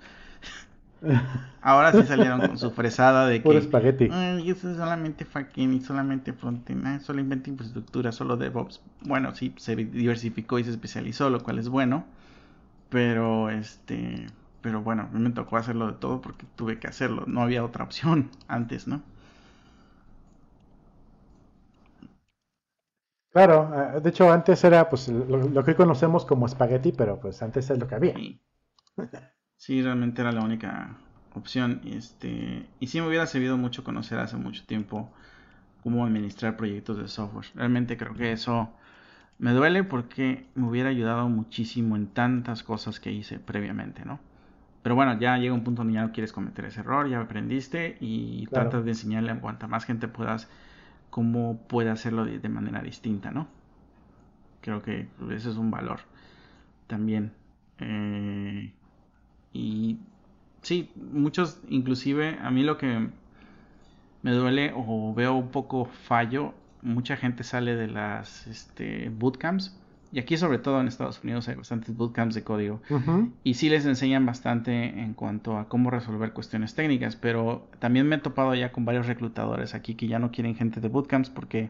Ahora 1.61 1.91
sí 1.91 2.03
salieron 2.03 2.41
con 2.41 2.57
su 2.57 2.71
fresada 2.71 3.27
de 3.27 3.43
que. 3.43 3.57
espagueti. 3.57 4.09
Ay, 4.11 4.49
eso 4.49 4.71
es 4.71 4.77
solamente 4.77 5.25
backend 5.31 5.73
y 5.73 5.81
solamente 5.81 6.33
frontend. 6.33 6.87
Ah, 6.87 6.99
solamente 6.99 7.49
infraestructura, 7.49 8.11
solo 8.11 8.37
DevOps. 8.37 8.81
Bueno, 9.01 9.35
sí, 9.35 9.53
se 9.57 9.75
diversificó 9.75 10.59
y 10.59 10.63
se 10.63 10.71
especializó, 10.71 11.29
lo 11.29 11.41
cual 11.41 11.59
es 11.59 11.69
bueno. 11.69 12.05
Pero 12.89 13.49
este 13.49 14.27
pero 14.61 14.81
bueno, 14.81 15.03
a 15.03 15.07
mí 15.07 15.19
me 15.19 15.29
tocó 15.29 15.57
hacerlo 15.57 15.87
de 15.87 15.93
todo 15.93 16.21
porque 16.21 16.45
tuve 16.55 16.79
que 16.79 16.87
hacerlo. 16.87 17.23
No 17.27 17.41
había 17.41 17.63
otra 17.63 17.83
opción 17.83 18.29
antes, 18.47 18.87
¿no? 18.87 19.01
Claro, 23.31 23.71
eh, 23.75 24.01
de 24.01 24.09
hecho 24.09 24.31
antes 24.31 24.63
era 24.63 24.89
pues 24.89 25.07
lo, 25.07 25.63
que 25.63 25.71
hoy 25.71 25.75
conocemos 25.75 26.25
como 26.25 26.45
espagueti, 26.45 26.91
pero 26.91 27.19
pues 27.19 27.41
antes 27.41 27.69
es 27.69 27.79
lo 27.79 27.87
que 27.87 27.95
había. 27.95 28.15
Sí. 29.57 29.81
realmente 29.81 30.21
era 30.21 30.31
la 30.31 30.41
única 30.41 30.97
opción. 31.35 31.81
Este, 31.85 32.65
y 32.79 32.87
sí 32.87 33.01
me 33.01 33.07
hubiera 33.07 33.27
servido 33.27 33.57
mucho 33.57 33.83
conocer 33.83 34.19
hace 34.19 34.37
mucho 34.37 34.65
tiempo 34.65 35.09
cómo 35.83 36.05
administrar 36.05 36.57
proyectos 36.57 36.97
de 36.97 37.07
software. 37.07 37.45
Realmente 37.55 37.97
creo 37.97 38.13
que 38.13 38.31
eso 38.31 38.69
me 39.37 39.53
duele 39.53 39.83
porque 39.83 40.45
me 40.55 40.67
hubiera 40.67 40.89
ayudado 40.89 41.29
muchísimo 41.29 41.95
en 41.95 42.07
tantas 42.07 42.63
cosas 42.63 42.99
que 42.99 43.11
hice 43.11 43.39
previamente, 43.39 44.05
¿no? 44.05 44.19
Pero 44.81 44.95
bueno, 44.95 45.19
ya 45.19 45.37
llega 45.37 45.53
un 45.53 45.63
punto 45.63 45.81
donde 45.81 45.93
ya 45.93 46.01
no 46.01 46.11
quieres 46.11 46.31
cometer 46.31 46.65
ese 46.65 46.79
error, 46.79 47.09
ya 47.09 47.19
aprendiste 47.19 47.97
y 47.99 48.47
tratas 48.47 48.85
de 48.85 48.91
enseñarle 48.91 49.31
a 49.31 49.39
cuanta 49.39 49.67
más 49.67 49.85
gente 49.85 50.07
puedas 50.07 50.47
cómo 51.09 51.57
puede 51.67 51.89
hacerlo 51.89 52.25
de, 52.25 52.49
manera 52.49 52.81
distinta, 52.81 53.31
¿no? 53.31 53.47
Creo 54.61 54.81
que 54.81 55.07
ese 55.31 55.49
es 55.49 55.57
un 55.57 55.71
valor 55.71 56.01
también. 56.87 57.31
Eh, 57.79 58.71
y 59.53 59.97
sí, 60.61 60.91
muchos, 60.95 61.61
inclusive 61.69 62.37
a 62.41 62.51
mí 62.51 62.63
lo 62.63 62.77
que 62.77 63.09
me 64.21 64.31
duele 64.31 64.73
o 64.75 65.13
veo 65.13 65.35
un 65.35 65.49
poco 65.49 65.85
fallo, 65.85 66.53
mucha 66.81 67.17
gente 67.17 67.43
sale 67.43 67.75
de 67.75 67.87
las 67.87 68.47
este, 68.47 69.09
bootcamps 69.09 69.75
y 70.11 70.19
aquí 70.19 70.37
sobre 70.37 70.57
todo 70.57 70.81
en 70.81 70.87
Estados 70.87 71.23
Unidos 71.23 71.47
hay 71.47 71.55
bastantes 71.55 71.95
bootcamps 71.95 72.33
de 72.33 72.43
código. 72.43 72.81
Y 73.43 73.53
sí 73.53 73.69
les 73.69 73.85
enseñan 73.85 74.25
bastante 74.25 75.01
en 75.01 75.13
cuanto 75.13 75.57
a 75.57 75.69
cómo 75.69 75.91
resolver 75.91 76.33
cuestiones 76.33 76.73
técnicas. 76.73 77.15
Pero 77.15 77.67
también 77.77 78.07
me 78.07 78.15
he 78.15 78.19
topado 78.19 78.55
ya 78.55 78.71
con 78.71 78.85
varios 78.85 79.05
reclutadores 79.05 79.75
aquí 79.75 79.93
que 79.93 80.07
ya 80.07 80.17
no 80.17 80.31
quieren 80.31 80.55
gente 80.55 80.81
de 80.81 80.87
bootcamps 80.87 81.29
porque... 81.29 81.69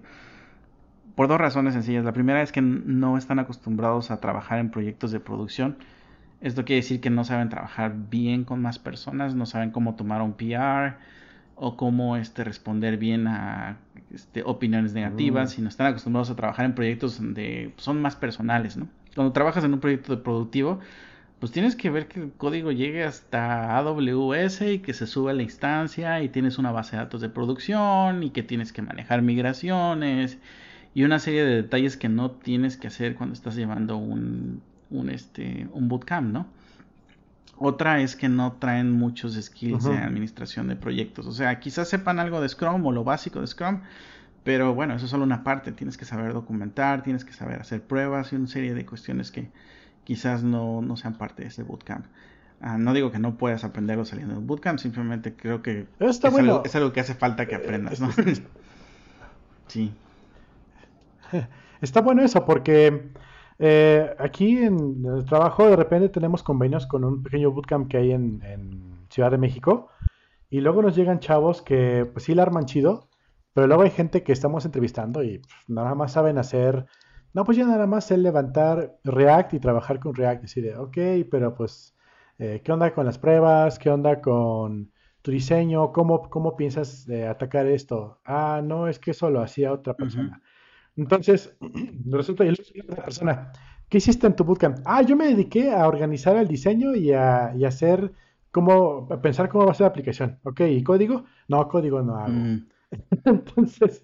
Por 1.15 1.27
dos 1.27 1.37
razones 1.37 1.73
sencillas. 1.73 2.05
La 2.05 2.13
primera 2.13 2.41
es 2.41 2.53
que 2.53 2.61
no 2.61 3.17
están 3.17 3.39
acostumbrados 3.39 4.09
a 4.09 4.21
trabajar 4.21 4.59
en 4.59 4.71
proyectos 4.71 5.11
de 5.11 5.19
producción. 5.19 5.75
Esto 6.39 6.63
quiere 6.63 6.81
decir 6.81 7.01
que 7.01 7.09
no 7.09 7.25
saben 7.25 7.49
trabajar 7.49 7.93
bien 8.09 8.45
con 8.45 8.61
más 8.61 8.79
personas, 8.79 9.35
no 9.35 9.45
saben 9.45 9.71
cómo 9.71 9.95
tomar 9.95 10.21
un 10.21 10.31
PR 10.31 10.95
o 11.61 11.75
cómo 11.75 12.15
este, 12.15 12.43
responder 12.43 12.97
bien 12.97 13.27
a 13.27 13.77
este, 14.13 14.43
opiniones 14.43 14.93
negativas, 14.93 15.57
mm. 15.57 15.59
y 15.59 15.63
no 15.63 15.69
están 15.69 15.87
acostumbrados 15.87 16.29
a 16.29 16.35
trabajar 16.35 16.65
en 16.65 16.73
proyectos 16.73 17.17
donde 17.17 17.73
son 17.77 18.01
más 18.01 18.15
personales, 18.15 18.77
¿no? 18.77 18.87
Cuando 19.13 19.33
trabajas 19.33 19.63
en 19.65 19.73
un 19.73 19.79
proyecto 19.81 20.23
productivo, 20.23 20.79
pues 21.39 21.51
tienes 21.51 21.75
que 21.75 21.89
ver 21.89 22.07
que 22.07 22.21
el 22.21 22.31
código 22.31 22.71
llegue 22.71 23.03
hasta 23.03 23.77
AWS 23.77 24.61
y 24.61 24.79
que 24.79 24.93
se 24.93 25.07
suba 25.07 25.31
a 25.31 25.33
la 25.33 25.43
instancia 25.43 26.21
y 26.21 26.29
tienes 26.29 26.57
una 26.57 26.71
base 26.71 26.95
de 26.95 27.03
datos 27.03 27.21
de 27.21 27.29
producción 27.29 28.23
y 28.23 28.29
que 28.29 28.43
tienes 28.43 28.71
que 28.71 28.81
manejar 28.81 29.21
migraciones 29.21 30.37
y 30.93 31.03
una 31.03 31.19
serie 31.19 31.43
de 31.43 31.55
detalles 31.55 31.97
que 31.97 32.09
no 32.09 32.31
tienes 32.31 32.77
que 32.77 32.87
hacer 32.87 33.15
cuando 33.15 33.33
estás 33.33 33.55
llevando 33.55 33.97
un, 33.97 34.61
un, 34.89 35.09
este, 35.09 35.67
un 35.73 35.87
bootcamp, 35.89 36.31
¿no? 36.31 36.47
Otra 37.61 37.99
es 37.99 38.15
que 38.15 38.29
no 38.29 38.53
traen 38.53 38.91
muchos 38.91 39.33
skills 39.33 39.83
de 39.83 39.97
administración 39.97 40.69
de 40.69 40.77
proyectos. 40.77 41.27
O 41.27 41.33
sea, 41.33 41.59
quizás 41.59 41.89
sepan 41.89 42.17
algo 42.17 42.39
de 42.39 42.47
Scrum 42.47 42.85
o 42.85 42.91
lo 42.93 43.03
básico 43.03 43.41
de 43.41 43.47
Scrum, 43.47 43.81
pero 44.45 44.73
bueno, 44.73 44.95
eso 44.95 45.05
es 45.05 45.11
solo 45.11 45.25
una 45.25 45.43
parte. 45.43 45.73
Tienes 45.73 45.97
que 45.97 46.05
saber 46.05 46.31
documentar, 46.31 47.03
tienes 47.03 47.25
que 47.25 47.33
saber 47.33 47.59
hacer 47.59 47.81
pruebas 47.81 48.31
y 48.31 48.37
una 48.37 48.47
serie 48.47 48.73
de 48.73 48.85
cuestiones 48.85 49.29
que 49.29 49.49
quizás 50.05 50.41
no, 50.41 50.81
sean 50.95 51.15
parte 51.15 51.43
de 51.43 51.49
ese 51.49 51.63
bootcamp. 51.63 52.05
Ah, 52.61 52.77
no 52.77 52.93
digo 52.93 53.11
que 53.11 53.19
no 53.19 53.35
puedas 53.35 53.65
aprenderlo 53.65 54.05
saliendo 54.05 54.35
de 54.35 54.39
un 54.39 54.47
bootcamp, 54.47 54.79
simplemente 54.79 55.33
creo 55.35 55.61
que 55.61 55.85
es, 55.99 56.23
algo, 56.23 56.63
es, 56.63 56.75
algo, 56.75 56.93
que 56.93 57.01
hace 57.01 57.13
falta 57.13 57.45
que 57.45 57.55
aprendas, 57.55 57.99
¿no? 57.99 58.09
sí. 59.67 59.93
Está 61.81 62.01
bueno 62.01 62.21
eso 62.21 62.45
porque 62.45 63.11
eh, 63.59 64.15
aquí 64.17 64.57
en 64.57 65.05
el 65.05 65.25
trabajo 65.25 65.69
de 65.69 65.75
repente 65.75 66.07
tenemos 66.07 66.43
convenios 66.43 66.87
con 66.87 67.03
un 67.03 67.21
pequeño 67.21 67.51
bootcamp 67.51 67.89
que 67.89 67.97
hay 67.97 68.11
en, 68.13 68.97
Ciudad 69.09 69.31
de 69.31 69.39
México 69.39 69.89
y 70.51 70.61
luego 70.61 70.83
nos 70.83 70.95
llegan 70.95 71.19
chavos 71.19 71.63
que 71.63 72.07
pues 72.13 72.25
sí 72.25 72.35
la 72.35 72.43
arman 72.43 72.65
chido, 72.65 73.09
pero 73.53 73.65
luego 73.65 73.81
hay 73.81 73.89
gente 73.89 74.21
que 74.21 74.31
estamos 74.31 74.65
entrevistando 74.65 75.23
y 75.23 75.39
pues, 75.39 75.53
nada 75.67 75.95
más 75.95 76.13
saben 76.13 76.37
hacer, 76.37 76.85
no 77.33 77.43
pues 77.43 77.57
ya 77.57 77.65
nada 77.65 77.87
más 77.87 78.11
es 78.11 78.19
levantar 78.19 78.99
React 79.03 79.55
y 79.55 79.59
trabajar 79.59 79.99
con 79.99 80.13
React 80.13 80.39
y 80.39 80.41
decir, 80.43 80.75
ok, 80.77 80.97
pero 81.31 81.55
pues, 81.55 81.95
eh, 82.37 82.61
¿qué 82.63 82.71
onda 82.71 82.93
con 82.93 83.07
las 83.07 83.17
pruebas? 83.17 83.79
¿Qué 83.79 83.89
onda 83.89 84.21
con 84.21 84.91
tu 85.23 85.31
diseño? 85.31 85.91
¿Cómo, 85.91 86.29
cómo 86.29 86.55
piensas 86.55 87.07
de 87.07 87.27
atacar 87.27 87.65
esto? 87.65 88.19
Ah, 88.25 88.61
no, 88.63 88.87
es 88.87 88.99
que 88.99 89.11
eso 89.11 89.31
lo 89.31 89.41
hacía 89.41 89.73
otra 89.73 89.95
persona. 89.95 90.39
Entonces, 90.99 91.55
resulta 92.05 92.43
que 92.43 92.51
la 92.85 92.95
persona, 92.97 93.51
¿qué 93.87 93.99
hiciste 93.99 94.27
en 94.27 94.35
tu 94.35 94.43
bootcamp? 94.43 94.79
Ah, 94.83 95.01
yo 95.01 95.15
me 95.15 95.27
dediqué 95.27 95.71
a 95.71 95.87
organizar 95.87 96.35
el 96.35 96.47
diseño 96.47 96.93
y 96.93 97.13
a, 97.13 97.53
hacer 97.65 98.11
cómo, 98.51 99.07
a 99.09 99.21
pensar 99.21 99.47
cómo 99.47 99.65
va 99.65 99.71
a 99.71 99.75
ser 99.75 99.85
la 99.85 99.91
aplicación. 99.91 100.39
¿Ok? 100.43 100.59
¿Y 100.61 100.83
código? 100.83 101.23
No, 101.47 101.65
código 101.69 102.01
no 102.01 102.17
hago. 102.17 102.33
Mm. 102.33 102.67
Entonces, 103.25 104.03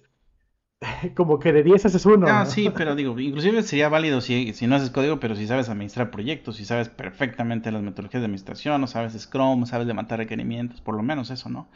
como 1.14 1.38
que 1.38 1.52
de 1.52 1.62
10 1.62 1.84
haces 1.84 2.06
uno. 2.06 2.26
Ah, 2.30 2.46
sí, 2.46 2.70
pero 2.74 2.94
digo, 2.94 3.20
inclusive 3.20 3.62
sería 3.62 3.90
válido 3.90 4.22
si, 4.22 4.54
si 4.54 4.66
no 4.66 4.76
haces 4.76 4.88
código, 4.88 5.20
pero 5.20 5.36
si 5.36 5.46
sabes 5.46 5.68
administrar 5.68 6.10
proyectos, 6.10 6.56
si 6.56 6.64
sabes 6.64 6.88
perfectamente 6.88 7.70
las 7.72 7.82
metodologías 7.82 8.22
de 8.22 8.26
administración, 8.26 8.82
o 8.82 8.86
sabes 8.86 9.12
Scrum, 9.20 9.66
sabes 9.66 9.86
levantar 9.86 10.18
requerimientos, 10.18 10.80
por 10.80 10.96
lo 10.96 11.02
menos 11.02 11.30
eso, 11.30 11.50
¿no? 11.50 11.68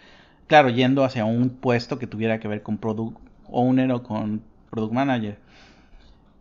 Claro, 0.46 0.70
yendo 0.70 1.04
hacia 1.04 1.26
un 1.26 1.50
puesto 1.50 1.98
que 1.98 2.06
tuviera 2.06 2.40
que 2.40 2.48
ver 2.48 2.62
con 2.62 2.78
product 2.78 3.18
owner 3.50 3.92
o 3.92 4.02
con 4.02 4.48
product 4.70 4.92
manager. 4.92 5.38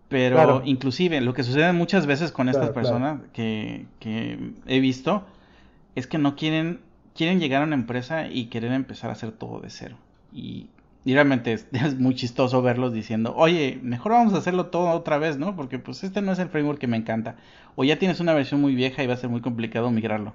Pero 0.10 0.64
inclusive 0.66 1.22
lo 1.22 1.34
que 1.36 1.44
sucede 1.44 1.72
muchas 1.72 2.08
veces 2.08 2.32
con 2.32 2.50
estas 2.50 2.72
personas 2.72 3.22
que, 3.32 3.86
que, 4.00 4.54
he 4.66 4.80
visto 4.80 5.24
es 5.94 6.08
que 6.08 6.18
no 6.18 6.36
quieren, 6.36 6.80
quieren 7.16 7.40
llegar 7.40 7.62
a 7.62 7.66
una 7.66 7.76
empresa 7.76 8.28
y 8.28 8.46
querer 8.46 8.72
empezar 8.72 9.12
a 9.12 9.14
hacer 9.14 9.32
todo 9.32 9.60
de 9.60 9.70
cero. 9.70 9.98
Y, 10.34 10.68
realmente 11.06 11.54
es, 11.72 12.00
muy 12.00 12.16
chistoso 12.16 12.62
verlos 12.64 12.92
diciendo, 12.92 13.36
oye, 13.38 13.80
mejor 13.84 14.14
vamos 14.14 14.34
a 14.34 14.38
hacerlo 14.38 14.68
todo 14.68 14.90
otra 14.90 15.20
vez, 15.20 15.38
¿no? 15.38 15.56
Porque 15.56 15.78
pues 15.78 16.04
este 16.04 16.24
no 16.24 16.32
es 16.32 16.40
el 16.40 16.50
framework 16.50 16.80
que 16.80 16.88
me 16.88 16.98
encanta. 16.98 17.36
O 17.76 17.84
ya 17.84 18.00
tienes 18.00 18.20
una 18.20 18.34
versión 18.34 18.62
muy 18.62 18.74
vieja 18.74 19.04
y 19.04 19.08
va 19.08 19.14
a 19.14 19.18
ser 19.18 19.30
muy 19.30 19.42
complicado 19.42 19.92
migrarlo. 19.92 20.34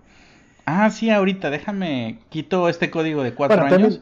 Ah, 0.66 0.88
sí, 0.90 1.10
ahorita, 1.10 1.50
déjame, 1.50 2.18
quito 2.30 2.68
este 2.68 2.90
código 2.90 3.22
de 3.22 3.34
cuatro 3.34 3.62
años. 3.62 4.00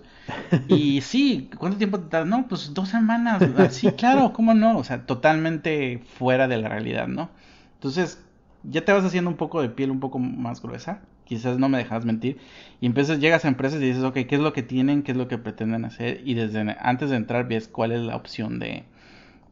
Y 0.68 1.01
sí, 1.03 1.51
¿cuánto 1.59 1.79
tiempo 1.79 1.98
te? 1.98 2.25
No, 2.25 2.46
pues 2.46 2.72
dos 2.72 2.88
semanas. 2.88 3.42
Sí, 3.70 3.90
claro, 3.92 4.33
¿cómo 4.33 4.55
no? 4.55 4.79
O 4.79 4.85
sea, 4.85 5.05
totalmente 5.05 6.01
fuera 6.18 6.46
de 6.46 6.59
la 6.59 6.68
realidad, 6.68 7.09
¿no? 7.09 7.31
Entonces, 7.75 8.22
ya 8.62 8.85
te 8.85 8.92
vas 8.92 9.05
haciendo 9.05 9.29
un 9.29 9.37
poco 9.37 9.61
de 9.61 9.70
piel 9.70 9.90
un 9.90 9.98
poco 9.98 10.20
más 10.20 10.62
gruesa. 10.62 11.01
Quizás 11.25 11.59
no 11.59 11.68
me 11.68 11.79
dejas 11.79 12.05
mentir. 12.05 12.38
Y 12.81 12.87
entonces 12.87 13.18
llegas 13.18 13.44
a 13.44 13.48
empresas 13.48 13.81
y 13.81 13.87
dices, 13.87 14.05
ok, 14.05 14.14
¿qué 14.14 14.35
es 14.37 14.40
lo 14.40 14.53
que 14.53 14.62
tienen? 14.62 15.03
¿Qué 15.03 15.12
es 15.12 15.18
lo 15.18 15.27
que 15.27 15.38
pretenden 15.38 15.85
hacer? 15.85 16.20
Y 16.25 16.35
desde 16.35 16.77
antes 16.81 17.11
de 17.11 17.16
entrar 17.16 17.48
ves 17.48 17.68
cuál 17.68 17.92
es 17.92 18.01
la 18.01 18.14
opción 18.14 18.59
de... 18.59 18.85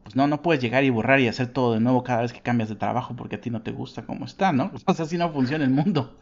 Pues 0.04 0.16
no, 0.16 0.26
no 0.26 0.42
puedes 0.42 0.62
llegar 0.62 0.84
y 0.84 0.90
borrar 0.90 1.20
y 1.20 1.28
hacer 1.28 1.48
todo 1.48 1.74
de 1.74 1.80
nuevo 1.80 2.02
cada 2.04 2.22
vez 2.22 2.32
que 2.32 2.40
cambias 2.40 2.68
de 2.68 2.74
trabajo 2.74 3.14
porque 3.16 3.36
a 3.36 3.40
ti 3.40 3.50
no 3.50 3.62
te 3.62 3.70
gusta 3.70 4.02
cómo 4.02 4.24
está, 4.24 4.52
¿no? 4.52 4.70
O 4.86 4.94
sea, 4.94 5.04
así 5.04 5.18
no 5.18 5.30
funciona 5.30 5.64
el 5.64 5.70
mundo 5.70 6.16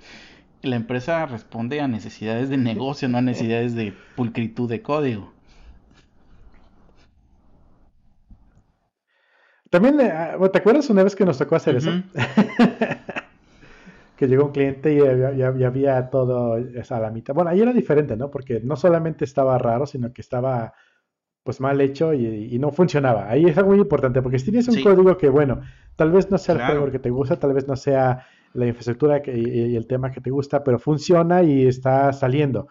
la 0.62 0.76
empresa 0.76 1.24
responde 1.26 1.80
a 1.80 1.88
necesidades 1.88 2.48
de 2.48 2.56
negocio, 2.56 3.08
no 3.08 3.18
a 3.18 3.22
necesidades 3.22 3.74
de 3.74 3.94
pulcritud 4.16 4.68
de 4.68 4.82
código. 4.82 5.32
También, 9.70 10.00
eh, 10.00 10.10
ah, 10.10 10.38
¿te 10.50 10.58
acuerdas 10.58 10.88
una 10.90 11.04
vez 11.04 11.14
que 11.14 11.24
nos 11.24 11.38
tocó 11.38 11.56
hacer 11.56 11.76
eso? 11.76 11.90
que 14.16 14.26
llegó 14.26 14.46
un 14.46 14.52
cliente 14.52 14.94
y 14.94 15.42
había, 15.42 16.10
todo 16.10 16.54
a 16.54 17.00
la 17.00 17.10
mitad. 17.10 17.34
Bueno, 17.34 17.50
ahí 17.50 17.60
era 17.60 17.72
diferente, 17.72 18.16
¿no? 18.16 18.30
Porque 18.30 18.60
no 18.60 18.76
solamente 18.76 19.24
estaba 19.24 19.58
raro, 19.58 19.86
sino 19.86 20.12
que 20.12 20.22
estaba 20.22 20.74
pues 21.44 21.60
mal 21.60 21.80
hecho 21.80 22.12
y, 22.12 22.58
no 22.58 22.72
funcionaba. 22.72 23.30
Ahí 23.30 23.44
es 23.44 23.56
algo 23.56 23.70
muy 23.70 23.78
importante, 23.78 24.20
porque 24.20 24.38
si 24.38 24.46
tienes 24.46 24.68
un 24.68 24.82
código 24.82 25.16
que, 25.16 25.28
bueno, 25.28 25.60
tal 25.96 26.10
vez 26.10 26.30
no 26.30 26.36
sea 26.36 26.56
el 26.56 26.62
juego 26.62 26.90
que 26.90 26.98
te 26.98 27.10
gusta, 27.10 27.36
tal 27.36 27.54
vez 27.54 27.68
no 27.68 27.76
sea 27.76 28.26
la 28.54 28.66
infraestructura 28.66 29.22
y, 29.26 29.76
el 29.76 29.87
tema 29.87 30.11
que 30.11 30.20
te 30.20 30.30
gusta, 30.30 30.64
pero 30.64 30.78
funciona 30.78 31.42
y 31.42 31.66
está 31.66 32.12
saliendo. 32.12 32.68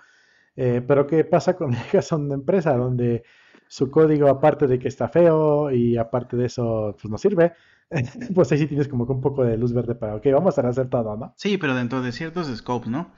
Eh, 0.56 0.82
pero 0.86 1.06
¿qué 1.06 1.24
pasa 1.24 1.56
con 1.56 1.72
llegas 1.72 2.12
a 2.12 2.16
una 2.16 2.36
empresa 2.36 2.76
donde 2.76 3.24
su 3.68 3.92
código, 3.92 4.28
aparte 4.30 4.68
de 4.68 4.80
que 4.80 4.88
está 4.88 5.08
feo 5.08 5.72
y 5.72 5.98
aparte 5.98 6.38
de 6.38 6.46
eso, 6.46 6.96
pues 7.00 7.12
no 7.12 7.18
sirve? 7.18 7.54
pues 8.36 8.52
ahí 8.52 8.58
sí 8.58 8.68
tienes 8.68 8.88
como 8.88 9.06
que 9.06 9.14
un 9.14 9.22
poco 9.22 9.44
de 9.44 9.58
luz 9.58 9.74
verde 9.74 9.96
para, 9.96 10.16
ok, 10.16 10.26
vamos 10.34 10.58
a 10.58 10.68
hacer 10.68 10.90
todo, 10.90 11.16
¿no? 11.16 11.34
Sí, 11.38 11.58
pero 11.58 11.76
dentro 11.76 12.02
de 12.02 12.12
ciertos 12.12 12.48
scopes, 12.56 12.90
¿no? 12.90 13.12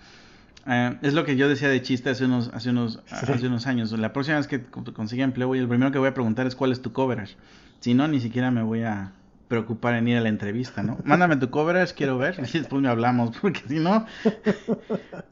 Eh, 0.67 0.98
es 1.02 1.13
lo 1.13 1.26
que 1.26 1.36
yo 1.36 1.50
decía 1.50 1.69
de 1.69 1.82
chiste 1.82 2.10
hace 2.10 2.26
unos, 2.26 2.52
hace 2.54 2.69
unos, 2.69 3.02
hace 3.10 3.48
unos 3.48 3.65
años. 3.65 3.91
La 3.93 4.13
próxima 4.13 4.38
vez 4.38 4.48
que 4.48 4.63
consiga 4.65 5.24
empleo, 5.24 5.56
el 5.56 5.67
primero 5.67 5.91
que 5.91 5.98
voy 5.98 6.10
a 6.10 6.13
preguntar 6.13 6.45
es 6.45 6.56
cuál 6.56 6.72
es 6.72 6.82
tu 6.82 6.93
coverage. 6.93 7.36
Si 7.80 7.93
no, 7.93 8.08
ni 8.08 8.19
siquiera 8.19 8.52
me 8.52 8.62
voy 8.62 8.84
a 8.84 9.13
preocupar 9.50 9.96
en 9.96 10.08
ir 10.08 10.18
a 10.18 10.22
la 10.22 10.30
entrevista, 10.30 10.82
¿no? 10.84 10.98
Mándame 11.04 11.36
tu 11.36 11.50
coverage, 11.50 11.94
quiero 11.94 12.18
ver, 12.18 12.36
y 12.40 12.58
después 12.58 12.82
me 12.82 12.88
hablamos, 12.88 13.36
porque 13.42 13.62
si 13.68 13.80
no... 13.80 14.06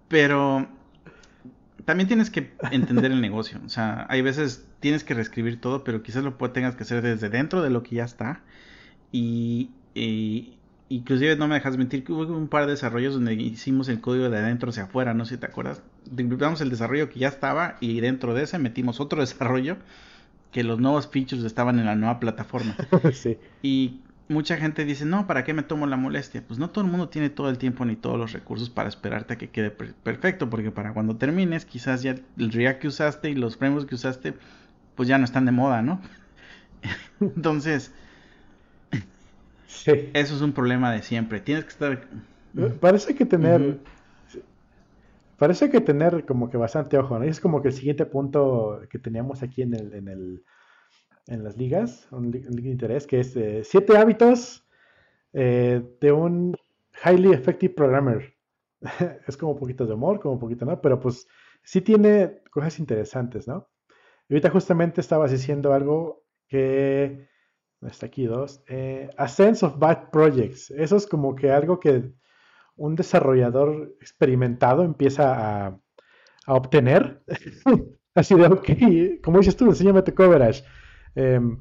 Pero 0.10 0.68
también 1.86 2.10
tienes 2.10 2.30
que 2.30 2.52
entender 2.72 3.12
el 3.12 3.22
negocio. 3.22 3.62
O 3.66 3.70
sea, 3.70 4.06
hay 4.10 4.22
veces 4.22 4.68
tienes 4.82 5.06
que 5.06 5.14
reescribir 5.14 5.62
todo, 5.62 5.86
pero 5.86 6.04
quizás 6.04 6.24
lo 6.24 6.34
tengas 6.52 6.76
que 6.76 6.84
hacer 6.84 7.02
desde 7.02 7.30
dentro 7.30 7.62
de 7.62 7.70
lo 7.70 7.84
que 7.84 7.96
ya 7.96 8.04
está. 8.04 8.42
Y, 9.14 9.70
y, 9.96 10.58
Inclusive 10.90 11.36
no 11.36 11.48
me 11.50 11.56
dejas 11.56 11.78
mentir 11.78 12.06
que 12.06 12.14
hubo 12.14 12.24
un 12.24 12.48
par 12.48 12.66
de 12.66 12.72
desarrollos 12.72 13.14
donde 13.14 13.34
hicimos 13.34 13.90
el 13.90 14.00
código 14.00 14.30
de 14.30 14.38
adentro 14.38 14.70
hacia 14.70 14.84
afuera, 14.84 15.14
no 15.14 15.26
sé 15.26 15.36
si 15.36 15.42
te 15.42 15.46
acuerdas. 15.46 15.82
Duplicamos 16.10 16.62
el 16.62 16.70
desarrollo 16.70 17.10
que 17.10 17.20
ya 17.20 17.28
estaba 17.28 17.76
y 17.82 18.00
dentro 18.00 18.34
de 18.34 18.44
ese 18.44 18.58
metimos 18.58 19.02
otro 19.02 19.20
desarrollo 19.22 19.78
que 20.52 20.64
los 20.64 20.80
nuevos 20.80 21.10
features 21.10 21.44
estaban 21.44 21.80
en 21.80 21.86
la 21.86 21.96
nueva 21.96 22.20
plataforma. 22.22 22.76
sí. 23.14 23.38
Y 23.62 24.00
mucha 24.30 24.58
gente 24.58 24.86
dice, 24.86 25.06
no, 25.06 25.28
¿para 25.28 25.44
qué 25.44 25.54
me 25.54 25.64
tomo 25.64 25.88
la 25.88 25.98
molestia? 25.98 26.44
Pues 26.46 26.60
no 26.60 26.70
todo 26.70 26.84
el 26.84 26.92
mundo 26.92 27.10
tiene 27.10 27.30
todo 27.30 27.50
el 27.50 27.58
tiempo 27.58 27.86
ni 27.86 27.96
todos 27.96 28.18
los 28.18 28.34
recursos 28.34 28.70
para 28.70 28.90
esperarte 28.90 29.36
a 29.36 29.38
que 29.38 29.50
quede 29.50 29.72
perfecto, 29.72 30.50
porque 30.50 30.72
para 30.72 30.94
cuando 30.94 31.16
termines 31.16 31.66
quizás 31.66 32.04
ya 32.04 32.16
el 32.38 32.52
React 32.52 32.82
que 32.82 32.88
usaste 32.88 33.30
y 33.30 33.36
los 33.36 33.58
frameworks 33.58 33.88
que 33.88 33.96
usaste 33.96 34.34
pues 34.96 35.08
ya 35.08 35.18
no 35.18 35.26
están 35.26 35.46
de 35.46 35.52
moda, 35.52 35.82
¿no? 35.82 36.02
Entonces 37.20 37.94
eso 40.14 40.36
es 40.36 40.42
un 40.42 40.54
problema 40.54 40.92
de 40.92 41.02
siempre. 41.02 41.40
Tienes 41.40 41.66
que 41.66 41.72
estar. 41.72 42.08
Eh, 42.58 42.74
parece 42.80 43.16
que 43.16 43.26
tener. 43.26 43.80
Parece 45.38 45.70
que 45.70 45.82
tener 45.82 46.26
como 46.26 46.50
que 46.50 46.58
bastante 46.58 46.98
ojo, 46.98 47.20
¿no? 47.20 47.26
Y 47.26 47.30
es 47.30 47.40
como 47.40 47.62
que 47.62 47.68
el 47.68 47.74
siguiente 47.74 48.06
punto 48.06 48.82
que 48.90 48.98
teníamos 48.98 49.44
aquí 49.44 49.62
en 49.62 49.76
el, 49.76 49.94
en 49.94 50.08
el 50.08 50.44
en 51.28 51.44
las 51.44 51.58
ligas, 51.58 52.08
un, 52.12 52.32
de 52.32 52.70
interés, 52.70 53.08
que 53.08 53.20
es 53.20 53.36
eh, 53.36 53.64
siete 53.64 53.98
hábitos 53.98 54.66
eh, 55.34 55.84
de 56.02 56.12
un 56.12 56.58
highly 57.06 57.34
effective 57.34 57.74
programmer. 57.74 58.36
es 59.28 59.38
como 59.38 59.56
poquito 59.56 59.86
de 59.86 59.94
humor, 59.94 60.20
como 60.20 60.40
poquito, 60.40 60.66
¿no? 60.66 60.82
Pero 60.82 61.00
pues 61.00 61.28
sí 61.64 61.82
tiene 61.82 62.42
cosas 62.52 62.80
interesantes, 62.80 63.48
¿no? 63.48 63.68
Y 64.30 64.34
ahorita 64.34 64.50
justamente 64.50 65.02
estabas 65.02 65.32
diciendo 65.32 65.74
algo 65.74 66.26
que 66.48 67.28
Está 67.82 68.08
aquí 68.08 68.26
dos. 68.26 68.64
Eh, 68.68 69.10
a 69.18 69.28
sense 69.28 69.66
of 69.66 69.78
bad 69.78 70.10
projects. 70.12 70.72
Eso 70.72 70.96
es 70.96 71.06
como 71.06 71.36
que 71.36 71.52
algo 71.52 71.80
que 71.80 72.12
un 72.76 72.96
desarrollador 72.96 73.96
experimentado 74.02 74.84
empieza 74.84 75.68
a, 75.68 75.80
obtener. 76.48 77.22
Así 78.16 78.34
de, 78.36 78.48
ok, 78.48 79.22
como 79.24 79.40
dices 79.40 79.56
tú, 79.56 79.66
enséñame 79.66 80.02
tu 80.02 80.16
coverage. 80.16 80.64
Em, 81.18 81.58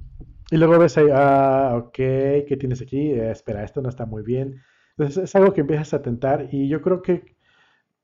y 0.50 0.56
luego 0.58 0.78
ves 0.78 0.98
ahí, 0.98 1.06
ah, 1.10 1.76
ok, 1.78 1.94
¿qué 1.94 2.56
tienes 2.60 2.82
aquí? 2.82 3.10
Eh, 3.10 3.30
espera, 3.30 3.64
esto 3.64 3.80
no 3.80 3.88
está 3.88 4.04
muy 4.04 4.22
bien. 4.22 4.60
Entonces 4.90 5.24
es 5.24 5.34
algo 5.34 5.54
que 5.54 5.62
empiezas 5.62 5.94
a 5.94 6.02
tentar 6.02 6.48
y 6.52 6.68
yo 6.68 6.82
creo 6.82 7.00
que 7.00 7.36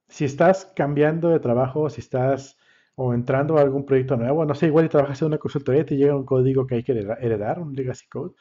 si 0.08 0.24
estás 0.24 0.72
cambiando 0.74 1.28
de 1.28 1.40
trabajo, 1.40 1.90
si 1.90 2.00
estás 2.00 2.58
o 2.94 3.12
entrando 3.12 3.58
a 3.58 3.60
algún 3.60 3.84
proyecto 3.84 4.16
nuevo, 4.16 4.44
no 4.46 4.54
sé, 4.54 4.66
igual 4.66 4.86
y 4.86 4.88
trabajas 4.88 5.20
en 5.20 5.28
una 5.28 5.38
consultoría 5.38 5.84
te 5.84 5.96
llega 5.96 6.16
un 6.16 6.24
código 6.24 6.66
que 6.66 6.76
hay 6.76 6.84
que 6.84 6.92
heredar, 6.92 7.60
un 7.60 7.74
legacy 7.74 8.08
code, 8.08 8.34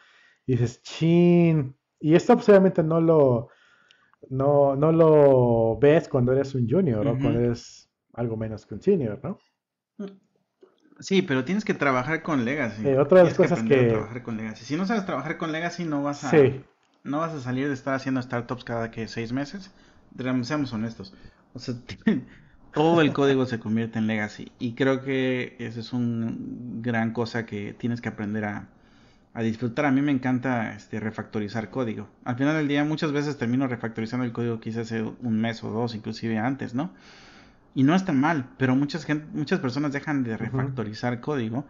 y 0.45 0.53
dices, 0.53 0.81
chin, 0.81 1.75
y 1.99 2.15
esto 2.15 2.35
pues, 2.35 2.47
obviamente 2.49 2.83
no 2.83 3.01
lo, 3.01 3.49
no, 4.29 4.75
no 4.75 4.91
lo 4.91 5.77
ves 5.79 6.07
cuando 6.07 6.31
eres 6.31 6.55
un 6.55 6.69
junior 6.69 7.05
o 7.07 7.17
cuando 7.19 7.39
eres 7.39 7.89
algo 8.13 8.37
menos 8.37 8.65
que 8.65 8.75
un 8.75 8.81
senior, 8.81 9.19
¿no? 9.23 9.37
Sí, 11.01 11.21
pero 11.21 11.43
tienes 11.43 11.65
que 11.65 11.73
trabajar 11.73 12.21
con 12.21 12.45
Legacy. 12.45 12.87
Eh, 12.87 12.97
otra 12.97 13.19
de 13.19 13.25
las 13.25 13.33
cosas 13.33 13.63
que... 13.63 13.85
trabajar 13.85 14.21
con 14.21 14.37
Legacy. 14.37 14.65
Si 14.65 14.75
no 14.75 14.85
sabes 14.85 15.05
trabajar 15.05 15.37
con 15.37 15.51
Legacy, 15.51 15.83
no 15.83 16.03
vas 16.03 16.23
a... 16.23 16.31
No 17.03 17.17
vas 17.17 17.33
a 17.33 17.41
salir 17.41 17.67
de 17.67 17.73
estar 17.73 17.95
haciendo 17.95 18.21
startups 18.21 18.63
cada 18.63 18.91
que 18.91 19.07
seis 19.07 19.33
meses. 19.33 19.71
Seamos 20.43 20.71
honestos. 20.71 21.13
O 21.53 21.59
sea, 21.59 21.73
todo 22.73 23.01
el 23.01 23.11
código 23.11 23.47
se 23.47 23.59
convierte 23.59 23.97
en 23.97 24.05
legacy. 24.05 24.51
Y 24.59 24.73
creo 24.73 25.01
que 25.01 25.55
eso 25.57 25.79
es 25.79 25.93
una 25.93 26.31
gran 26.81 27.11
cosa 27.11 27.45
que 27.47 27.73
tienes 27.73 28.01
que 28.01 28.09
aprender 28.09 28.45
a, 28.45 28.67
disfrutar. 29.41 29.85
A 29.85 29.91
mí 29.91 30.01
me 30.01 30.11
encanta 30.11 30.75
este, 30.75 30.99
refactorizar 30.99 31.71
código. 31.71 32.07
Al 32.23 32.35
final 32.35 32.55
del 32.55 32.67
día 32.67 32.83
muchas 32.83 33.11
veces 33.11 33.37
termino 33.37 33.65
refactorizando 33.67 34.25
el 34.25 34.31
código 34.31 34.59
quizás 34.59 34.87
hace 34.87 35.01
un 35.01 35.41
mes 35.41 35.63
o 35.63 35.71
dos, 35.71 35.95
inclusive 35.95 36.37
antes, 36.37 36.75
¿no? 36.75 36.91
Y 37.73 37.83
no 37.83 37.95
está 37.95 38.11
mal, 38.11 38.49
pero 38.57 38.75
muchas, 38.75 39.05
gente, 39.05 39.25
muchas 39.33 39.59
personas 39.59 39.93
dejan 39.93 40.23
de 40.23 40.35
refactorizar 40.37 41.21
código 41.21 41.65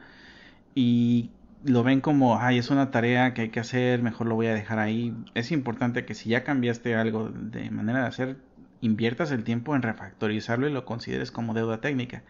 y 0.74 1.30
lo 1.64 1.84
ven 1.84 2.02
como, 2.02 2.40
ay, 2.40 2.58
es 2.58 2.70
una 2.72 2.92
tarea 2.92 3.34
que 3.34 3.44
hay 3.44 3.50
que 3.50 3.60
hacer, 3.60 4.02
mejor 4.02 4.28
lo 4.28 4.36
voy 4.36 4.48
a 4.48 4.54
dejar 4.54 4.80
ahí. 4.80 5.14
Es 5.36 5.52
importante 5.52 6.06
que 6.06 6.16
si 6.16 6.30
ya 6.30 6.44
cambiaste 6.44 6.96
algo 6.96 7.30
de 7.30 7.70
manera 7.70 8.02
de 8.02 8.08
hacer, 8.08 8.38
inviertas 8.82 9.32
el 9.32 9.44
tiempo 9.44 9.76
en 9.76 9.84
refactorizarlo 9.84 10.68
y 10.68 10.74
lo 10.74 10.86
consideres 10.86 11.32
como 11.32 11.54
deuda 11.54 11.82
técnica. 11.82 12.24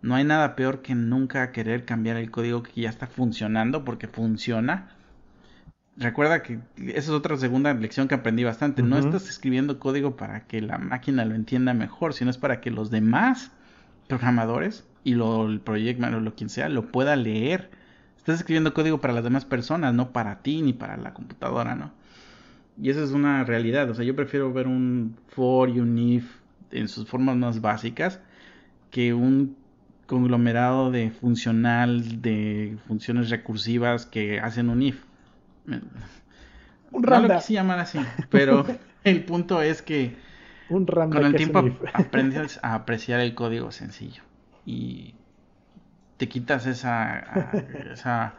No 0.00 0.14
hay 0.14 0.24
nada 0.24 0.56
peor 0.56 0.82
que 0.82 0.94
nunca 0.94 1.52
querer 1.52 1.84
cambiar 1.84 2.16
el 2.16 2.30
código 2.30 2.62
que 2.62 2.80
ya 2.80 2.90
está 2.90 3.06
funcionando 3.06 3.84
porque 3.84 4.08
funciona. 4.08 4.96
Recuerda 5.96 6.42
que 6.42 6.58
esa 6.78 6.98
es 6.98 7.08
otra 7.10 7.36
segunda 7.36 7.72
lección 7.74 8.08
que 8.08 8.14
aprendí 8.14 8.44
bastante. 8.44 8.82
No 8.82 8.96
estás 8.96 9.28
escribiendo 9.28 9.78
código 9.78 10.16
para 10.16 10.46
que 10.46 10.62
la 10.62 10.78
máquina 10.78 11.24
lo 11.24 11.34
entienda 11.34 11.74
mejor, 11.74 12.14
sino 12.14 12.30
es 12.30 12.38
para 12.38 12.60
que 12.60 12.70
los 12.70 12.90
demás 12.90 13.50
programadores 14.08 14.86
y 15.04 15.14
lo, 15.14 15.46
el 15.48 15.60
proyecto 15.60 16.06
o 16.06 16.20
lo 16.20 16.34
quien 16.34 16.48
sea 16.48 16.68
lo 16.68 16.90
pueda 16.90 17.14
leer. 17.16 17.70
Estás 18.16 18.36
escribiendo 18.36 18.72
código 18.72 19.00
para 19.00 19.12
las 19.12 19.24
demás 19.24 19.44
personas, 19.44 19.92
no 19.94 20.12
para 20.12 20.42
ti 20.42 20.62
ni 20.62 20.72
para 20.72 20.96
la 20.96 21.12
computadora, 21.12 21.74
¿no? 21.74 21.92
Y 22.80 22.88
esa 22.88 23.02
es 23.02 23.10
una 23.10 23.44
realidad. 23.44 23.90
O 23.90 23.94
sea, 23.94 24.04
yo 24.04 24.16
prefiero 24.16 24.52
ver 24.52 24.66
un 24.66 25.16
for 25.28 25.68
y 25.68 25.80
un 25.80 25.98
if 25.98 26.24
en 26.70 26.88
sus 26.88 27.06
formas 27.06 27.36
más 27.36 27.60
básicas 27.60 28.20
que 28.90 29.12
un 29.12 29.56
conglomerado 30.06 30.90
de 30.90 31.10
funcional, 31.10 32.22
de 32.22 32.76
funciones 32.86 33.30
recursivas 33.30 34.06
que 34.06 34.40
hacen 34.40 34.70
un 34.70 34.82
if. 34.82 35.02
Un 35.66 37.02
no 37.02 37.20
lo 37.20 37.34
quise 37.36 37.54
llamar 37.54 37.78
así, 37.78 37.98
pero 38.30 38.66
el 39.04 39.24
punto 39.24 39.62
es 39.62 39.82
que 39.82 40.16
un 40.68 40.86
con 40.86 41.24
el 41.24 41.34
tiempo 41.34 41.64
aprendes 41.92 42.58
a 42.62 42.74
apreciar 42.74 43.20
el 43.20 43.34
código 43.34 43.72
sencillo 43.72 44.22
y 44.64 45.14
te 46.16 46.28
quitas 46.28 46.66
esa, 46.66 47.50
esa 47.92 48.34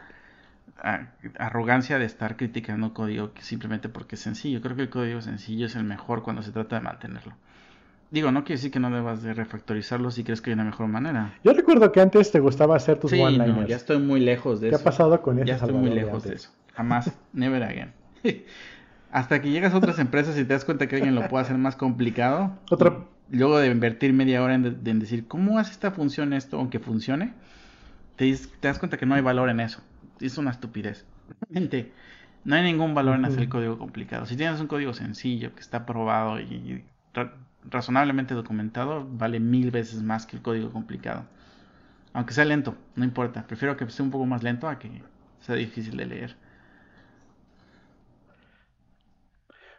arrogancia 1.38 1.98
de 1.98 2.04
estar 2.04 2.36
criticando 2.36 2.92
código 2.92 3.32
simplemente 3.40 3.88
porque 3.88 4.16
es 4.16 4.20
sencillo. 4.20 4.60
Creo 4.60 4.76
que 4.76 4.82
el 4.82 4.90
código 4.90 5.20
sencillo 5.20 5.66
es 5.66 5.76
el 5.76 5.84
mejor 5.84 6.22
cuando 6.22 6.42
se 6.42 6.52
trata 6.52 6.76
de 6.76 6.82
mantenerlo. 6.82 7.34
Digo, 8.10 8.30
no 8.30 8.44
quiere 8.44 8.58
decir 8.58 8.70
que 8.70 8.80
no 8.80 8.90
debas 8.90 9.22
de 9.22 9.34
refactorizarlo 9.34 10.10
si 10.10 10.24
crees 10.24 10.40
que 10.40 10.50
hay 10.50 10.54
una 10.54 10.64
mejor 10.64 10.86
manera. 10.86 11.34
Yo 11.42 11.52
recuerdo 11.52 11.90
que 11.90 12.00
antes 12.00 12.30
te 12.30 12.38
gustaba 12.38 12.76
hacer 12.76 13.00
tus 13.00 13.12
one-liners. 13.12 13.56
No, 13.56 13.66
ya 13.66 13.76
estoy 13.76 13.98
muy 13.98 14.20
lejos 14.20 14.60
de 14.60 14.68
eso. 14.68 14.76
¿Qué 14.76 14.82
ha 14.82 14.84
pasado 14.84 15.20
con 15.20 15.38
eso? 15.38 15.46
Ya 15.46 15.56
estoy 15.56 15.72
muy 15.72 15.90
lejos 15.90 16.22
de, 16.22 16.34
eso. 16.34 16.50
Jamás, 16.74 17.12
never 17.32 17.62
again. 17.62 17.92
Hasta 19.12 19.40
que 19.40 19.50
llegas 19.50 19.74
a 19.74 19.78
otras 19.78 19.98
empresas 19.98 20.36
y 20.36 20.44
te 20.44 20.52
das 20.52 20.64
cuenta 20.64 20.88
que 20.88 20.96
alguien 20.96 21.14
lo 21.14 21.28
puede 21.28 21.44
hacer 21.44 21.56
más 21.58 21.76
complicado. 21.76 22.58
Otra... 22.70 23.04
Luego 23.30 23.58
de 23.58 23.68
invertir 23.68 24.12
media 24.12 24.42
hora 24.42 24.54
en, 24.54 24.66
en, 24.84 24.98
decir, 24.98 25.26
¿cómo 25.26 25.58
hace 25.58 25.72
esta 25.72 25.90
función 25.92 26.34
esto, 26.34 26.58
aunque 26.58 26.78
funcione? 26.78 27.32
Te, 28.16 28.36
te 28.60 28.68
das 28.68 28.78
cuenta 28.78 28.98
que 28.98 29.06
no 29.06 29.14
hay 29.14 29.22
valor 29.22 29.48
en 29.48 29.60
eso 29.60 29.80
es 30.20 30.38
una 30.38 30.50
estupidez. 30.50 31.06
Realmente, 31.40 31.92
no 32.44 32.54
hay 32.54 32.62
ningún 32.62 32.94
valor 32.94 33.16
en 33.16 33.24
hacer 33.24 33.40
el 33.40 33.48
código 33.48 33.78
complicado. 33.78 34.26
Si 34.26 34.36
tienes 34.36 34.60
un 34.60 34.66
código 34.66 34.92
sencillo 34.94 35.54
que 35.54 35.60
está 35.60 35.86
probado 35.86 36.40
y 36.40 36.84
razonablemente 37.64 38.34
documentado, 38.34 39.08
vale 39.10 39.40
mil 39.40 39.70
veces 39.70 40.02
más 40.02 40.26
que 40.26 40.36
el 40.36 40.42
código 40.42 40.70
complicado. 40.70 41.24
Aunque 42.12 42.34
sea 42.34 42.44
lento, 42.44 42.76
no 42.96 43.04
importa. 43.04 43.46
Prefiero 43.46 43.76
que 43.76 43.88
sea 43.90 44.04
un 44.04 44.10
poco 44.10 44.26
más 44.26 44.42
lento 44.42 44.68
a 44.68 44.78
que 44.78 45.02
sea 45.40 45.54
difícil 45.54 45.96
de 45.96 46.06
leer. 46.06 46.36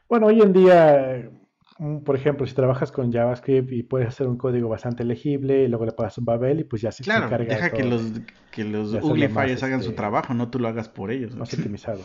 Bueno, 0.10 0.28
hoy 0.28 0.42
en 0.42 0.54
día, 0.54 1.32
mm, 1.80 2.00
por 2.00 2.16
ejemplo, 2.16 2.46
si 2.46 2.54
trabajas 2.54 2.92
con 2.92 3.12
JavaScript 3.12 3.72
y 3.72 3.84
puedes 3.84 4.08
hacer 4.08 4.28
un 4.28 4.38
código 4.38 4.70
bastante 4.70 5.04
legible 5.04 5.64
y 5.64 5.68
luego 5.68 5.86
le 5.86 5.92
pagas 5.94 6.18
un 6.18 6.26
Babel 6.26 6.60
y 6.62 6.64
pues 6.64 6.82
ya 6.82 6.92
se 6.92 7.04
Claro, 7.04 7.30
deja 7.46 7.74
que 7.74 7.84
los, 7.84 8.02
que 8.52 8.64
los 8.64 9.04
uglifiers 9.04 9.64
hagan 9.64 9.84
su 9.84 9.92
este, 9.92 9.94
trabajo, 9.94 10.34
no 10.34 10.50
tú 10.50 10.60
lo 10.60 10.68
hagas 10.68 10.90
por 10.90 11.12
ellos. 11.12 11.36
más 11.36 11.50
optimizado. 11.54 12.02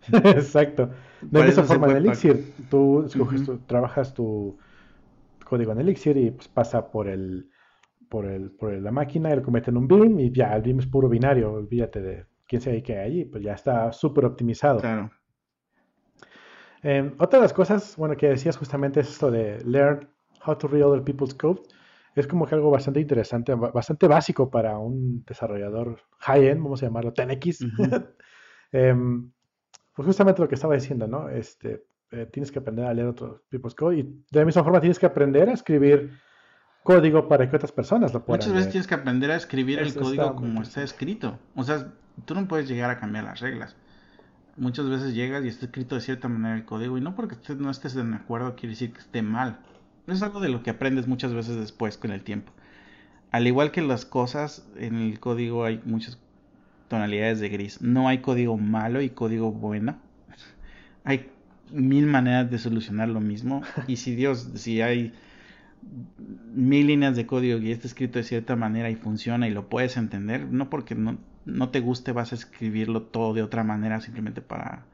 Exacto. 0.12 0.90
De 1.20 1.38
Para 1.38 1.44
la 1.44 1.46
eso 1.46 1.60
misma 1.60 1.64
es 1.64 1.68
forma 1.68 1.88
en. 1.88 1.96
Elixir, 1.96 2.54
tú 2.68 3.04
escoges 3.04 3.42
tu- 3.44 3.58
trabajas 3.66 4.14
tu 4.14 4.58
código 5.44 5.72
en 5.72 5.80
Elixir 5.80 6.16
y 6.16 6.30
pues 6.32 6.48
pasa 6.48 6.90
por 6.90 7.08
el, 7.08 7.48
por 8.10 8.26
el, 8.26 8.52
por 8.52 8.72
la 8.74 8.92
máquina 8.92 9.32
y 9.32 9.36
lo 9.36 9.42
convierte 9.42 9.70
en 9.70 9.78
un 9.78 9.88
BIM 9.88 10.20
y 10.20 10.32
ya, 10.32 10.54
el 10.56 10.62
BIM 10.62 10.80
es 10.80 10.86
puro 10.88 11.08
binario, 11.08 11.52
olvídate 11.52 12.00
de 12.02 12.26
quién 12.48 12.62
sabe 12.62 12.82
qué 12.82 12.98
hay 12.98 13.06
allí, 13.10 13.24
pues 13.26 13.44
ya 13.44 13.54
está 13.54 13.92
súper 13.92 14.26
optimizado. 14.26 14.80
Claro. 14.80 15.10
Eh, 16.82 17.12
otra 17.18 17.38
de 17.38 17.42
las 17.44 17.52
cosas, 17.52 17.96
bueno, 17.96 18.16
que 18.16 18.28
decías 18.28 18.56
justamente 18.56 19.00
es 19.00 19.08
esto 19.10 19.30
de 19.30 19.60
learn 19.64 20.08
how 20.46 20.56
to 20.56 20.68
read 20.68 20.84
other 20.84 21.02
people's 21.04 21.34
code. 21.34 21.60
Es 22.14 22.26
como 22.26 22.46
que 22.46 22.54
algo 22.54 22.70
bastante 22.70 23.00
interesante, 23.00 23.54
ba- 23.54 23.70
bastante 23.70 24.08
básico 24.08 24.50
para 24.50 24.78
un 24.78 25.24
desarrollador 25.24 26.00
high-end, 26.20 26.62
vamos 26.62 26.82
a 26.82 26.86
llamarlo 26.86 27.12
10X. 27.12 27.62
Ujú. 27.62 27.82
Em, 28.72 29.32
pues 29.94 30.06
justamente 30.06 30.40
lo 30.40 30.48
que 30.48 30.54
estaba 30.54 30.74
diciendo, 30.74 31.08
¿no? 31.08 31.28
Este, 31.28 31.84
eh, 32.12 32.26
tienes 32.32 32.52
que 32.52 32.60
aprender 32.60 32.84
a 32.86 32.94
leer 32.94 33.08
otros 33.08 33.40
people's 33.48 33.74
code 33.74 33.98
y 33.98 34.02
de 34.02 34.38
la 34.40 34.44
misma 34.44 34.62
forma 34.62 34.80
tienes 34.80 34.98
que 34.98 35.06
aprender 35.06 35.48
a 35.48 35.54
escribir 35.54 36.12
código 36.84 37.28
para 37.28 37.50
que 37.50 37.56
otras 37.56 37.72
personas 37.72 38.14
lo 38.14 38.24
puedan 38.24 38.38
Muchas 38.38 38.52
veces 38.52 38.62
leer. 38.66 38.72
tienes 38.72 38.86
que 38.86 38.94
aprender 38.94 39.30
a 39.32 39.36
escribir 39.36 39.78
el 39.80 39.92
código 39.94 40.36
como 40.36 40.62
está 40.62 40.82
escrito. 40.82 41.38
O 41.56 41.64
sea, 41.64 41.92
tú 42.24 42.34
no 42.34 42.46
puedes 42.46 42.68
llegar 42.68 42.90
a 42.90 43.00
cambiar 43.00 43.24
las 43.24 43.40
reglas. 43.40 43.74
Muchas 44.60 44.90
veces 44.90 45.14
llegas 45.14 45.42
y 45.42 45.48
está 45.48 45.64
escrito 45.64 45.94
de 45.94 46.02
cierta 46.02 46.28
manera 46.28 46.54
el 46.54 46.66
código 46.66 46.98
y 46.98 47.00
no 47.00 47.14
porque 47.14 47.34
usted 47.34 47.56
no 47.56 47.70
estés 47.70 47.94
de 47.94 48.02
acuerdo 48.14 48.56
quiere 48.56 48.74
decir 48.74 48.92
que 48.92 48.98
esté 48.98 49.22
mal. 49.22 49.58
Es 50.06 50.22
algo 50.22 50.38
de 50.38 50.50
lo 50.50 50.62
que 50.62 50.68
aprendes 50.68 51.06
muchas 51.06 51.32
veces 51.32 51.56
después 51.56 51.96
con 51.96 52.10
el 52.10 52.22
tiempo. 52.22 52.52
Al 53.30 53.46
igual 53.46 53.70
que 53.70 53.80
las 53.80 54.04
cosas, 54.04 54.68
en 54.76 54.96
el 54.96 55.18
código 55.18 55.64
hay 55.64 55.80
muchas 55.86 56.18
tonalidades 56.88 57.40
de 57.40 57.48
gris. 57.48 57.80
No 57.80 58.06
hay 58.06 58.18
código 58.18 58.58
malo 58.58 59.00
y 59.00 59.08
código 59.08 59.50
bueno. 59.50 59.98
Hay 61.04 61.30
mil 61.72 62.04
maneras 62.04 62.50
de 62.50 62.58
solucionar 62.58 63.08
lo 63.08 63.22
mismo. 63.22 63.62
Y 63.88 63.96
si 63.96 64.14
Dios, 64.14 64.50
si 64.56 64.82
hay 64.82 65.14
mil 66.52 66.86
líneas 66.86 67.16
de 67.16 67.24
código 67.24 67.58
y 67.60 67.72
está 67.72 67.86
escrito 67.86 68.18
de 68.18 68.24
cierta 68.24 68.56
manera 68.56 68.90
y 68.90 68.96
funciona 68.96 69.48
y 69.48 69.52
lo 69.52 69.70
puedes 69.70 69.96
entender, 69.96 70.44
no 70.44 70.68
porque 70.68 70.94
no, 70.94 71.16
no 71.44 71.70
te 71.70 71.80
guste 71.80 72.12
vas 72.12 72.32
a 72.32 72.34
escribirlo 72.34 73.02
todo 73.02 73.34
de 73.34 73.42
otra 73.42 73.64
manera 73.64 74.00
simplemente 74.00 74.40
para, 74.40 74.84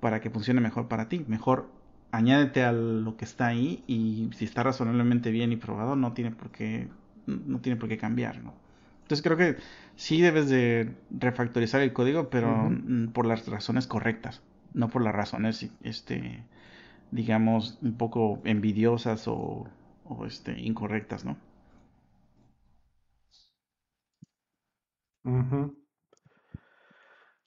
para 0.00 0.20
que 0.20 0.30
funcione 0.30 0.60
mejor 0.60 0.88
para 0.88 1.08
ti. 1.08 1.24
Mejor 1.28 1.68
añádete 2.12 2.64
a 2.64 2.72
lo 2.72 3.16
que 3.16 3.24
está 3.24 3.46
ahí 3.46 3.82
y 3.86 4.30
si 4.36 4.44
está 4.44 4.62
razonablemente 4.62 5.30
bien 5.30 5.52
y 5.52 5.56
probado 5.56 5.96
no 5.96 6.12
tiene 6.12 6.32
por 6.32 6.50
qué, 6.50 6.88
no 7.26 7.60
tiene 7.60 7.78
por 7.78 7.88
qué 7.88 7.98
cambiar, 7.98 8.42
¿no? 8.42 8.54
Entonces 9.02 9.24
creo 9.24 9.36
que 9.36 9.56
sí 9.96 10.20
debes 10.20 10.48
de 10.48 10.94
refactorizar 11.10 11.80
el 11.80 11.92
código, 11.92 12.30
pero 12.30 12.70
mm, 12.70 13.08
por 13.08 13.26
las 13.26 13.48
razones 13.48 13.88
correctas, 13.88 14.40
no 14.72 14.88
por 14.88 15.02
las 15.02 15.12
razones, 15.12 15.68
este, 15.82 16.44
digamos, 17.10 17.78
un 17.82 17.94
poco 17.94 18.40
envidiosas 18.44 19.26
o, 19.26 19.66
o, 20.04 20.26
este, 20.26 20.60
incorrectas, 20.60 21.24
¿no? 21.24 21.36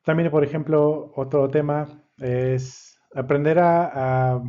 También, 0.04 0.30
por 0.32 0.44
ejemplo, 0.44 1.12
otro 1.16 1.50
tema 1.50 1.88
es 2.18 3.00
aprender 3.16 3.60
a, 3.60 4.42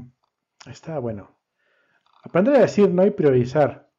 Está 0.67 0.99
bueno. 0.99 1.31
Aprender 2.25 2.57
a 2.57 2.61
decir 2.61 2.91
no 2.91 3.07
y 3.07 3.11
priorizar. 3.11 3.91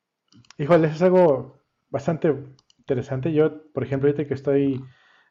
Híjole, 0.58 0.88
eso 0.88 0.96
es 0.96 1.02
algo 1.04 1.60
bastante 1.90 2.36
interesante. 2.80 3.34
Yo, 3.34 3.72
por 3.74 3.84
ejemplo, 3.84 4.10
ahorita 4.10 4.28
que 4.28 4.36
estoy 4.36 4.84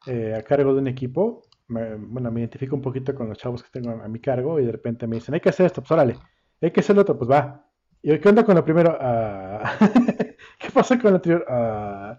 eh, 0.07 0.35
a 0.37 0.43
cargo 0.43 0.75
de 0.75 0.81
un 0.81 0.89
equipo, 0.89 1.43
bueno, 1.69 2.31
me 2.31 2.41
identifico 2.41 2.77
un 2.77 2.83
poquito 2.83 3.15
con 3.15 3.29
los 3.29 3.39
chavos 3.39 3.63
que 3.63 3.71
tengo 3.71 3.91
a, 3.91 4.05
a 4.05 4.09
mi 4.09 4.21
cargo 4.21 4.61
y 4.61 4.67
de 4.67 4.73
repente 4.73 5.07
me 5.07 5.17
dicen, 5.17 5.35
hay 5.35 5.41
que 5.41 5.51
hacer 5.51 5.67
esto, 5.67 5.83
pues 5.83 5.93
órale, 5.93 6.17
hay 6.61 6.71
que 6.73 6.81
hacer 6.81 6.97
lo 6.97 7.03
otro, 7.03 7.19
pues 7.19 7.31
va. 7.31 7.71
¿Y 8.03 8.19
qué 8.19 8.29
onda 8.29 8.45
con 8.45 8.57
lo 8.57 8.65
primero? 8.65 8.97
Ah, 9.01 9.79
¿Qué 10.59 10.71
pasa 10.73 10.99
con 11.01 11.13
lo 11.13 11.17
anterior? 11.17 11.45
Ah. 11.49 12.19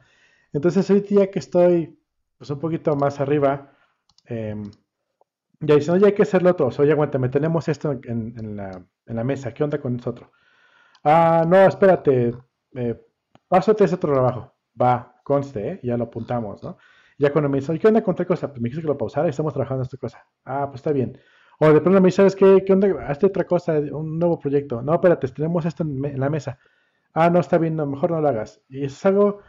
Entonces, 0.55 0.89
ahorita 0.89 1.15
ya 1.15 1.27
que 1.29 1.39
estoy 1.39 1.99
pues, 2.37 2.49
un 2.49 2.59
poquito 2.59 2.95
más 2.95 3.19
arriba, 3.19 3.73
em, 4.25 4.71
ya 5.59 5.75
dicen, 5.75 5.95
oye, 5.95 6.07
hay 6.07 6.13
que 6.13 6.23
hacerlo 6.23 6.51
otro. 6.51 6.69
Oye, 6.79 6.93
aguántame, 6.93 7.27
tenemos 7.27 7.67
esto 7.67 7.99
en, 8.03 8.55
la, 8.55 8.71
en 9.05 9.15
la 9.15 9.23
mesa, 9.25 9.53
¿qué 9.53 9.65
onda 9.65 9.79
con 9.81 9.97
nosotros? 9.97 10.29
Ah, 11.03 11.43
no, 11.45 11.57
espérate, 11.67 12.33
eh, 12.73 13.01
pásate 13.49 13.83
ese 13.83 13.95
otro 13.95 14.13
trabajo. 14.13 14.53
Va, 14.81 15.19
conste, 15.25 15.71
¿eh? 15.71 15.79
Ya 15.83 15.97
lo 15.97 16.05
apuntamos, 16.05 16.63
¿no? 16.63 16.77
Ya 17.19 17.33
cuando 17.33 17.49
me 17.49 17.59
dice, 17.59 17.73
oye, 17.73 17.81
¿qué 17.81 17.87
onda 17.89 18.01
con 18.01 18.15
tal 18.15 18.25
cosa? 18.25 18.47
Pues 18.47 18.61
me 18.61 18.69
dijiste 18.69 18.81
que 18.81 18.87
lo 18.87 18.97
pausara 18.97 19.27
y 19.27 19.31
estamos 19.31 19.53
trabajando 19.53 19.81
en 19.81 19.85
esta 19.87 19.97
cosa. 19.97 20.25
Ah, 20.45 20.67
pues 20.67 20.79
está 20.79 20.93
bien. 20.93 21.19
O 21.59 21.67
de 21.67 21.81
pronto 21.81 21.99
me 21.99 22.07
dice, 22.07 22.17
¿sabes 22.17 22.35
qué? 22.35 22.63
¿Qué 22.65 22.71
onda? 22.71 22.87
Hazte 23.09 23.25
otra 23.25 23.43
cosa, 23.45 23.73
un 23.73 24.19
nuevo 24.19 24.39
proyecto. 24.39 24.81
No, 24.81 24.93
espérate, 24.93 25.27
tenemos 25.29 25.65
esto 25.65 25.83
en, 25.83 26.17
la 26.19 26.29
mesa. 26.29 26.59
Ah, 27.13 27.29
no, 27.29 27.39
está 27.41 27.57
bien, 27.57 27.75
mejor 27.75 28.11
no 28.11 28.21
lo 28.21 28.27
hagas. 28.29 28.61
Y 28.69 28.85
eso 28.85 28.95
es 28.95 29.05
algo 29.05 29.41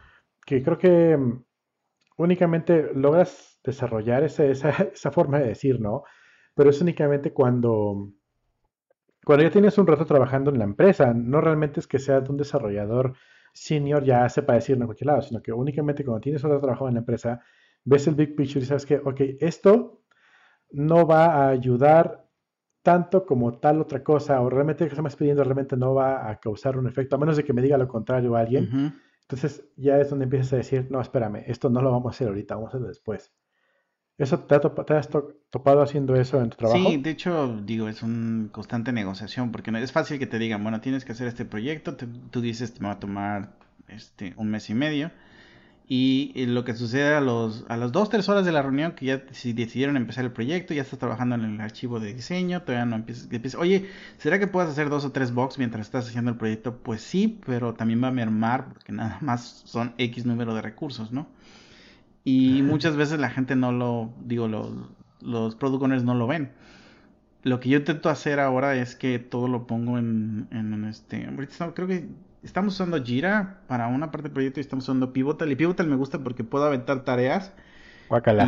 que 0.46 0.62
creo 0.62 0.78
que 0.78 1.16
mm, 1.16 1.44
únicamente 2.16 2.90
logras 2.94 3.60
desarrollar 3.62 4.24
esa, 4.24 4.44
esa, 4.44 4.70
esa 4.94 5.10
forma 5.10 5.40
de 5.40 5.48
decir, 5.48 5.80
¿no? 5.80 6.04
Pero 6.54 6.70
es 6.70 6.80
únicamente 6.80 7.34
cuando, 7.34 8.12
cuando 9.24 9.44
ya 9.44 9.50
tienes 9.50 9.76
un 9.76 9.86
rato 9.86 10.06
trabajando 10.06 10.50
en 10.50 10.58
la 10.58 10.64
empresa, 10.64 11.12
no 11.12 11.42
realmente 11.42 11.80
es 11.80 11.86
que 11.86 11.98
seas 11.98 12.26
un 12.30 12.38
desarrollador 12.38 13.14
senior 13.52 14.04
ya 14.04 14.28
sepa 14.28 14.54
decirlo 14.54 14.84
en 14.84 14.86
cualquier 14.86 15.06
lado, 15.06 15.22
sino 15.22 15.42
que 15.42 15.52
únicamente 15.52 16.04
cuando 16.04 16.20
tienes 16.20 16.44
un 16.44 16.50
rato 16.50 16.62
trabajando 16.62 16.88
en 16.88 16.94
la 16.94 17.00
empresa, 17.00 17.40
ves 17.84 18.06
el 18.06 18.14
big 18.14 18.36
picture 18.36 18.62
y 18.62 18.66
sabes 18.66 18.86
que, 18.86 18.96
ok, 18.96 19.20
esto 19.40 20.02
no 20.70 21.06
va 21.06 21.26
a 21.26 21.48
ayudar 21.48 22.26
tanto 22.82 23.26
como 23.26 23.58
tal 23.58 23.80
otra 23.80 24.04
cosa, 24.04 24.40
o 24.40 24.48
realmente 24.48 24.84
lo 24.84 24.88
que 24.88 24.94
estamos 24.94 25.16
pidiendo 25.16 25.42
realmente 25.42 25.76
no 25.76 25.94
va 25.94 26.30
a 26.30 26.38
causar 26.38 26.78
un 26.78 26.86
efecto, 26.86 27.16
a 27.16 27.18
menos 27.18 27.36
de 27.36 27.44
que 27.44 27.52
me 27.52 27.62
diga 27.62 27.76
lo 27.76 27.88
contrario 27.88 28.36
alguien. 28.36 28.94
Entonces 29.28 29.64
ya 29.76 29.98
es 30.00 30.10
donde 30.10 30.24
empiezas 30.24 30.52
a 30.52 30.56
decir, 30.56 30.86
no, 30.90 31.00
espérame, 31.00 31.44
esto 31.46 31.68
no 31.70 31.82
lo 31.82 31.90
vamos 31.92 32.06
a 32.12 32.14
hacer 32.14 32.28
ahorita, 32.28 32.54
vamos 32.54 32.68
a 32.68 32.70
hacerlo 32.70 32.88
después. 32.88 33.32
¿Eso 34.18 34.40
te, 34.40 34.54
ha 34.54 34.60
te 34.60 34.94
has 34.94 35.08
to- 35.08 35.34
topado 35.50 35.82
haciendo 35.82 36.16
eso 36.16 36.40
en 36.40 36.50
tu 36.50 36.56
trabajo? 36.56 36.82
Sí, 36.82 36.96
de 36.96 37.10
hecho, 37.10 37.60
digo, 37.64 37.88
es 37.88 38.02
una 38.02 38.50
constante 38.50 38.92
negociación, 38.92 39.52
porque 39.52 39.70
no 39.70 39.78
es 39.78 39.92
fácil 39.92 40.18
que 40.18 40.26
te 40.26 40.38
digan, 40.38 40.62
bueno, 40.62 40.80
tienes 40.80 41.04
que 41.04 41.12
hacer 41.12 41.26
este 41.28 41.44
proyecto, 41.44 41.96
te- 41.96 42.06
tú 42.30 42.40
dices, 42.40 42.80
me 42.80 42.88
va 42.88 42.94
a 42.94 43.00
tomar 43.00 43.52
este, 43.88 44.34
un 44.36 44.48
mes 44.50 44.68
y 44.70 44.74
medio, 44.74 45.10
y 45.88 46.32
eh, 46.34 46.46
lo 46.48 46.64
que 46.64 46.74
sucede 46.74 47.14
a 47.14 47.20
los 47.20 47.64
a 47.68 47.76
las 47.76 47.92
dos, 47.92 48.08
tres 48.10 48.28
horas 48.28 48.44
de 48.44 48.52
la 48.52 48.62
reunión, 48.62 48.92
que 48.92 49.06
ya 49.06 49.22
si 49.32 49.52
decidieron 49.52 49.96
empezar 49.96 50.24
el 50.24 50.32
proyecto, 50.32 50.74
ya 50.74 50.82
estás 50.82 50.98
trabajando 50.98 51.36
en 51.36 51.44
el 51.44 51.60
archivo 51.60 52.00
de 52.00 52.12
diseño, 52.14 52.62
todavía 52.62 52.86
no 52.86 52.96
empiezas, 52.96 53.28
empiezas, 53.30 53.60
oye, 53.60 53.88
¿será 54.18 54.38
que 54.40 54.46
puedes 54.48 54.70
hacer 54.70 54.88
dos 54.90 55.04
o 55.04 55.12
tres 55.12 55.32
box 55.32 55.58
mientras 55.58 55.86
estás 55.86 56.08
haciendo 56.08 56.30
el 56.32 56.36
proyecto? 56.36 56.76
Pues 56.78 57.02
sí, 57.02 57.38
pero 57.46 57.74
también 57.74 58.02
va 58.02 58.08
a 58.08 58.12
mermar, 58.12 58.68
porque 58.72 58.92
nada 58.92 59.18
más 59.20 59.62
son 59.64 59.94
X 59.98 60.26
número 60.26 60.54
de 60.54 60.62
recursos, 60.62 61.12
¿no? 61.12 61.28
Y 62.24 62.62
muchas 62.62 62.96
veces 62.96 63.20
la 63.20 63.30
gente 63.30 63.54
no 63.54 63.70
lo, 63.72 64.10
digo, 64.24 64.48
lo- 64.48 64.88
los 65.20 65.54
product 65.54 65.82
owners 65.84 66.02
no 66.04 66.14
lo 66.14 66.26
ven. 66.26 66.50
Lo 67.44 67.60
que 67.60 67.68
yo 67.68 67.78
intento 67.78 68.08
hacer 68.10 68.40
ahora 68.40 68.74
es 68.76 68.96
que 68.96 69.18
todo 69.20 69.46
lo 69.46 69.66
pongo 69.68 69.98
en, 69.98 70.48
en, 70.50 70.84
este. 70.84 71.28
Creo 71.74 71.86
que 71.86 72.08
estamos 72.46 72.74
usando 72.74 73.02
Jira 73.02 73.58
para 73.66 73.88
una 73.88 74.10
parte 74.10 74.24
del 74.28 74.32
proyecto 74.32 74.60
y 74.60 74.62
estamos 74.62 74.84
usando 74.84 75.12
Pivotal. 75.12 75.50
Y 75.50 75.56
Pivotal 75.56 75.86
me 75.86 75.96
gusta 75.96 76.20
porque 76.20 76.44
puedo 76.44 76.64
aventar 76.64 77.04
tareas 77.04 77.52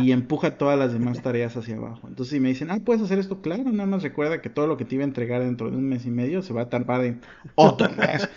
y 0.01 0.11
empuja 0.13 0.57
todas 0.57 0.79
las 0.79 0.93
demás 0.93 1.21
tareas 1.21 1.55
hacia 1.57 1.75
abajo. 1.75 2.07
Entonces, 2.07 2.33
si 2.33 2.39
me 2.39 2.49
dicen, 2.49 2.71
ah, 2.71 2.79
puedes 2.83 3.01
hacer 3.01 3.19
esto, 3.19 3.41
claro, 3.41 3.65
nada 3.65 3.85
más 3.87 4.03
recuerda 4.03 4.41
que 4.41 4.49
todo 4.49 4.67
lo 4.67 4.77
que 4.77 4.85
te 4.85 4.95
iba 4.95 5.03
a 5.03 5.07
entregar 5.07 5.41
dentro 5.41 5.69
de 5.69 5.77
un 5.77 5.87
mes 5.87 6.05
y 6.05 6.11
medio 6.11 6.41
se 6.41 6.53
va 6.53 6.61
a 6.61 6.69
tardar 6.69 7.03
en 7.03 7.21
otro 7.55 7.89
mes. 7.97 8.29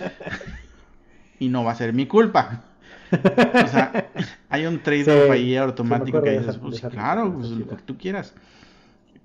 y 1.38 1.48
no 1.48 1.64
va 1.64 1.72
a 1.72 1.76
ser 1.76 1.92
mi 1.92 2.06
culpa. 2.06 2.64
O 3.12 3.68
sea, 3.68 4.10
hay 4.48 4.66
un 4.66 4.82
trade-off 4.82 5.26
Sí, 5.26 5.30
ahí 5.30 5.56
automático 5.56 6.22
que 6.22 6.38
dices, 6.38 6.58
pues 6.58 6.80
claro, 6.80 7.32
pues, 7.34 7.50
lo 7.50 7.68
que 7.68 7.76
tú 7.76 7.96
quieras. 7.96 8.34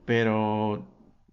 Pero 0.06 0.86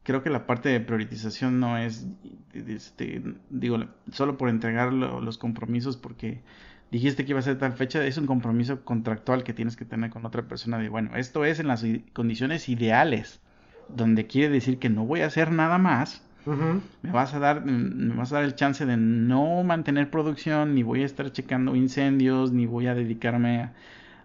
creo 0.05 0.23
que 0.23 0.31
la 0.31 0.47
parte 0.47 0.69
de 0.71 0.81
priorización 0.81 1.61
no 1.61 1.79
es, 1.79 2.07
este, 2.55 3.23
digo, 3.51 3.79
solo 4.13 4.37
por 4.39 4.49
entregar 4.51 4.93
lo- 4.93 5.21
los 5.21 5.39
compromisos 5.39 5.97
porque 5.97 6.43
dijiste 6.91 7.25
que 7.25 7.33
iba 7.33 7.41
a 7.41 7.43
ser 7.43 7.59
tal 7.59 7.73
fecha, 7.75 8.05
es 8.07 8.19
un 8.19 8.27
compromiso 8.27 8.85
contractual 8.85 9.45
que 9.45 9.55
tienes 9.55 9.77
que 9.77 9.85
tener 9.87 10.11
con 10.11 10.25
otra 10.27 10.43
persona 10.49 10.79
de, 10.79 10.89
bueno, 10.89 11.17
esto 11.17 11.45
es 11.45 11.61
en 11.61 11.69
las 11.69 11.85
condiciones 12.13 12.69
ideales, 12.69 13.41
donde 13.89 14.27
quiere 14.27 14.51
decir 14.55 14.79
que 14.79 14.91
no 14.91 15.05
voy 15.07 15.23
a 15.23 15.27
hacer 15.27 15.51
nada 15.53 15.79
más 15.79 16.23
me 17.03 17.13
vas 17.13 17.35
a 17.35 17.39
dar, 17.39 17.65
me 17.67 18.15
vas 18.15 18.33
a 18.33 18.37
dar 18.37 18.45
el 18.45 18.55
chance 18.55 18.87
de 18.87 18.97
no 18.97 19.63
mantener 19.65 20.11
producción, 20.11 20.75
ni 20.75 20.83
voy 20.83 21.03
a 21.03 21.07
estar 21.07 21.31
checando 21.33 21.77
incendios, 21.77 22.53
ni 22.53 22.67
voy 22.67 22.87
a 22.87 22.95
dedicarme 22.95 23.61
a, 23.63 23.75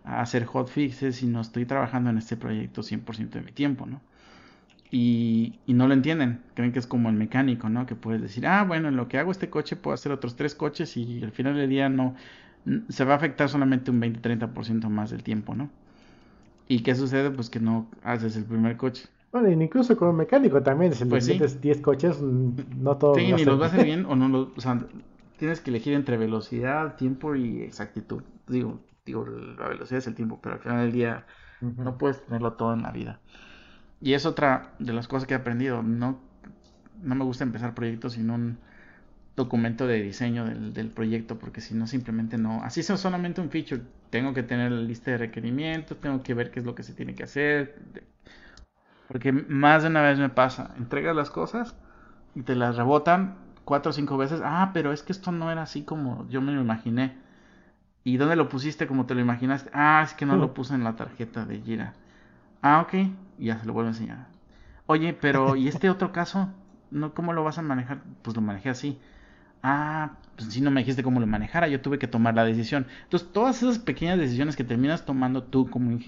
a 0.04 0.22
hacer 0.22 0.46
hotfixes 0.46 1.18
si 1.18 1.28
no 1.28 1.42
estoy 1.42 1.66
trabajando 1.66 2.10
en 2.10 2.18
este 2.18 2.38
proyecto 2.38 2.84
100% 2.84 3.40
de 3.40 3.46
mi 3.46 3.52
tiempo, 3.52 3.86
¿no? 3.86 4.02
Y, 4.92 5.60
y, 5.66 5.74
no 5.74 5.88
lo 5.88 5.94
entienden. 5.94 6.42
Creen 6.56 6.72
que 6.72 6.80
es 6.80 6.88
como 6.88 7.10
el 7.10 7.16
mecánico, 7.16 7.70
¿no? 7.70 7.86
Que 7.86 7.96
puedes 7.96 8.22
decir, 8.22 8.48
ah, 8.48 8.64
bueno, 8.64 8.88
en 8.88 8.96
lo 8.96 9.08
que 9.08 9.18
hago 9.20 9.32
este 9.32 9.50
coche 9.50 9.76
puedo 9.76 9.94
hacer 9.94 10.12
otros 10.12 10.36
tres 10.36 10.56
coches 10.56 10.98
y 10.98 11.24
al 11.24 11.32
final 11.32 11.56
del 11.56 11.70
día 11.70 11.90
no 11.90 12.16
se 12.90 13.04
va 13.06 13.14
a 13.14 13.18
afectar 13.18 13.50
solamente 13.50 13.92
un 13.92 14.02
20-30% 14.02 14.90
más 14.90 15.12
del 15.12 15.24
tiempo, 15.24 15.56
¿no? 15.56 15.70
¿Y 16.68 16.84
qué 16.84 16.96
sucede? 16.96 17.32
Pues 17.32 17.50
que 17.50 17.60
no 17.60 17.88
haces 18.04 18.36
el 18.36 18.46
primer 18.46 18.78
coche. 18.78 19.08
Bueno, 19.32 19.50
incluso 19.50 19.96
con 19.96 20.10
un 20.10 20.18
mecánico 20.18 20.62
también, 20.62 20.94
si 20.94 21.06
pues 21.06 21.28
metes 21.28 21.62
10 21.62 21.82
coches, 21.82 22.22
no 22.22 22.98
todos. 22.98 23.18
Sí, 23.18 23.32
ni 23.32 23.46
los 23.46 23.60
va 23.60 23.66
a 23.66 23.68
hacer 23.68 23.86
bien 23.86 24.06
o 24.06 24.16
no 24.16 24.28
los. 24.28 24.50
O 24.58 24.62
sea, 24.62 24.80
tienes 25.38 25.62
que 25.62 25.70
elegir 25.70 25.94
entre 25.94 26.18
velocidad, 26.18 26.96
tiempo 26.96 27.36
y 27.36 27.62
exactitud. 27.62 28.24
Digo, 28.48 28.80
digo, 29.06 29.26
la 29.26 29.68
velocidad 29.68 30.00
es 30.00 30.08
el 30.08 30.16
tiempo, 30.16 30.40
pero 30.42 30.56
al 30.56 30.62
final 30.62 30.78
del 30.82 30.92
día 30.92 31.26
no 31.62 31.98
puedes 31.98 32.24
tenerlo 32.26 32.54
todo 32.54 32.74
en 32.74 32.82
la 32.82 32.92
vida. 32.92 33.20
Y 34.02 34.14
es 34.14 34.26
otra 34.26 34.74
de 34.80 34.94
las 34.94 35.08
cosas 35.08 35.28
que 35.28 35.34
he 35.34 35.38
aprendido. 35.38 35.84
No, 35.84 36.20
no 37.02 37.16
me 37.16 37.26
gusta 37.26 37.44
empezar 37.44 37.74
proyectos 37.76 38.14
sin 38.14 38.30
un 38.30 38.58
documento 39.36 39.88
de 39.88 40.02
diseño 40.04 40.46
del, 40.46 40.74
del 40.74 40.90
proyecto, 40.90 41.40
porque 41.40 41.62
si 41.62 41.74
no, 41.76 41.88
simplemente 41.88 42.38
no. 42.38 42.64
Así 42.64 42.84
sea 42.84 42.98
solamente 42.98 43.42
un 43.42 43.50
feature. 43.50 43.82
Tengo 44.10 44.34
que 44.34 44.44
tener 44.44 44.72
la 44.72 44.82
lista 44.82 45.12
de 45.12 45.18
requerimientos, 45.20 46.00
tengo 46.00 46.24
que 46.24 46.34
ver 46.34 46.52
qué 46.52 46.60
es 46.60 46.66
lo 46.66 46.76
que 46.76 46.84
se 46.84 46.94
tiene 46.94 47.16
que 47.16 47.24
hacer. 47.24 47.76
Porque 49.08 49.32
más 49.34 49.84
de 49.84 49.90
una 49.90 50.02
vez 50.02 50.20
me 50.20 50.30
pasa. 50.30 50.74
Entregas 50.78 51.16
las 51.16 51.30
cosas 51.32 51.76
y 52.36 52.44
te 52.44 52.56
las 52.56 52.78
rebotan 52.78 53.36
cuatro 53.66 53.90
o 53.92 53.94
cinco 53.94 54.18
veces. 54.18 54.42
Ah, 54.44 54.72
pero 54.74 54.94
es 54.94 55.04
que 55.04 55.12
esto 55.12 55.32
no 55.32 55.52
era 55.52 55.64
así 55.64 55.84
como 55.84 56.28
yo 56.30 56.42
me 56.42 56.52
lo 56.52 56.62
imaginé. 56.62 57.18
¿Y 58.04 58.18
dónde 58.18 58.36
lo 58.36 58.50
pusiste 58.50 58.88
como 58.88 59.06
te 59.06 59.16
lo 59.16 59.22
imaginaste? 59.22 59.70
Ah, 59.74 60.02
es 60.04 60.14
que 60.14 60.26
no 60.26 60.38
lo 60.38 60.54
puse 60.54 60.76
en 60.76 60.84
la 60.84 60.96
tarjeta 60.96 61.46
de 61.46 61.62
Gira. 61.62 61.94
Ah, 62.62 62.82
ok. 62.82 63.12
Ya 63.38 63.60
se 63.60 63.66
lo 63.66 63.74
vuelvo 63.74 63.90
a 63.90 63.92
enseñar. 63.92 64.28
Oye, 64.86 65.14
pero 65.14 65.56
¿y 65.56 65.68
este 65.68 65.90
otro 65.90 66.12
caso? 66.12 66.50
¿No, 66.92 67.14
¿Cómo 67.14 67.34
lo 67.34 67.44
vas 67.44 67.58
a 67.58 67.62
manejar? 67.62 68.02
Pues 68.22 68.36
lo 68.36 68.42
manejé 68.42 68.70
así. 68.70 68.98
Ah, 69.62 70.14
pues 70.36 70.54
si 70.54 70.62
no 70.62 70.72
me 70.72 70.82
dijiste 70.82 71.04
cómo 71.04 71.20
lo 71.20 71.28
manejara, 71.28 71.68
yo 71.68 71.82
tuve 71.82 72.00
que 72.00 72.08
tomar 72.08 72.34
la 72.34 72.46
decisión. 72.46 72.88
Entonces, 73.04 73.32
todas 73.32 73.62
esas 73.62 73.80
pequeñas 73.80 74.18
decisiones 74.18 74.56
que 74.56 74.64
terminas 74.64 75.06
tomando 75.06 75.44
tú 75.44 75.70
como 75.70 76.00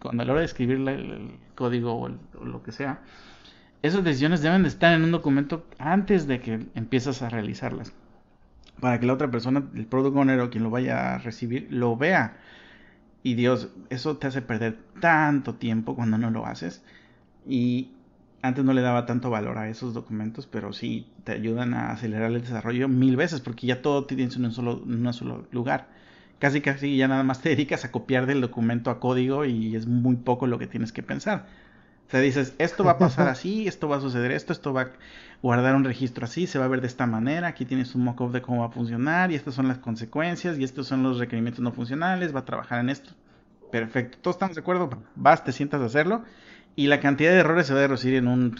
cuando 0.00 0.22
a 0.22 0.26
la 0.26 0.32
hora 0.32 0.40
de 0.40 0.46
escribir 0.46 0.76
el, 0.88 1.32
código 1.54 1.94
o, 1.94 2.44
lo 2.44 2.62
que 2.62 2.72
sea, 2.72 3.00
esas 3.82 4.04
decisiones 4.04 4.42
deben 4.42 4.62
de 4.62 4.68
estar 4.68 4.94
en 4.94 5.02
un 5.02 5.10
documento 5.10 5.66
antes 5.78 6.26
de 6.26 6.40
que 6.40 6.66
empiezas 6.74 7.22
a 7.22 7.28
realizarlas. 7.28 7.92
Para 8.80 9.00
que 9.00 9.06
la 9.06 9.14
otra 9.14 9.30
persona, 9.30 9.64
el 9.74 9.86
product 9.86 10.16
owner 10.16 10.40
o 10.40 10.50
quien 10.50 10.64
lo 10.64 10.70
vaya 10.70 11.14
a 11.14 11.18
recibir, 11.18 11.66
lo 11.70 11.96
vea. 11.96 12.36
Y 13.22 13.34
Dios, 13.34 13.68
eso 13.90 14.16
te 14.16 14.26
hace 14.28 14.42
perder 14.42 14.78
tanto 15.00 15.54
tiempo 15.54 15.94
cuando 15.94 16.18
no 16.18 16.30
lo 16.30 16.46
haces. 16.46 16.82
Y 17.46 17.90
antes 18.42 18.64
no 18.64 18.72
le 18.72 18.82
daba 18.82 19.06
tanto 19.06 19.30
valor 19.30 19.58
a 19.58 19.68
esos 19.68 19.94
documentos, 19.94 20.46
pero 20.46 20.72
sí 20.72 21.06
te 21.24 21.32
ayudan 21.32 21.74
a 21.74 21.92
acelerar 21.92 22.30
el 22.32 22.40
desarrollo 22.40 22.88
mil 22.88 23.16
veces, 23.16 23.40
porque 23.40 23.66
ya 23.66 23.82
todo 23.82 24.06
tienes 24.06 24.36
en 24.36 24.46
un 24.46 24.52
solo, 24.52 24.82
en 24.86 25.06
un 25.06 25.12
solo 25.12 25.46
lugar. 25.50 25.88
Casi 26.38 26.62
casi 26.62 26.96
ya 26.96 27.08
nada 27.08 27.22
más 27.22 27.42
te 27.42 27.50
dedicas 27.50 27.84
a 27.84 27.92
copiar 27.92 28.26
del 28.26 28.40
documento 28.40 28.90
a 28.90 29.00
código 29.00 29.44
y 29.44 29.76
es 29.76 29.86
muy 29.86 30.16
poco 30.16 30.46
lo 30.46 30.58
que 30.58 30.66
tienes 30.66 30.92
que 30.92 31.02
pensar. 31.02 31.46
O 32.10 32.12
sea, 32.12 32.18
dices, 32.18 32.54
esto 32.58 32.82
va 32.82 32.92
a 32.92 32.98
pasar 32.98 33.28
así, 33.28 33.68
esto 33.68 33.88
va 33.88 33.98
a 33.98 34.00
suceder 34.00 34.32
esto, 34.32 34.52
esto 34.52 34.72
va 34.72 34.82
a 34.82 34.90
guardar 35.40 35.76
un 35.76 35.84
registro 35.84 36.24
así, 36.24 36.48
se 36.48 36.58
va 36.58 36.64
a 36.64 36.68
ver 36.68 36.80
de 36.80 36.88
esta 36.88 37.06
manera, 37.06 37.46
aquí 37.46 37.64
tienes 37.64 37.94
un 37.94 38.02
mock-up 38.02 38.32
de 38.32 38.42
cómo 38.42 38.62
va 38.62 38.66
a 38.66 38.70
funcionar 38.70 39.30
y 39.30 39.36
estas 39.36 39.54
son 39.54 39.68
las 39.68 39.78
consecuencias 39.78 40.58
y 40.58 40.64
estos 40.64 40.88
son 40.88 41.04
los 41.04 41.18
requerimientos 41.18 41.62
no 41.62 41.70
funcionales, 41.70 42.34
va 42.34 42.40
a 42.40 42.44
trabajar 42.44 42.80
en 42.80 42.90
esto. 42.90 43.12
Perfecto, 43.70 44.18
todos 44.20 44.34
estamos 44.34 44.56
de 44.56 44.60
acuerdo, 44.60 44.90
vas, 45.14 45.44
te 45.44 45.52
sientas 45.52 45.80
a 45.82 45.84
hacerlo 45.84 46.24
y 46.74 46.88
la 46.88 46.98
cantidad 46.98 47.30
de 47.30 47.38
errores 47.38 47.68
se 47.68 47.74
va 47.74 47.84
a 47.84 47.86
reducir 47.86 48.14
en 48.14 48.26
un 48.26 48.58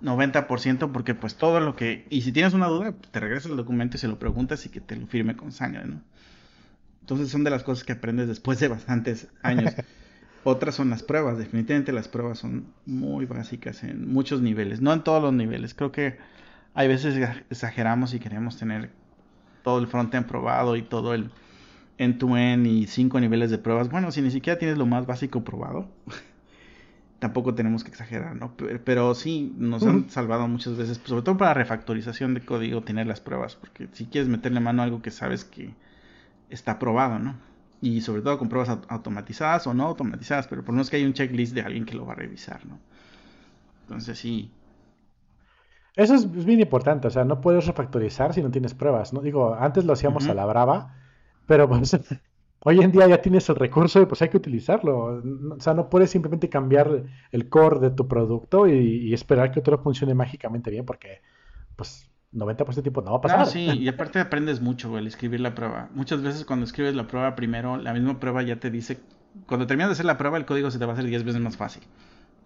90% 0.00 0.90
porque 0.90 1.14
pues 1.14 1.34
todo 1.34 1.60
lo 1.60 1.76
que... 1.76 2.06
Y 2.08 2.22
si 2.22 2.32
tienes 2.32 2.54
una 2.54 2.68
duda, 2.68 2.94
te 3.10 3.20
regresas 3.20 3.50
el 3.50 3.58
documento 3.58 3.98
y 3.98 4.00
se 4.00 4.08
lo 4.08 4.18
preguntas 4.18 4.64
y 4.64 4.70
que 4.70 4.80
te 4.80 4.96
lo 4.96 5.06
firme 5.06 5.36
con 5.36 5.52
sangre, 5.52 5.84
¿no? 5.84 6.00
Entonces 7.02 7.28
son 7.28 7.44
de 7.44 7.50
las 7.50 7.62
cosas 7.62 7.84
que 7.84 7.92
aprendes 7.92 8.26
después 8.26 8.58
de 8.58 8.68
bastantes 8.68 9.28
años. 9.42 9.74
Otras 10.44 10.74
son 10.74 10.90
las 10.90 11.02
pruebas, 11.02 11.36
definitivamente 11.36 11.92
las 11.92 12.08
pruebas 12.08 12.38
son 12.38 12.66
muy 12.86 13.26
básicas 13.26 13.82
en 13.82 14.10
muchos 14.12 14.40
niveles, 14.40 14.80
no 14.80 14.92
en 14.92 15.02
todos 15.02 15.22
los 15.22 15.32
niveles. 15.32 15.74
Creo 15.74 15.92
que 15.92 16.16
hay 16.74 16.88
veces 16.88 17.18
exageramos 17.50 18.14
y 18.14 18.20
queremos 18.20 18.56
tener 18.56 18.90
todo 19.62 19.80
el 19.80 19.86
frontend 19.86 20.26
probado 20.26 20.76
y 20.76 20.82
todo 20.82 21.12
el 21.14 21.30
end-to-end 21.98 22.66
y 22.66 22.86
cinco 22.86 23.20
niveles 23.20 23.50
de 23.50 23.58
pruebas. 23.58 23.90
Bueno, 23.90 24.12
si 24.12 24.22
ni 24.22 24.30
siquiera 24.30 24.58
tienes 24.58 24.78
lo 24.78 24.86
más 24.86 25.06
básico 25.06 25.42
probado, 25.42 25.88
tampoco 27.18 27.54
tenemos 27.54 27.82
que 27.82 27.90
exagerar, 27.90 28.36
¿no? 28.36 28.54
Pero, 28.84 29.14
sí, 29.14 29.52
nos 29.58 29.82
han 29.82 30.08
salvado 30.08 30.46
muchas 30.46 30.76
veces, 30.76 31.00
sobre 31.04 31.22
todo 31.22 31.36
para 31.36 31.54
refactorización 31.54 32.34
de 32.34 32.40
código, 32.44 32.82
tener 32.82 33.06
las 33.06 33.20
pruebas, 33.20 33.56
porque 33.56 33.88
si 33.92 34.06
quieres 34.06 34.28
meterle 34.28 34.60
mano 34.60 34.82
a 34.82 34.84
algo 34.84 35.02
que 35.02 35.10
sabes 35.10 35.44
que 35.44 35.74
está 36.48 36.78
probado, 36.78 37.18
¿no? 37.18 37.34
Y 37.80 38.00
sobre 38.00 38.22
todo 38.22 38.38
con 38.38 38.48
pruebas 38.48 38.78
automatizadas 38.88 39.66
o 39.66 39.74
no 39.74 39.86
automatizadas, 39.86 40.48
pero 40.48 40.62
por 40.62 40.70
lo 40.70 40.74
menos 40.74 40.90
que 40.90 40.96
hay 40.96 41.04
un 41.04 41.12
checklist 41.12 41.54
de 41.54 41.62
alguien 41.62 41.84
que 41.84 41.94
lo 41.94 42.06
va 42.06 42.12
a 42.12 42.16
revisar, 42.16 42.66
¿no? 42.66 42.78
Entonces 43.82 44.18
sí. 44.18 44.50
Eso 45.94 46.14
es 46.14 46.44
bien 46.44 46.60
importante, 46.60 47.08
o 47.08 47.10
sea, 47.10 47.24
no 47.24 47.40
puedes 47.40 47.66
refactorizar 47.66 48.34
si 48.34 48.42
no 48.42 48.50
tienes 48.50 48.74
pruebas, 48.74 49.12
¿no? 49.12 49.20
Digo, 49.20 49.54
antes 49.54 49.84
lo 49.84 49.92
hacíamos 49.92 50.28
a 50.28 50.34
la 50.34 50.44
brava, 50.46 50.94
pero 51.46 51.68
pues 51.68 51.96
Hoy 52.60 52.80
en 52.80 52.90
día 52.90 53.06
ya 53.06 53.22
tienes 53.22 53.48
el 53.48 53.56
recurso 53.56 54.02
y 54.02 54.06
pues 54.06 54.20
hay 54.20 54.30
que 54.30 54.36
utilizarlo. 54.36 55.22
O 55.56 55.60
sea, 55.60 55.74
no 55.74 55.88
puedes 55.88 56.10
simplemente 56.10 56.48
cambiar 56.48 57.04
el 57.30 57.48
core 57.48 57.78
de 57.78 57.90
tu 57.90 58.08
producto 58.08 58.66
y, 58.66 59.14
esperar 59.14 59.52
que 59.52 59.60
otro 59.60 59.78
funcione 59.78 60.14
mágicamente 60.14 60.70
bien 60.70 60.84
porque 60.84 61.22
pues 61.76 62.10
90% 62.32 62.74
del 62.74 62.82
tiempo 62.82 63.02
no 63.02 63.12
va 63.12 63.18
a 63.18 63.20
pasar. 63.20 63.38
No, 63.38 63.46
sí, 63.46 63.60
y 63.60 63.88
aparte 63.88 64.20
aprendes 64.20 64.60
mucho 64.60 64.96
al 64.96 65.06
escribir 65.06 65.40
la 65.40 65.54
prueba. 65.54 65.88
Muchas 65.94 66.22
veces 66.22 66.44
cuando 66.44 66.64
escribes 66.64 66.94
la 66.94 67.06
prueba 67.06 67.34
primero, 67.34 67.76
la 67.76 67.92
misma 67.94 68.20
prueba 68.20 68.42
ya 68.42 68.56
te 68.56 68.70
dice, 68.70 69.00
cuando 69.46 69.66
terminas 69.66 69.88
de 69.90 69.92
hacer 69.92 70.06
la 70.06 70.18
prueba 70.18 70.36
el 70.36 70.44
código 70.44 70.70
se 70.70 70.78
te 70.78 70.84
va 70.84 70.92
a 70.92 70.94
hacer 70.94 71.06
10 71.06 71.24
veces 71.24 71.40
más 71.40 71.56
fácil. 71.56 71.82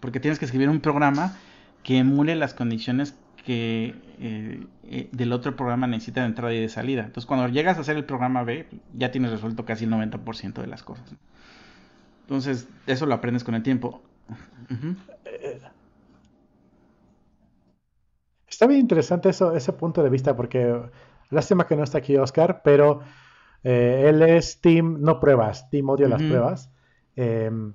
Porque 0.01 0.21
tienes 0.21 0.39
que 0.39 0.45
escribir 0.45 0.69
un 0.69 0.81
programa 0.81 1.37
que 1.83 1.99
emule 1.99 2.37
las 2.37 2.55
condiciones 2.55 3.17
que 3.45 3.95
eh, 4.21 4.67
eh, 4.85 5.09
del 5.11 5.33
otro 5.33 5.57
programa 5.57 5.87
necesita 5.87 6.21
de 6.21 6.29
entrada 6.29 6.55
y 6.55 6.61
de 6.61 6.69
salida. 6.69 7.03
Entonces, 7.03 7.27
cuando 7.27 7.49
llegas 7.49 7.77
a 7.79 7.81
hacer 7.81 7.97
el 7.97 8.05
programa 8.05 8.45
B, 8.45 8.69
ya 8.95 9.11
tienes 9.11 9.33
resuelto 9.33 9.65
casi 9.65 9.85
el 9.85 9.91
90% 9.91 10.61
de 10.61 10.67
las 10.67 10.83
cosas. 10.83 11.13
Entonces, 12.23 12.69
eso 12.87 13.07
lo 13.07 13.15
aprendes 13.15 13.43
con 13.43 13.55
el 13.55 13.63
tiempo. 13.63 14.01
Está 18.63 18.69
bien 18.69 18.83
interesante 18.83 19.29
eso, 19.29 19.57
ese 19.57 19.73
punto 19.73 20.05
de 20.05 20.09
vista, 20.09 20.37
porque 20.37 20.81
lástima 21.31 21.67
que 21.67 21.75
no 21.75 21.83
está 21.83 21.99
aquí 21.99 22.17
Oscar, 22.17 22.61
pero 22.63 23.01
eh, 23.65 24.05
él 24.07 24.23
es 24.23 24.61
Team 24.61 24.99
no 25.01 25.19
pruebas, 25.19 25.69
Team 25.69 25.89
odio 25.89 26.07
las 26.07 26.23
pruebas. 26.23 26.71
Em, 27.17 27.75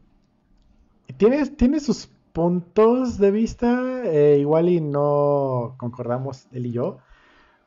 tiene, 1.17 1.45
tiene 1.47 1.81
sus 1.81 2.07
puntos 2.31 3.17
de 3.17 3.31
vista, 3.31 4.01
eh, 4.05 4.38
igual 4.39 4.69
y 4.69 4.79
no 4.79 5.75
concordamos 5.77 6.47
él 6.53 6.67
y 6.67 6.71
yo, 6.71 6.99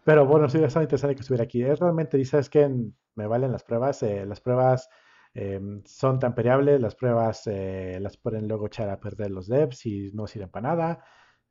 pero 0.02 0.24
bueno, 0.24 0.48
sí, 0.48 0.56
es 0.56 0.74
interesante 0.74 1.14
que 1.14 1.20
estuviera 1.20 1.44
aquí. 1.44 1.60
Él 1.60 1.76
realmente 1.76 2.16
dice, 2.16 2.38
es 2.38 2.48
que 2.48 2.74
me 3.16 3.26
valen 3.26 3.52
las 3.52 3.64
pruebas, 3.64 4.02
eh, 4.02 4.24
las 4.24 4.40
pruebas 4.40 4.88
em, 5.34 5.82
son 5.84 6.18
tan 6.18 6.34
periables, 6.34 6.80
las 6.80 6.94
pruebas 6.94 7.46
eh, 7.48 7.98
las 8.00 8.16
pueden 8.16 8.48
luego 8.48 8.68
echar 8.68 8.88
a 8.88 8.98
perder 8.98 9.30
los 9.30 9.46
devs 9.46 9.84
y 9.84 10.10
no 10.14 10.26
sirven 10.26 10.48
para 10.48 10.68
nada. 10.70 11.04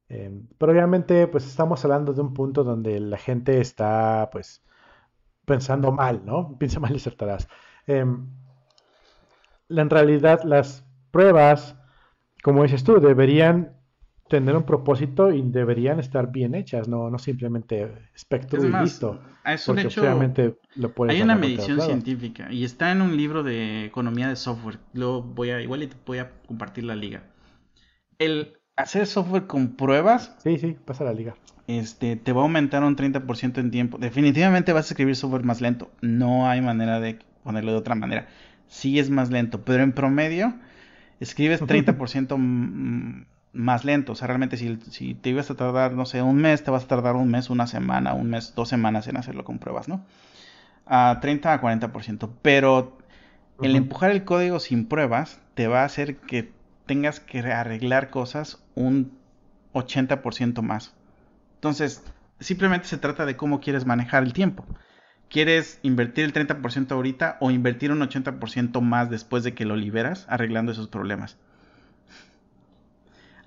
Em, 0.10 0.48
pero 0.58 0.72
obviamente, 0.72 1.28
pues 1.28 1.46
estamos 1.48 1.84
hablando 1.86 2.14
de 2.14 2.22
un 2.22 2.34
punto 2.34 2.64
donde 2.64 3.00
la 3.00 3.18
gente 3.18 3.62
está, 3.62 4.30
pues, 4.32 4.64
pensando 5.46 5.92
mal, 5.92 6.26
¿no? 6.26 6.58
Piensa 6.60 6.80
mal 6.80 6.94
y 6.94 6.98
acertarás. 6.98 7.48
Em, 7.88 8.28
en 9.70 9.90
realidad, 9.90 10.44
las 10.44 10.84
pruebas 11.12 11.76
como 12.44 12.64
dices 12.64 12.84
tú, 12.84 13.00
deberían 13.00 13.74
tener 14.30 14.56
un 14.56 14.64
propósito 14.64 15.32
y 15.32 15.42
deberían 15.42 16.00
estar 16.00 16.32
bien 16.32 16.54
hechas, 16.54 16.88
no, 16.88 17.10
no 17.10 17.18
simplemente 17.18 18.10
espectro 18.14 18.64
y 18.64 18.72
listo. 18.72 19.20
Hecho, 19.76 20.04
lo 20.76 20.94
hay 21.08 21.22
una 21.22 21.36
medición 21.36 21.82
científica 21.82 22.52
y 22.52 22.64
está 22.64 22.92
en 22.92 23.02
un 23.02 23.18
libro 23.18 23.42
de 23.42 23.86
economía 23.86 24.30
de 24.30 24.36
software. 24.36 24.78
Lo 24.94 25.24
voy 25.24 25.50
a, 25.50 25.62
igual 25.62 25.88
te 25.88 25.96
voy 26.06 26.20
a 26.20 26.32
compartir 26.46 26.84
la 26.84 26.96
liga. 26.96 27.24
El 28.20 28.59
hacer 28.80 29.06
software 29.06 29.46
con 29.46 29.70
pruebas. 29.76 30.36
Sí, 30.44 30.58
sí, 30.58 30.78
pasa 30.86 31.04
la 31.04 31.14
liga. 31.14 31.36
Este, 31.68 32.16
te 32.16 32.32
va 32.34 32.42
a 32.42 32.44
aumentar 32.44 32.84
un 32.84 32.96
30% 32.96 33.60
en 33.60 33.72
tiempo. 33.72 33.98
Definitivamente 33.98 34.74
vas 34.74 34.86
a 34.90 34.94
escribir 34.94 35.16
software 35.16 35.44
más 35.44 35.62
lento. 35.62 35.92
No 36.02 36.50
hay 36.50 36.62
manera 36.62 37.00
de 37.00 37.20
ponerlo 37.44 37.72
de 37.72 37.78
otra 37.78 37.96
manera. 37.96 38.28
Sí 38.68 38.98
es 38.98 39.10
más 39.10 39.30
lento, 39.30 39.64
pero 39.64 39.84
en 39.84 39.92
promedio 39.92 40.54
escribes 41.20 41.62
30% 41.62 43.26
más 43.52 43.86
lento. 43.86 44.14
O 44.14 44.16
sea, 44.16 44.28
realmente 44.28 44.58
si, 44.58 44.80
si, 44.90 45.14
te 45.14 45.30
ibas 45.30 45.52
a 45.52 45.56
tardar, 45.56 45.94
no 45.94 46.06
sé, 46.06 46.22
un 46.22 46.38
mes, 46.38 46.64
te 46.64 46.72
vas 46.72 46.86
a 46.86 46.88
tardar 46.88 47.16
un 47.16 47.30
mes, 47.30 47.50
una 47.50 47.68
semana, 47.68 48.14
un 48.14 48.30
mes, 48.30 48.54
dos 48.56 48.70
semanas 48.70 49.08
en 49.08 49.18
hacerlo 49.18 49.44
con 49.44 49.60
pruebas, 49.60 49.88
¿no? 49.90 50.06
A 50.86 51.20
30 51.22 51.54
a 51.54 51.62
40%. 51.62 52.30
Pero 52.42 52.98
el 53.62 53.76
empujar 53.76 54.12
el 54.12 54.24
código 54.24 54.60
sin 54.60 54.88
pruebas 54.88 55.42
te 55.54 55.68
va 55.68 55.82
a 55.82 55.86
hacer 55.86 56.18
que 56.18 56.58
tengas 56.90 57.20
que 57.20 57.38
arreglar 57.42 58.10
cosas 58.10 58.64
un 58.74 59.16
80% 59.76 60.64
más. 60.64 60.96
Entonces, 61.54 62.04
simplemente 62.40 62.88
se 62.88 62.98
trata 62.98 63.28
de 63.28 63.38
cómo 63.38 63.60
quieres 63.60 63.86
manejar 63.86 64.24
el 64.24 64.34
tiempo. 64.34 64.66
¿Quieres 65.30 65.80
invertir 65.84 66.26
el 66.26 66.34
30% 66.34 66.92
ahorita 66.92 67.38
o 67.42 67.52
invertir 67.52 67.92
un 67.92 68.00
80% 68.00 68.82
más 68.82 69.12
después 69.12 69.44
de 69.44 69.54
que 69.54 69.66
lo 69.66 69.76
liberas 69.76 70.26
arreglando 70.30 70.72
esos 70.72 70.88
problemas? 70.88 71.38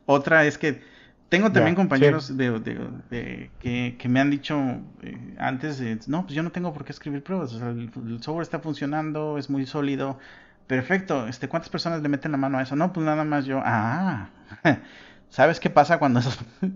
Otra 0.07 0.45
es 0.45 0.57
que 0.57 0.81
tengo 1.29 1.51
también 1.51 1.75
compañeros 1.75 2.37
de, 2.37 3.51
que, 3.59 4.09
me 4.09 4.21
han 4.21 4.31
dicho 4.31 4.57
eh, 5.03 5.35
antes, 5.37 6.07
no, 6.07 6.23
pues 6.23 6.37
yo 6.37 6.45
no 6.45 6.53
tengo 6.53 6.73
por 6.73 6.85
qué 6.85 6.93
escribir 6.93 7.25
pruebas, 7.25 7.55
el, 7.55 7.91
software 8.21 8.43
está 8.43 8.61
funcionando, 8.61 9.37
es 9.37 9.51
muy 9.51 9.67
sólido, 9.67 10.21
perfecto, 10.67 11.27
este, 11.29 11.49
¿cuántas 11.49 11.69
personas 11.71 12.03
le 12.03 12.09
meten 12.09 12.33
la 12.33 12.39
mano 12.39 12.59
a 12.59 12.63
eso? 12.63 12.77
No, 12.77 12.93
pues 12.93 13.05
nada 13.05 13.25
más 13.25 13.45
yo, 13.45 13.61
ah, 13.65 14.29
¿sabes 15.31 15.61
qué 15.61 15.71
pasa 15.71 15.99
cuando 15.99 16.21
eso... 16.21 16.31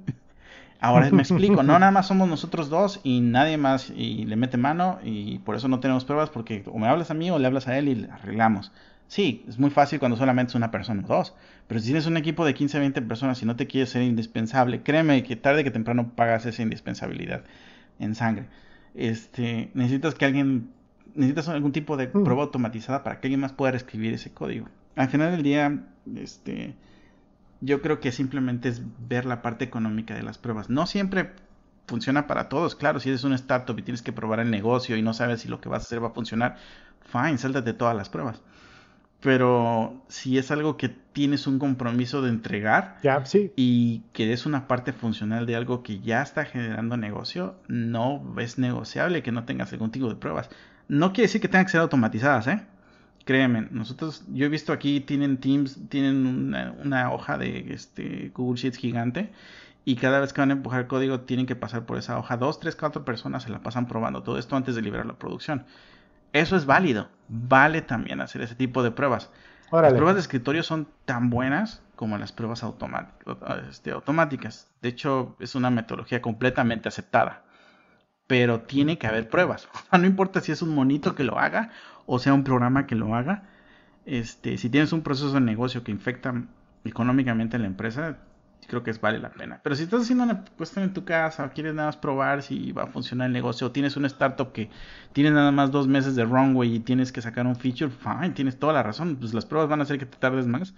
Ahora 0.79 1.11
me 1.11 1.23
explico, 1.23 1.63
no 1.63 1.79
nada 1.79 1.91
más 1.91 2.07
somos 2.07 2.29
nosotros 2.29 2.69
dos 2.69 3.01
y 3.03 3.21
nadie 3.21 3.57
más 3.57 3.91
y 3.91 4.27
le 4.27 4.37
mete 4.37 4.59
mano 4.59 4.99
y 5.03 5.39
por 5.39 5.57
eso 5.57 5.69
no 5.69 5.81
tenemos 5.81 6.05
pruebas 6.05 6.29
porque 6.29 6.65
o 6.67 6.79
me 6.79 6.87
hablas 6.87 7.11
a 7.11 7.15
mí 7.15 7.31
o 7.31 7.39
le 7.39 7.47
hablas 7.47 7.67
a 7.67 7.79
él 7.79 7.89
y 7.89 7.95
le 7.95 8.11
arreglamos. 8.11 8.73
Sí, 9.09 9.45
es 9.49 9.59
muy 9.59 9.71
fácil 9.71 9.99
cuando 10.01 10.17
solamente 10.17 10.51
es 10.51 10.55
una 10.55 10.71
persona 10.71 11.03
o 11.05 11.07
dos, 11.07 11.35
pero 11.69 11.81
si 11.81 11.87
tienes 11.87 12.07
un 12.07 12.17
equipo 12.17 12.45
de 12.45 12.55
15, 12.55 12.79
20 12.79 13.03
personas 13.03 13.41
y 13.43 13.47
no 13.47 13.57
te 13.57 13.67
quieres 13.67 13.91
ser 13.91 14.03
indispensable, 14.03 14.83
créeme 14.83 15.23
que 15.23 15.37
tarde 15.37 15.65
que 15.65 15.71
temprano 15.71 16.13
pagas 16.15 16.45
esa 16.47 16.63
indispensabilidad 16.63 17.45
en 17.99 18.15
sangre. 18.15 18.47
Este, 18.95 19.71
necesitas 19.75 20.15
que 20.15 20.25
alguien, 20.25 20.71
necesitas 21.17 21.49
algún 21.49 21.73
tipo 21.73 21.97
de 21.97 22.09
mm. 22.09 22.25
prueba 22.25 22.43
automatizada 22.43 23.03
para 23.03 23.21
que 23.21 23.29
alguien 23.29 23.41
más 23.41 23.53
pueda 23.53 23.77
escribir 23.77 24.15
ese 24.15 24.33
código. 24.33 24.69
Al 24.95 25.09
final 25.09 25.33
del 25.33 25.43
día, 25.43 25.85
este, 26.15 26.75
yo 27.61 27.83
creo 27.83 28.01
que 28.01 28.13
simplemente 28.13 28.69
es 28.69 28.83
ver 29.09 29.27
la 29.27 29.43
parte 29.43 29.65
económica 29.65 30.15
de 30.15 30.23
las 30.23 30.39
pruebas. 30.39 30.71
No 30.71 30.87
siempre 30.87 31.33
funciona 31.87 32.27
para 32.27 32.49
todos. 32.49 32.75
Claro, 32.75 33.01
si 33.01 33.09
eres 33.09 33.25
un 33.25 33.33
startup 33.33 33.79
y 33.79 33.83
tienes 33.83 34.03
que 34.03 34.13
probar 34.13 34.41
el 34.41 34.51
negocio 34.51 34.97
y 34.97 35.03
no 35.03 35.15
sabes 35.15 35.41
si 35.41 35.49
lo 35.49 35.61
que 35.61 35.69
vas 35.69 35.83
a 35.83 35.87
hacer 35.87 36.03
va 36.03 36.09
a 36.09 36.13
funcionar, 36.13 36.57
fine, 37.01 37.39
sáltate 37.39 37.73
todas 37.73 37.97
las 37.97 38.09
pruebas. 38.09 38.43
Pero 39.21 40.05
si 40.09 40.39
es 40.39 40.51
algo 40.51 40.77
que 40.77 40.89
tienes 40.89 41.47
un 41.47 41.59
compromiso 41.59 42.21
de 42.23 42.29
entregar 42.29 42.99
y 43.57 44.03
que 44.13 44.33
es 44.33 44.47
una 44.47 44.69
parte 44.69 44.93
funcional 44.93 45.47
de 45.47 45.57
algo 45.57 45.83
que 45.83 46.01
ya 46.01 46.23
está 46.23 46.45
generando 46.45 46.97
negocio, 46.97 47.57
no 47.67 48.23
es 48.39 48.59
negociable 48.59 49.23
que 49.23 49.33
no 49.33 49.45
tengas 49.45 49.73
algún 49.73 49.91
tipo 49.91 50.09
de 50.09 50.17
pruebas. 50.17 50.51
No 50.89 51.13
quiere 51.13 51.27
decir 51.27 51.41
que 51.41 51.49
tengan 51.49 51.67
que 51.67 51.73
ser 51.73 51.81
automatizadas, 51.81 52.47
¿eh? 52.47 52.67
Créeme, 53.25 53.69
nosotros, 53.73 54.25
yo 54.33 54.47
he 54.47 54.49
visto 54.49 54.73
aquí, 54.73 55.01
tienen 55.01 55.39
Teams, 55.39 55.89
tienen 55.89 56.55
una, 56.85 57.13
hoja 57.13 57.37
de 57.39 57.73
este, 57.73 58.31
Google 58.33 58.57
Sheets 58.57 58.77
gigante 58.79 59.33
y 59.85 59.97
cada 59.97 60.21
vez 60.21 60.33
que 60.33 60.41
van 60.41 60.51
a 60.51 60.55
empujar 60.55 60.87
código 60.87 61.21
tienen 61.21 61.47
que 61.47 61.57
pasar 61.57 61.87
por 61.87 61.99
esa 61.99 62.19
hoja. 62.19 62.37
Dos, 62.37 62.61
tres, 62.61 62.77
cuatro 62.77 63.05
personas 63.05 63.43
se 63.43 63.51
la 63.51 63.61
pasan 63.61 63.89
probando 63.89 64.23
todo 64.23 64.39
esto 64.39 64.55
antes 64.55 64.77
de 64.77 64.83
liberar 64.83 65.07
la 65.07 65.19
producción. 65.19 65.65
Eso 66.33 66.55
es 66.57 66.67
válido. 66.67 67.09
Vale 67.29 67.83
también 67.83 68.21
hacer 68.21 68.43
ese 68.43 68.55
tipo 68.55 68.83
de 68.83 68.93
pruebas. 68.93 69.31
Las 69.73 69.93
pruebas 69.93 70.15
de 70.15 70.21
escritorio 70.21 70.63
son 70.63 70.87
tan 71.05 71.29
buenas 71.29 71.83
como 71.97 72.19
las 72.19 72.31
pruebas 72.31 72.65
este, 73.69 73.91
automáticas. 73.91 74.69
De 74.83 74.89
hecho, 74.89 75.35
es 75.41 75.57
una 75.57 75.71
metodología 75.71 76.23
completamente 76.23 76.89
aceptada. 76.89 77.43
Pero 78.27 78.61
tiene 78.63 78.99
que 78.99 79.07
haber 79.07 79.29
pruebas. 79.29 79.69
no 79.93 80.07
importa 80.07 80.41
si 80.41 80.53
es 80.53 80.63
un 80.63 80.75
monito 80.75 81.15
que 81.15 81.25
lo 81.25 81.39
haga 81.39 81.71
o 82.07 82.19
sea 82.19 82.33
un 82.33 82.45
programa 82.45 82.87
que 82.87 82.95
lo 82.95 83.15
haga. 83.15 83.43
Este, 84.07 84.57
si 84.57 84.71
tienes 84.71 84.93
un 84.93 85.03
proceso 85.03 85.33
de 85.33 85.41
negocio 85.41 85.83
que 85.83 85.91
infecta 85.91 86.45
económicamente 86.85 87.57
a 87.57 87.59
la 87.59 87.67
empresa, 87.67 88.19
creo 88.69 88.85
que 88.85 88.91
es 88.91 89.01
vale 89.01 89.19
la 89.19 89.31
pena. 89.31 89.61
Pero 89.63 89.75
si 89.75 89.83
estás 89.83 90.03
haciendo 90.03 90.25
una 90.25 90.45
cuestión 90.57 90.85
en 90.85 90.95
tu 90.95 91.05
casa, 91.05 91.51
quieres 91.51 91.75
nada 91.75 91.89
más 91.89 91.97
probar 91.97 92.43
si 92.43 92.71
va 92.73 92.85
a 92.85 92.87
funcionar 92.87 93.27
el 93.27 93.33
negocio, 93.33 93.67
o 93.67 93.73
tienes 93.73 93.97
una 93.97 94.07
startup 94.07 94.53
que 94.53 94.71
tiene 95.13 95.33
nada 95.33 95.51
más 95.51 95.73
dos 95.73 95.89
meses 95.89 96.15
de 96.15 96.25
runway 96.25 96.77
y 96.77 96.81
tienes 96.81 97.11
que 97.11 97.21
sacar 97.21 97.47
un 97.47 97.57
feature, 97.57 97.91
fine, 97.91 98.31
tienes 98.31 98.59
toda 98.59 98.73
la 98.73 98.83
razón. 98.85 99.17
Pues 99.17 99.35
las 99.35 99.45
pruebas 99.45 99.69
van 99.69 99.81
a 99.81 99.83
hacer 99.83 99.99
que 99.99 100.07
te 100.07 100.17
tardes 100.17 100.47
más. 100.47 100.75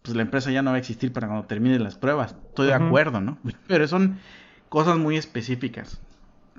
Pues 0.00 0.16
la 0.16 0.22
empresa 0.22 0.50
ya 0.50 0.62
no 0.62 0.70
va 0.70 0.76
a 0.76 0.80
existir 0.80 1.12
para 1.12 1.28
cuando 1.28 1.46
termine 1.46 1.78
las 1.78 1.96
pruebas. 1.96 2.34
Estoy 2.48 2.68
de 2.68 2.74
acuerdo, 2.74 3.20
¿no? 3.20 3.38
Pero 3.68 3.86
son 3.86 4.18
cosas 4.68 4.96
muy 4.96 5.16
específicas. 5.16 6.00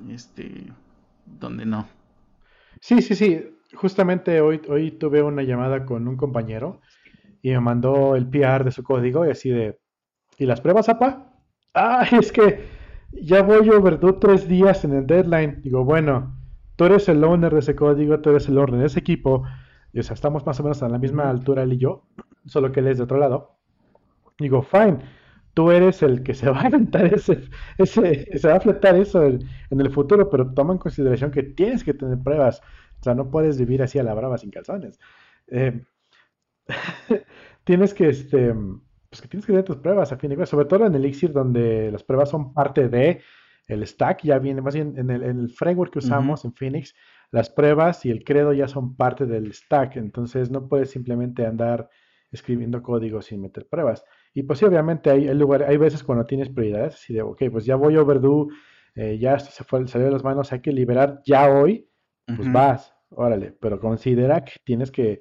Este, 0.09 0.71
donde 1.25 1.65
no. 1.65 1.87
Sí, 2.81 3.01
sí, 3.01 3.15
sí 3.15 3.53
justamente 3.75 4.41
hoy, 4.41 4.61
hoy 4.69 4.91
tuve 4.91 5.21
una 5.21 5.43
llamada 5.43 5.85
con 5.85 6.07
un 6.07 6.17
compañero 6.17 6.81
y 7.41 7.51
me 7.51 7.59
mandó 7.59 8.15
el 8.15 8.27
PR 8.27 8.63
de 8.63 8.71
su 8.71 8.83
código 8.83 9.25
y 9.25 9.31
así 9.31 9.49
de, 9.49 9.79
¿y 10.37 10.45
las 10.45 10.61
pruebas, 10.61 10.89
apa? 10.89 11.29
Ah, 11.75 12.05
es 12.11 12.31
que 12.31 12.67
ya 13.11 13.41
voy 13.41 13.67
overdue 13.71 14.13
tres 14.19 14.47
días 14.47 14.85
en 14.85 14.93
el 14.93 15.07
deadline. 15.07 15.59
Digo, 15.63 15.83
bueno, 15.83 16.37
tú 16.75 16.85
eres 16.85 17.09
el 17.09 17.23
owner 17.23 17.51
de 17.51 17.61
ese 17.61 17.75
código, 17.75 18.19
tú 18.19 18.29
eres 18.29 18.47
el 18.47 18.59
owner 18.59 18.81
de 18.81 18.85
ese 18.85 18.99
equipo. 18.99 19.43
Y, 19.91 19.99
o 19.99 20.03
sea, 20.03 20.13
estamos 20.13 20.45
más 20.45 20.59
o 20.59 20.63
menos 20.63 20.83
a 20.83 20.89
la 20.89 20.99
misma 20.99 21.31
altura 21.31 21.63
él 21.63 21.73
y 21.73 21.77
yo, 21.79 22.03
solo 22.45 22.71
que 22.71 22.81
él 22.81 22.89
es 22.89 22.99
de 22.99 23.05
otro 23.05 23.17
lado. 23.17 23.57
Digo, 24.37 24.61
fine, 24.61 24.99
tú 25.53 25.71
eres 25.71 26.01
el 26.03 26.23
que 26.23 26.33
se 26.33 26.49
va 26.49 26.61
a 26.61 26.67
aventar 26.67 27.05
ese, 27.13 27.49
ese 27.77 28.37
se 28.37 28.47
va 28.47 28.55
a 28.55 28.59
fletar 28.59 28.95
eso 28.95 29.23
en, 29.23 29.39
en, 29.69 29.81
el 29.81 29.91
futuro, 29.91 30.29
pero 30.29 30.53
toma 30.53 30.73
en 30.73 30.79
consideración 30.79 31.31
que 31.31 31.43
tienes 31.43 31.83
que 31.83 31.93
tener 31.93 32.17
pruebas. 32.19 32.61
O 32.99 33.03
sea, 33.03 33.13
no 33.15 33.29
puedes 33.29 33.57
vivir 33.57 33.83
así 33.83 33.99
a 33.99 34.03
la 34.03 34.13
brava 34.13 34.37
sin 34.37 34.49
calzones. 34.49 34.99
Eh, 35.47 35.83
tienes 37.63 37.93
que, 37.93 38.09
este, 38.09 38.53
pues 39.09 39.21
que 39.21 39.27
tienes 39.27 39.45
que 39.45 39.53
tener 39.53 39.65
tus 39.65 39.77
pruebas 39.77 40.11
a 40.11 40.17
fin 40.17 40.29
de 40.29 40.35
cuentas, 40.35 40.49
sobre 40.49 40.65
todo 40.65 40.85
en 40.85 40.95
Elixir, 40.95 41.33
donde 41.33 41.91
las 41.91 42.03
pruebas 42.03 42.29
son 42.29 42.53
parte 42.53 42.89
de 42.89 43.21
el 43.67 43.85
stack, 43.85 44.23
ya 44.23 44.39
viene, 44.39 44.61
más 44.61 44.73
bien 44.73 44.95
en 44.97 45.09
el, 45.09 45.49
framework 45.49 45.93
que 45.93 45.99
usamos 45.99 46.43
en 46.45 46.53
Phoenix, 46.53 46.95
las 47.31 47.49
pruebas 47.49 48.05
y 48.05 48.11
el 48.11 48.23
credo 48.23 48.53
ya 48.53 48.67
son 48.67 48.95
parte 48.95 49.25
del 49.25 49.53
stack, 49.53 49.95
entonces 49.97 50.51
no 50.51 50.67
puedes 50.67 50.91
simplemente 50.91 51.45
andar 51.45 51.89
escribiendo 52.31 52.81
código 52.81 53.21
sin 53.21 53.41
meter 53.41 53.67
pruebas. 53.67 54.03
Y 54.33 54.43
pues 54.43 54.59
sí, 54.59 54.65
obviamente 54.65 55.09
hay, 55.09 55.27
hay, 55.27 55.35
lugar, 55.35 55.63
hay 55.63 55.77
veces 55.77 56.03
cuando 56.03 56.25
tienes 56.25 56.49
prioridades, 56.49 56.95
así 56.95 57.13
de, 57.13 57.21
ok, 57.21 57.43
pues 57.51 57.65
ya 57.65 57.75
voy 57.75 57.97
overdue, 57.97 58.47
eh, 58.95 59.17
ya 59.19 59.35
esto 59.35 59.51
se 59.51 59.63
fue, 59.63 59.87
salió 59.87 60.07
de 60.07 60.13
las 60.13 60.23
manos, 60.23 60.51
hay 60.51 60.61
que 60.61 60.71
liberar 60.71 61.21
ya 61.25 61.49
hoy, 61.49 61.87
pues 62.25 62.51
vas, 62.51 62.95
órale, 63.09 63.55
pero 63.59 63.79
considera 63.79 64.43
que 64.43 64.53
tienes 64.63 64.91
que, 64.91 65.19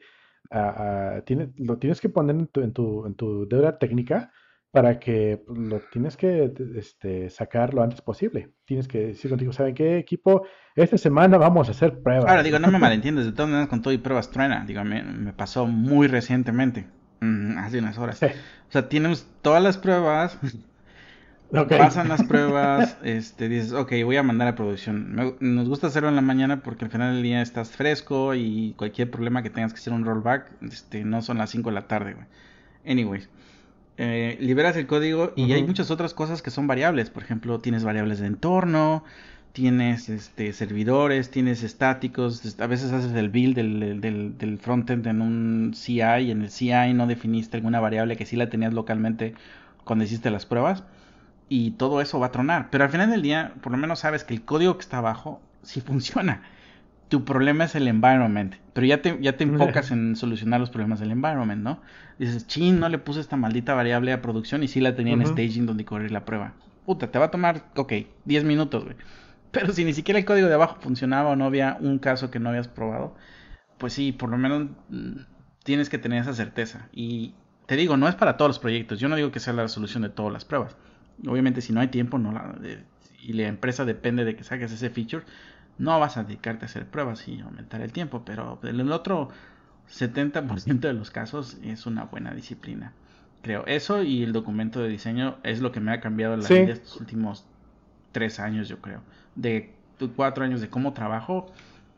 lo 0.51 1.79
tienes 1.79 2.01
que 2.01 2.09
poner 2.09 2.37
en 2.37 2.47
tu, 2.47 2.61
en 2.61 2.73
tu, 2.73 3.07
en 3.07 3.15
tu 3.15 3.49
deuda 3.49 3.79
técnica 3.79 4.33
para 4.73 4.99
que 4.99 5.43
pues, 5.47 5.59
lo 5.59 5.81
tienes 5.93 6.17
que 6.17 6.53
este, 6.77 7.29
sacar 7.29 7.75
lo 7.75 7.83
antes 7.83 8.01
posible. 8.01 8.55
Tienes 8.65 8.89
que 8.89 9.09
decir 9.09 9.31
contigo, 9.31 9.53
¿saben 9.53 9.75
qué 9.75 9.99
equipo? 9.99 10.47
Esta 10.75 10.97
semana 10.97 11.37
vamos 11.37 11.69
a 11.69 11.73
hacer 11.73 12.03
pruebas. 12.03 12.25
Ahora, 12.25 12.43
digo, 12.43 12.59
no 12.59 12.71
me 12.71 12.79
malentiendes, 12.79 13.27
de 13.27 13.33
todas 13.33 13.51
maneras 13.51 13.69
con 13.69 13.83
todo 13.83 13.93
y 13.93 13.99
pruebas 13.99 14.31
truena, 14.31 14.65
digo, 14.67 14.83
me, 14.83 15.03
me 15.03 15.35
pasó 15.35 15.67
muy 15.67 16.07
recientemente, 16.07 16.89
mm, 17.23 17.59
hace 17.59 17.79
unas 17.79 17.99
horas. 17.99 18.23
O 18.23 18.73
sea, 18.73 18.89
tienes 18.89 19.27
todas 19.43 19.63
las 19.63 19.79
pruebas, 19.79 20.39
Pasan 21.53 22.09
las 22.09 22.23
pruebas, 22.23 22.97
este, 23.05 23.49
dices, 23.49 23.73
ok, 23.73 23.93
voy 24.05 24.17
a 24.17 24.23
mandar 24.23 24.49
a 24.49 24.55
producción. 24.55 25.37
nos 25.39 25.69
gusta 25.69 25.89
hacerlo 25.89 26.09
en 26.09 26.17
la 26.17 26.23
mañana 26.23 26.63
porque 26.63 26.87
al 26.87 26.91
final 26.91 27.15
del 27.15 27.23
día 27.23 27.43
estás 27.43 27.73
fresco 27.73 28.35
y 28.35 28.73
cualquier 28.79 29.11
problema 29.11 29.43
que 29.43 29.51
tengas 29.51 29.75
que 29.75 29.79
hacer 29.79 29.93
un 29.93 30.07
rollback, 30.07 30.51
este, 30.63 31.05
no 31.05 31.21
son 31.21 31.37
las 31.37 31.51
5 31.51 31.69
de 31.69 31.75
la 31.75 31.87
tarde, 31.89 32.15
güey. 32.15 32.27
Anyways, 32.87 33.29
eh, 33.99 34.39
liberas 34.41 34.77
el 34.77 34.87
código 34.87 35.35
y 35.37 35.53
hay 35.53 35.63
muchas 35.63 35.91
otras 35.91 36.15
cosas 36.15 36.41
que 36.41 36.51
son 36.51 36.67
variables. 36.67 37.11
Por 37.11 37.23
ejemplo, 37.23 37.61
tienes 37.61 37.85
variables 37.85 38.19
de 38.21 38.29
entorno, 38.29 39.05
tienes 39.53 40.09
este, 40.09 40.53
servidores, 40.53 41.31
tienes 41.31 41.63
estáticos, 41.63 42.59
a 42.59 42.67
veces 42.67 42.93
haces 42.93 43.13
el 43.13 43.29
build 43.29 43.55
del, 43.55 44.01
del, 44.01 44.39
del, 44.39 44.59
frontend 44.59 45.07
en 45.07 45.21
un 45.21 45.73
CI 45.75 46.01
y 46.01 46.31
en 46.31 46.43
el 46.43 46.51
CI 46.51 46.95
no 46.95 47.07
definiste 47.07 47.59
alguna 47.59 47.81
variable 47.81 48.17
que 48.17 48.27
sí 48.27 48.37
la 48.37 48.49
tenías 48.49 48.73
localmente 48.73 49.35
cuando 49.85 50.05
hiciste 50.05 50.31
las 50.31 50.47
pruebas 50.47 50.85
y 51.49 51.73
todo 51.73 52.01
eso 52.01 52.19
va 52.19 52.29
a 52.29 52.33
tronar. 52.33 52.69
Pero 52.71 52.85
al 52.85 52.91
final 52.91 53.11
del 53.11 53.21
día, 53.21 53.53
por 53.61 53.73
lo 53.73 53.79
menos 53.79 54.01
sabes 54.01 54.25
que 54.25 54.33
el 54.33 54.43
código 54.43 54.77
que 54.77 54.81
está 54.81 54.99
abajo 54.99 55.41
sí 55.63 55.81
funciona. 55.87 56.43
Tu 57.09 57.27
problema 57.27 57.65
es 57.65 57.75
el 57.75 57.89
environment, 57.89 58.55
pero 58.73 58.87
ya 58.87 59.03
te, 59.03 59.19
ya 59.21 59.37
te 59.37 59.45
enfocas 59.45 59.91
en 59.93 60.17
solucionar 60.17 60.61
los 60.61 60.71
problemas 60.71 60.99
del 60.99 61.11
environment, 61.11 61.63
¿no? 61.63 61.81
Dices, 62.19 62.47
chin, 62.47 62.81
no 62.81 62.89
le 62.89 62.97
puse 62.97 63.21
esta 63.21 63.37
maldita 63.37 63.75
variable 63.75 64.15
a 64.15 64.23
producción 64.23 64.63
y 64.63 64.69
sí 64.69 64.81
la 64.81 64.97
tenía 64.97 65.13
en 65.13 65.27
staging 65.27 65.67
donde 65.67 65.85
correr 65.85 66.11
la 66.11 66.25
prueba. 66.25 66.55
Puta, 66.87 67.11
te 67.11 67.19
va 67.19 67.27
a 67.27 67.31
tomar, 67.31 67.67
ok, 67.77 67.93
10 68.25 68.45
minutos, 68.45 68.85
güey. 68.85 68.97
Pero 69.53 69.73
si 69.73 69.85
ni 69.85 69.93
siquiera 69.93 70.19
el 70.19 70.25
código 70.25 70.49
de 70.49 70.55
abajo 70.55 70.79
funcionaba 70.81 71.31
o 71.31 71.37
no 71.37 71.45
había 71.45 71.77
un 71.81 71.99
caso 71.99 72.31
que 72.31 72.41
no 72.41 72.49
habías 72.49 72.69
probado, 72.69 73.15
pues 73.79 73.93
sí, 73.93 74.13
por 74.13 74.31
lo 74.31 74.39
menos 74.39 74.69
mm, 74.89 75.21
tienes 75.63 75.89
que 75.89 75.99
tener 75.99 76.23
esa 76.23 76.35
certeza. 76.35 76.89
Y 76.93 77.35
te 77.67 77.77
digo, 77.77 77.97
no 77.97 78.09
es 78.09 78.15
para 78.15 78.37
todos 78.37 78.49
los 78.49 78.59
proyectos. 78.59 78.99
Yo 78.99 79.09
no 79.09 79.17
digo 79.17 79.31
que 79.31 79.41
sea 79.41 79.53
la 79.53 79.69
solución 79.69 80.03
de 80.03 80.09
todas 80.09 80.33
las 80.33 80.45
pruebas. 80.45 80.77
Obviamente 81.27 81.61
si 81.61 81.73
no 81.73 81.81
hay 81.81 81.89
tiempo 81.89 82.19
no 82.19 82.33
la, 82.33 82.57
y 83.23 83.35
la 83.35 83.47
empresa 83.47 83.85
depende 83.85 84.25
de 84.25 84.35
que 84.35 84.45
saques 84.45 84.73
ese 84.73 84.91
feature, 84.91 85.25
no 85.79 85.99
vas 86.01 86.17
a 86.17 86.25
dedicarte 86.25 86.65
a 86.65 86.67
hacer 86.67 86.87
pruebas 86.87 87.27
y 87.29 87.41
aumentar 87.41 87.81
el 87.81 87.93
tiempo, 87.93 88.25
pero 88.25 88.59
el 88.63 88.93
otro 88.93 89.31
70% 89.91 90.81
de 90.81 90.93
los 90.93 91.11
casos 91.11 91.59
es 91.63 91.87
una 91.87 92.05
buena 92.05 92.35
disciplina. 92.35 92.93
creo. 93.43 93.65
Eso 93.67 94.03
y 94.03 94.23
el 94.23 94.33
documento 94.33 94.81
de 94.81 94.89
diseño 94.89 95.39
es 95.43 95.61
lo 95.61 95.73
que 95.73 95.81
me 95.81 95.93
ha 95.93 96.01
cambiado 96.01 96.37
la 96.37 96.49
vida 96.49 96.73
estos 96.73 97.01
últimos 97.01 97.45
tres 98.13 98.41
años, 98.41 98.69
yo 98.69 98.79
creo. 98.79 99.03
De 99.35 99.73
cuatro 100.17 100.45
años 100.45 100.61
de 100.61 100.69
cómo 100.69 100.93
trabajo, 100.93 101.53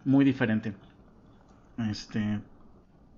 muy 0.05 0.25
diferente. 0.25 0.73
Este, 1.91 2.41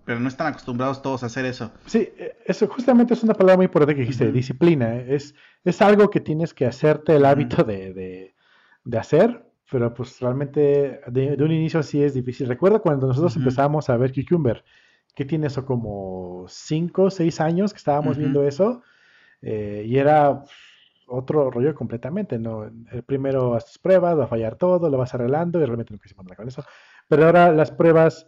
pero 0.06 0.20
no 0.20 0.28
están 0.28 0.46
acostumbrados 0.46 1.02
todos 1.02 1.22
a 1.24 1.26
hacer 1.26 1.44
eso. 1.44 1.72
Sí, 1.86 2.08
e, 2.16 2.36
eso 2.46 2.68
justamente 2.68 3.12
es 3.12 3.22
una 3.22 3.34
palabra 3.34 3.56
muy 3.56 3.64
importante 3.66 3.94
que 3.94 4.02
dijiste, 4.02 4.30
disciplina. 4.32 4.94
Es, 4.96 5.34
es 5.64 5.82
algo 5.82 6.08
que 6.10 6.20
tienes 6.20 6.54
que 6.54 6.64
hacerte 6.64 7.16
el 7.16 7.24
hábito 7.24 7.64
de, 7.64 8.34
hacer, 8.96 9.44
pero 9.70 9.92
pues 9.92 10.20
realmente 10.20 11.00
de, 11.08 11.36
un 11.38 11.50
inicio 11.50 11.82
sí 11.82 12.02
es 12.02 12.14
difícil. 12.14 12.46
Recuerdo 12.46 12.80
cuando 12.80 13.08
nosotros 13.08 13.36
empezamos 13.36 13.90
a 13.90 13.96
ver 13.96 14.14
Cucumber, 14.14 14.64
que 15.14 15.24
tiene 15.24 15.48
eso 15.48 15.66
como 15.66 16.46
cinco 16.48 17.04
o 17.04 17.10
6 17.10 17.40
años 17.40 17.72
que 17.72 17.78
estábamos 17.78 18.16
viendo 18.16 18.46
eso, 18.46 18.82
eh, 19.42 19.84
y 19.86 19.98
era 19.98 20.44
otro 21.06 21.50
rollo 21.50 21.74
completamente, 21.74 22.38
¿no? 22.38 22.64
El 22.64 23.02
primero 23.04 23.54
haces 23.54 23.78
pruebas, 23.78 24.18
va 24.18 24.24
a 24.24 24.28
fallar 24.28 24.56
todo, 24.56 24.90
lo 24.90 24.98
vas 24.98 25.14
arreglando 25.14 25.60
y 25.60 25.64
realmente 25.64 25.94
no 25.94 26.00
quisimos 26.00 26.24
nada 26.24 26.36
con 26.36 26.48
eso. 26.48 26.64
Pero 27.08 27.26
ahora 27.26 27.52
las 27.52 27.70
pruebas 27.70 28.26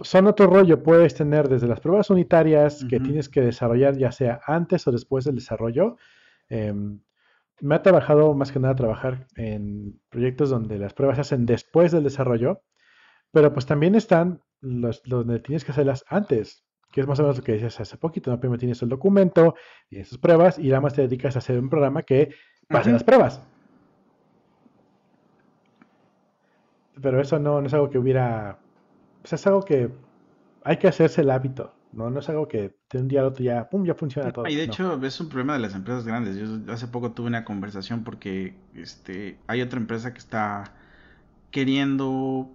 son 0.00 0.26
otro 0.26 0.46
rollo. 0.46 0.82
Puedes 0.82 1.14
tener 1.14 1.48
desde 1.48 1.68
las 1.68 1.80
pruebas 1.80 2.10
unitarias 2.10 2.84
que 2.88 3.00
tienes 3.00 3.28
que 3.28 3.40
desarrollar 3.40 3.96
ya 3.96 4.12
sea 4.12 4.40
antes 4.46 4.86
o 4.86 4.92
después 4.92 5.24
del 5.24 5.36
desarrollo. 5.36 5.96
Em, 6.48 7.00
me 7.60 7.74
ha 7.74 7.82
trabajado 7.82 8.34
más 8.34 8.52
que 8.52 8.60
nada 8.60 8.74
trabajar 8.74 9.26
en 9.36 10.00
proyectos 10.08 10.50
donde 10.50 10.78
las 10.78 10.94
pruebas 10.94 11.16
se 11.16 11.22
hacen 11.22 11.46
después 11.46 11.92
del 11.92 12.04
desarrollo, 12.04 12.62
pero 13.32 13.52
pues 13.52 13.66
también 13.66 13.94
están 13.94 14.40
los 14.60 15.02
donde 15.04 15.40
tienes 15.40 15.64
que 15.64 15.72
hacerlas 15.72 16.04
antes, 16.08 16.64
que 16.90 17.00
es 17.00 17.06
más 17.06 17.18
o 17.18 17.22
menos 17.22 17.38
lo 17.38 17.44
que 17.44 17.52
decías 17.52 17.80
hace 17.80 17.96
poquito. 17.96 18.30
¿no? 18.30 18.40
Primero 18.40 18.58
tienes 18.58 18.80
el 18.82 18.88
documento 18.88 19.54
y 19.90 19.98
esas 19.98 20.18
pruebas 20.18 20.58
y 20.58 20.68
nada 20.68 20.80
más 20.80 20.94
te 20.94 21.02
dedicas 21.02 21.36
a 21.36 21.40
hacer 21.40 21.58
un 21.58 21.68
programa 21.68 22.02
que 22.02 22.34
pase 22.68 22.92
las 22.92 23.04
pruebas. 23.04 23.42
Pero 27.00 27.20
eso 27.20 27.38
no, 27.38 27.60
no 27.60 27.66
es 27.66 27.74
algo 27.74 27.90
que 27.90 27.98
hubiera 27.98 28.58
pues 29.22 29.32
es 29.32 29.46
algo 29.46 29.62
que 29.62 29.90
hay 30.64 30.76
que 30.78 30.88
hacerse 30.88 31.20
el 31.22 31.30
hábito. 31.30 31.74
No, 31.92 32.10
no 32.10 32.20
es 32.20 32.28
algo 32.28 32.46
que 32.46 32.76
de 32.90 32.98
un 32.98 33.08
día 33.08 33.20
al 33.20 33.26
otro 33.26 33.42
ya, 33.42 33.68
pum, 33.68 33.84
ya 33.84 33.94
funciona 33.94 34.30
todo. 34.30 34.46
Y 34.46 34.54
de 34.54 34.64
hecho 34.64 35.02
es 35.02 35.20
un 35.20 35.28
problema 35.28 35.54
de 35.54 35.60
las 35.60 35.74
empresas 35.74 36.06
grandes. 36.06 36.36
Yo 36.36 36.72
hace 36.72 36.86
poco 36.86 37.12
tuve 37.12 37.28
una 37.28 37.44
conversación 37.44 38.04
porque 38.04 38.54
este, 38.74 39.38
hay 39.46 39.62
otra 39.62 39.78
empresa 39.78 40.12
que 40.12 40.18
está 40.18 40.74
queriendo, 41.50 42.50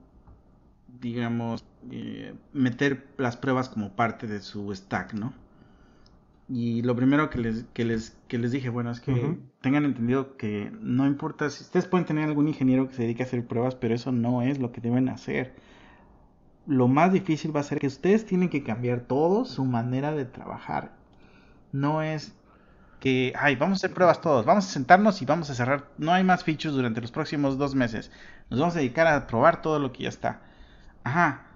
digamos, 1.00 1.66
eh, 1.92 2.34
meter 2.54 3.08
las 3.18 3.38
pruebas 3.38 3.70
como 3.70 3.96
parte 3.96 4.28
de 4.28 4.42
su 4.42 4.74
stack, 4.74 5.14
¿no? 5.14 5.34
Y 6.50 6.82
lo 6.82 6.96
primero 6.96 7.30
que 7.30 7.40
les, 7.40 7.66
que 7.74 7.86
les, 7.86 8.18
que 8.28 8.38
les 8.38 8.52
dije, 8.52 8.70
bueno, 8.70 8.92
es 8.92 9.00
que 9.00 9.38
tengan 9.62 9.86
entendido 9.86 10.36
que 10.36 10.72
no 10.82 11.08
importa 11.08 11.50
si 11.50 11.64
ustedes 11.64 11.88
pueden 11.88 12.06
tener 12.06 12.26
algún 12.26 12.48
ingeniero 12.48 12.88
que 12.88 12.94
se 12.94 13.04
dedique 13.04 13.24
a 13.24 13.26
hacer 13.26 13.46
pruebas, 13.48 13.76
pero 13.76 13.96
eso 13.96 14.12
no 14.12 14.42
es 14.42 14.60
lo 14.60 14.72
que 14.72 14.82
deben 14.82 15.08
hacer 15.10 15.54
lo 16.66 16.88
más 16.88 17.12
difícil 17.12 17.56
va 17.56 17.60
a 17.60 17.64
ser 17.64 17.80
que 17.80 17.88
ustedes 17.88 18.26
tienen 18.26 18.50
que 18.50 18.64
cambiar 18.64 19.02
todo 19.02 19.46
su 19.46 19.66
manera 19.66 20.14
de 20.14 20.26
trabajar. 20.26 20.92
No 21.72 22.02
es 22.02 22.34
que, 23.00 23.34
ay, 23.38 23.56
vamos 23.56 23.78
a 23.78 23.80
hacer 23.80 23.94
pruebas 23.94 24.22
todos, 24.22 24.46
vamos 24.46 24.66
a 24.66 24.70
sentarnos 24.70 25.22
y 25.22 25.26
vamos 25.26 25.50
a 25.50 25.56
cerrar. 25.56 25.90
No 25.98 26.14
hay 26.14 26.24
más 26.24 26.44
features 26.44 26.76
durante 26.76 27.02
los 27.02 27.12
próximos 27.12 27.58
dos 27.58 27.76
meses. 27.76 28.12
Nos 28.50 28.60
vamos 28.60 28.76
a 28.76 28.80
dedicar 28.80 29.08
a 29.08 29.28
probar 29.28 29.62
todo 29.62 29.80
lo 29.80 29.92
que 29.92 30.04
ya 30.04 30.10
está. 30.10 30.42
Ajá, 31.04 31.48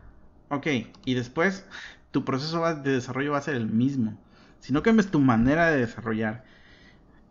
ok. 0.50 0.68
Y 1.06 1.14
después 1.14 1.66
tu 2.12 2.26
proceso 2.26 2.64
de 2.76 2.92
desarrollo 2.92 3.32
va 3.32 3.38
a 3.38 3.42
ser 3.42 3.56
el 3.56 3.68
mismo. 3.68 4.18
Si 4.60 4.74
no 4.74 4.84
cambias 4.84 5.12
tu 5.12 5.20
manera 5.20 5.70
de 5.72 5.80
desarrollar, 5.80 6.44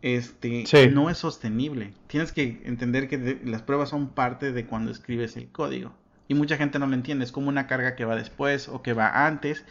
este, 0.02 0.64
no 0.92 1.10
es 1.10 1.18
sostenible. 1.18 1.92
Tienes 2.06 2.32
que 2.32 2.62
entender 2.64 3.08
que 3.08 3.40
las 3.44 3.62
pruebas 3.62 3.88
son 3.88 4.08
parte 4.08 4.52
de 4.52 4.66
cuando 4.66 4.90
escribes 4.90 5.36
el 5.36 5.48
código. 5.48 5.92
Y 6.28 6.34
mucha 6.34 6.56
gente 6.56 6.78
no 6.78 6.86
lo 6.86 6.94
entiende, 6.94 7.24
es 7.24 7.32
como 7.32 7.48
una 7.48 7.66
carga 7.66 7.94
que 7.94 8.04
va 8.04 8.16
después 8.16 8.68
o 8.68 8.82
que 8.82 8.92
va 8.92 9.26
antes, 9.26 9.64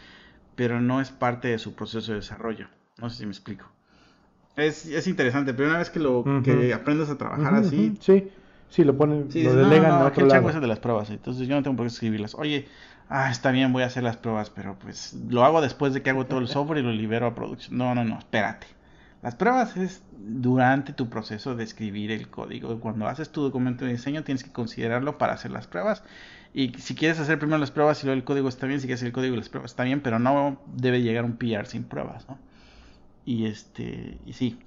pero 0.56 0.82
no 0.82 1.02
es 1.02 1.12
parte 1.12 1.50
de 1.50 1.60
su 1.60 1.74
proceso 1.74 2.12
de 2.12 2.20
desarrollo. 2.20 2.68
No 2.98 3.10
sé 3.10 3.18
si 3.18 3.26
me 3.26 3.32
explico. 3.32 3.66
Es, 4.56 4.86
es 4.86 5.08
interesante, 5.08 5.54
pero 5.54 5.70
una 5.70 5.80
vez 5.80 5.90
que 5.90 6.00
lo 6.00 6.24
que 6.44 6.74
aprendes 6.74 7.10
a 7.10 7.18
trabajar 7.18 7.56
así... 7.56 7.94
Sí, 8.00 8.30
sí, 8.70 8.84
lo 8.86 8.96
ponen, 8.96 9.28
lo 9.34 9.56
delegan 9.56 9.90
no, 9.90 10.00
no, 10.00 10.06
a 10.06 10.08
otro 10.08 10.26
lado. 10.26 10.62
de 10.62 10.68
las 10.68 10.80
pruebas, 10.80 11.10
entonces 11.10 11.46
yo 11.48 11.56
no 11.56 11.64
tengo 11.64 11.76
por 11.76 11.86
qué 11.86 11.92
escribirlas. 11.92 12.36
Oye, 12.36 12.68
ah, 13.10 13.30
está 13.32 13.52
bien, 13.52 13.74
voy 13.74 13.84
a 13.84 13.88
hacer 13.88 14.04
las 14.04 14.18
pruebas, 14.18 14.50
pero 14.50 14.78
pues 14.80 15.14
lo 15.30 15.44
hago 15.44 15.62
después 15.62 15.94
de 15.94 16.02
que 16.02 16.10
hago 16.10 16.26
todo 16.26 16.40
el 16.40 16.48
software 16.48 16.80
y 16.80 16.84
lo 16.84 16.92
libero 16.92 17.28
a 17.28 17.36
producción. 17.36 17.78
No, 17.78 17.96
no, 17.96 18.04
no, 18.04 18.18
espérate. 18.18 18.68
Las 19.22 19.36
pruebas 19.36 19.76
es 19.78 20.04
durante 20.18 20.94
tu 20.94 21.10
proceso 21.10 21.56
de 21.56 21.64
escribir 21.64 22.12
el 22.12 22.30
código. 22.30 22.80
Cuando 22.80 23.08
haces 23.08 23.32
tu 23.32 23.42
documento 23.42 23.86
de 23.86 23.92
diseño 23.92 24.24
tienes 24.24 24.44
que 24.44 24.52
considerarlo 24.52 25.18
para 25.18 25.34
hacer 25.34 25.52
las 25.52 25.68
pruebas 25.68 26.04
y 26.58 26.70
si 26.78 26.96
quieres 26.96 27.20
hacer 27.20 27.38
primero 27.38 27.58
las 27.58 27.72
pruebas 27.72 28.02
y 28.02 28.06
luego 28.06 28.18
el 28.18 28.24
código 28.24 28.48
está 28.48 28.66
bien, 28.66 28.80
si 28.80 28.88
quieres 28.88 29.02
hacer 29.02 29.08
el 29.08 29.14
código 29.14 29.34
y 29.34 29.38
las 29.38 29.50
pruebas 29.50 29.72
está 29.72 29.84
bien, 29.84 30.00
pero 30.00 30.20
no 30.20 30.62
debe 30.68 31.02
llegar 31.02 31.26
un 31.26 31.36
PR 31.36 31.66
sin 31.66 31.84
pruebas, 31.84 32.30
¿no? 32.30 32.40
Y 33.26 33.46
este, 33.46 34.18
y 34.26 34.32
sí. 34.32 34.58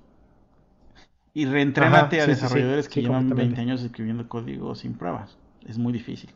Y 1.32 1.46
reentrénate 1.46 2.20
a 2.20 2.26
desarrolladores 2.26 2.90
que 2.90 3.00
llevan 3.00 3.30
20 3.30 3.58
años 3.62 3.82
escribiendo 3.82 4.28
código 4.28 4.74
sin 4.74 4.98
pruebas. 4.98 5.38
Es 5.66 5.78
muy 5.78 5.94
difícil. 5.94 6.28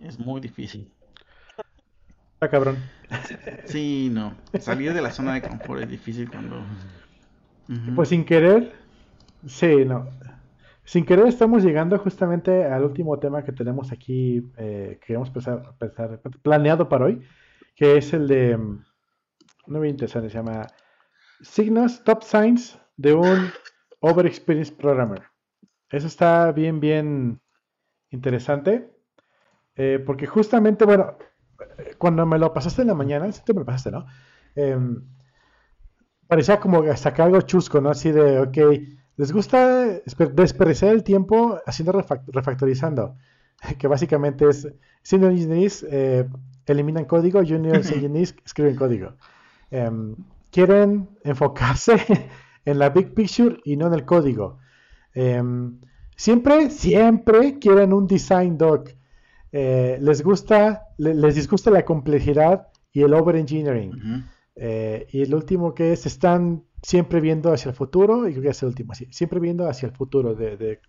Es 0.00 0.18
muy 0.18 0.40
difícil. 0.40 0.90
Está 2.36 2.50
cabrón. 2.50 2.76
Sí, 3.64 4.10
no. 4.12 4.34
Salir 4.60 4.92
de 4.92 5.00
la 5.00 5.10
zona 5.10 5.32
de 5.32 5.40
confort 5.40 5.80
es 5.80 5.88
difícil 5.88 6.28
cuando. 6.30 6.62
Pues 7.94 8.10
sin 8.10 8.26
querer. 8.26 8.74
Sí, 9.46 9.86
no. 9.86 10.06
Sin 10.84 11.06
querer 11.06 11.28
estamos 11.28 11.64
llegando 11.64 11.98
justamente 11.98 12.66
al 12.66 12.84
último 12.84 13.18
tema 13.18 13.42
que 13.42 13.52
tenemos 13.52 13.90
aquí, 13.90 14.52
eh, 14.58 15.00
que 15.04 15.14
hemos 15.14 15.30
pensar, 15.30 16.20
planeado 16.42 16.90
para 16.90 17.06
hoy, 17.06 17.26
que 17.74 17.96
es 17.96 18.12
el 18.12 18.28
de, 18.28 18.54
mm, 18.58 18.84
no 19.68 19.78
muy 19.78 19.88
interesante, 19.88 20.28
se 20.28 20.36
llama 20.36 20.66
Signos 21.40 22.04
Top 22.04 22.22
Signs 22.22 22.78
de 22.98 23.14
un 23.14 23.50
Over 24.00 24.26
Experienced 24.26 24.76
Programmer. 24.76 25.22
Eso 25.88 26.06
está 26.06 26.52
bien, 26.52 26.80
bien 26.80 27.40
interesante, 28.10 28.90
eh, 29.74 30.02
porque 30.04 30.26
justamente, 30.26 30.84
bueno, 30.84 31.16
cuando 31.98 32.26
me 32.26 32.38
lo 32.38 32.52
pasaste 32.52 32.82
en 32.82 32.88
la 32.88 32.94
mañana, 32.94 33.30
sí 33.32 33.42
te 33.44 33.52
me 33.52 33.60
lo 33.60 33.66
pasaste, 33.66 33.90
¿no? 33.90 34.06
Em, 34.54 35.02
parecía 36.26 36.58
como 36.60 36.94
sacar 36.96 37.26
algo 37.26 37.40
chusco, 37.42 37.80
¿no? 37.80 37.90
Así 37.90 38.10
de, 38.12 38.40
ok, 38.40 38.58
les 39.16 39.32
gusta 39.32 40.00
desperdiciar 40.34 40.92
el 40.92 41.02
tiempo 41.02 41.58
haciendo 41.66 41.92
refactorizando, 41.92 43.16
que 43.78 43.88
básicamente 43.88 44.48
es 44.48 44.68
senior 45.02 45.32
engineers 45.32 45.86
eh, 45.88 46.28
eliminan 46.66 47.04
código, 47.04 47.40
junior 47.40 47.76
engineers 47.94 48.34
escriben 48.44 48.76
código. 48.76 49.14
Em, 49.70 50.16
quieren 50.50 51.08
enfocarse 51.24 51.96
en 52.64 52.78
la 52.78 52.90
big 52.90 53.14
picture 53.14 53.58
y 53.64 53.76
no 53.76 53.86
en 53.86 53.94
el 53.94 54.04
código. 54.04 54.58
Em, 55.14 55.80
siempre, 56.16 56.70
siempre 56.70 57.58
quieren 57.58 57.92
un 57.92 58.06
design 58.06 58.58
doc. 58.58 58.90
Eh, 59.58 59.98
les 60.02 60.22
gusta, 60.22 60.88
les 60.98 61.34
disgusta 61.34 61.70
la 61.70 61.82
complejidad 61.82 62.68
y 62.92 63.00
el 63.00 63.14
over 63.14 63.36
engineering. 63.36 63.90
Eh, 64.54 65.06
y 65.10 65.22
el 65.22 65.34
último 65.34 65.74
que 65.74 65.94
es, 65.94 66.04
están 66.04 66.64
siempre 66.82 67.22
viendo 67.22 67.50
hacia 67.50 67.70
el 67.70 67.74
futuro, 67.74 68.28
y 68.28 68.32
creo 68.32 68.42
que 68.42 68.48
es 68.50 68.62
el 68.62 68.68
último, 68.68 68.92
así, 68.92 69.06
siempre 69.10 69.40
viendo 69.40 69.66
hacia 69.66 69.86
el 69.86 69.94
futuro 69.94 70.34
de, 70.34 70.82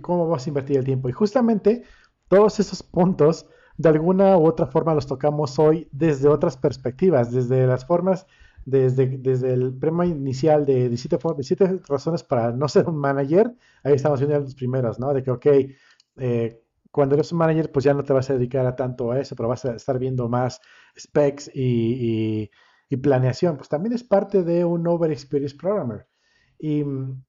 cómo 0.00 0.28
vas 0.28 0.46
a 0.46 0.50
invertir 0.50 0.76
el 0.76 0.84
tiempo. 0.84 1.08
Y 1.08 1.12
justamente 1.12 1.82
todos 2.28 2.60
esos 2.60 2.84
puntos, 2.84 3.46
de 3.76 3.88
alguna 3.88 4.36
u 4.36 4.46
otra 4.46 4.66
forma, 4.68 4.94
los 4.94 5.08
tocamos 5.08 5.58
hoy 5.58 5.88
desde 5.90 6.28
otras 6.28 6.56
perspectivas, 6.56 7.32
desde 7.32 7.66
las 7.66 7.84
formas, 7.84 8.28
desde, 8.64 9.18
desde 9.18 9.54
el 9.54 9.74
premio 9.74 10.04
inicial 10.04 10.64
de 10.66 10.88
17, 10.88 11.80
razones 11.88 12.22
para 12.22 12.52
no 12.52 12.68
ser 12.68 12.88
un 12.88 12.96
manager, 12.96 13.52
ahí 13.82 13.94
estamos 13.94 14.20
viendo 14.20 14.38
los 14.38 14.54
primeros, 14.54 15.00
¿no? 15.00 15.12
De 15.12 15.24
que, 15.24 15.32
ok, 15.32 15.46
eh, 16.18 16.62
cuando 16.92 17.16
eres 17.16 17.32
un 17.32 17.38
manager, 17.38 17.72
pues 17.72 17.84
ya 17.84 17.94
no 17.94 18.04
te 18.04 18.12
vas 18.12 18.30
a 18.30 18.34
dedicar 18.34 18.66
a 18.66 18.76
tanto 18.76 19.10
a 19.10 19.18
eso, 19.18 19.34
pero 19.34 19.48
vas 19.48 19.64
a 19.64 19.74
estar 19.74 19.98
viendo 19.98 20.28
más 20.28 20.60
specs 20.96 21.50
y 21.54 22.50
planeación, 23.00 23.56
pues 23.56 23.68
también 23.68 23.92
es 23.94 24.04
parte 24.04 24.42
de 24.42 24.64
un 24.64 24.86
Over 24.86 25.10
Experience 25.10 25.56
Programmer. 25.56 26.06
Y 26.58 26.84
mm, 26.84 27.22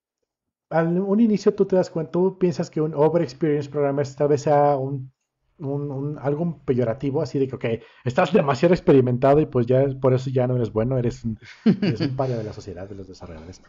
al 0.69 0.99
un 0.99 1.19
inicio 1.19 1.53
tú 1.53 1.65
te 1.65 1.75
das 1.75 1.89
cuenta, 1.89 2.11
tú 2.11 2.37
piensas 2.37 2.69
que 2.69 2.81
un 2.81 2.93
Over 2.93 3.21
Experience 3.21 3.69
Programmer 3.69 4.07
tal 4.15 4.27
vez 4.27 4.41
sea 4.41 4.77
un, 4.77 5.11
algo 6.19 6.59
peyorativo, 6.65 7.21
así 7.21 7.39
de 7.39 7.47
que, 7.47 7.55
ok, 7.55 7.65
estás 8.03 8.33
demasiado 8.33 8.73
experimentado 8.73 9.39
y 9.39 9.45
pues 9.45 9.65
ya 9.65 9.85
por 10.01 10.13
eso 10.13 10.29
ya 10.29 10.47
no 10.47 10.55
eres 10.55 10.71
bueno, 10.71 10.97
eres 10.97 11.23
un, 11.23 11.39
eres 11.65 12.01
un 12.01 12.17
de 12.17 12.43
la 12.43 12.53
sociedad 12.53 12.89
de 12.89 12.95
los 12.95 13.07
desarrolladores. 13.07 13.61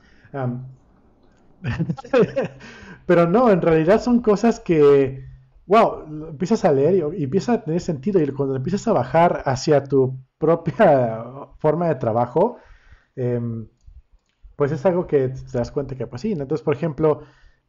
pero 3.07 3.29
no, 3.29 3.51
en 3.51 3.63
realidad 3.63 4.03
son 4.03 4.21
cosas 4.21 4.61
que, 4.61 5.25
wow, 5.67 6.29
empiezas 6.31 6.65
a 6.65 6.73
leer 6.73 6.95
y, 6.95 7.21
y 7.21 7.25
empieza 7.25 7.55
a 7.55 7.65
tener 7.65 7.81
sentido 7.81 8.21
y 8.21 8.27
cuando 8.29 8.57
empiezas 8.57 8.87
a 8.89 8.93
bajar 8.93 9.43
hacia 9.47 9.85
tu 9.85 10.19
propia 10.39 11.25
forma 11.59 11.89
de 11.89 11.95
trabajo, 11.97 12.59
em, 13.17 13.69
pues 14.57 14.73
es 14.73 14.85
algo 14.87 15.07
que 15.07 15.29
te 15.29 15.59
das 15.59 15.71
cuenta 15.71 15.97
que 15.97 16.07
pues 16.07 16.23
sí. 16.23 16.33
Entonces, 16.33 16.63
por 16.63 16.75
ejemplo, 16.75 17.23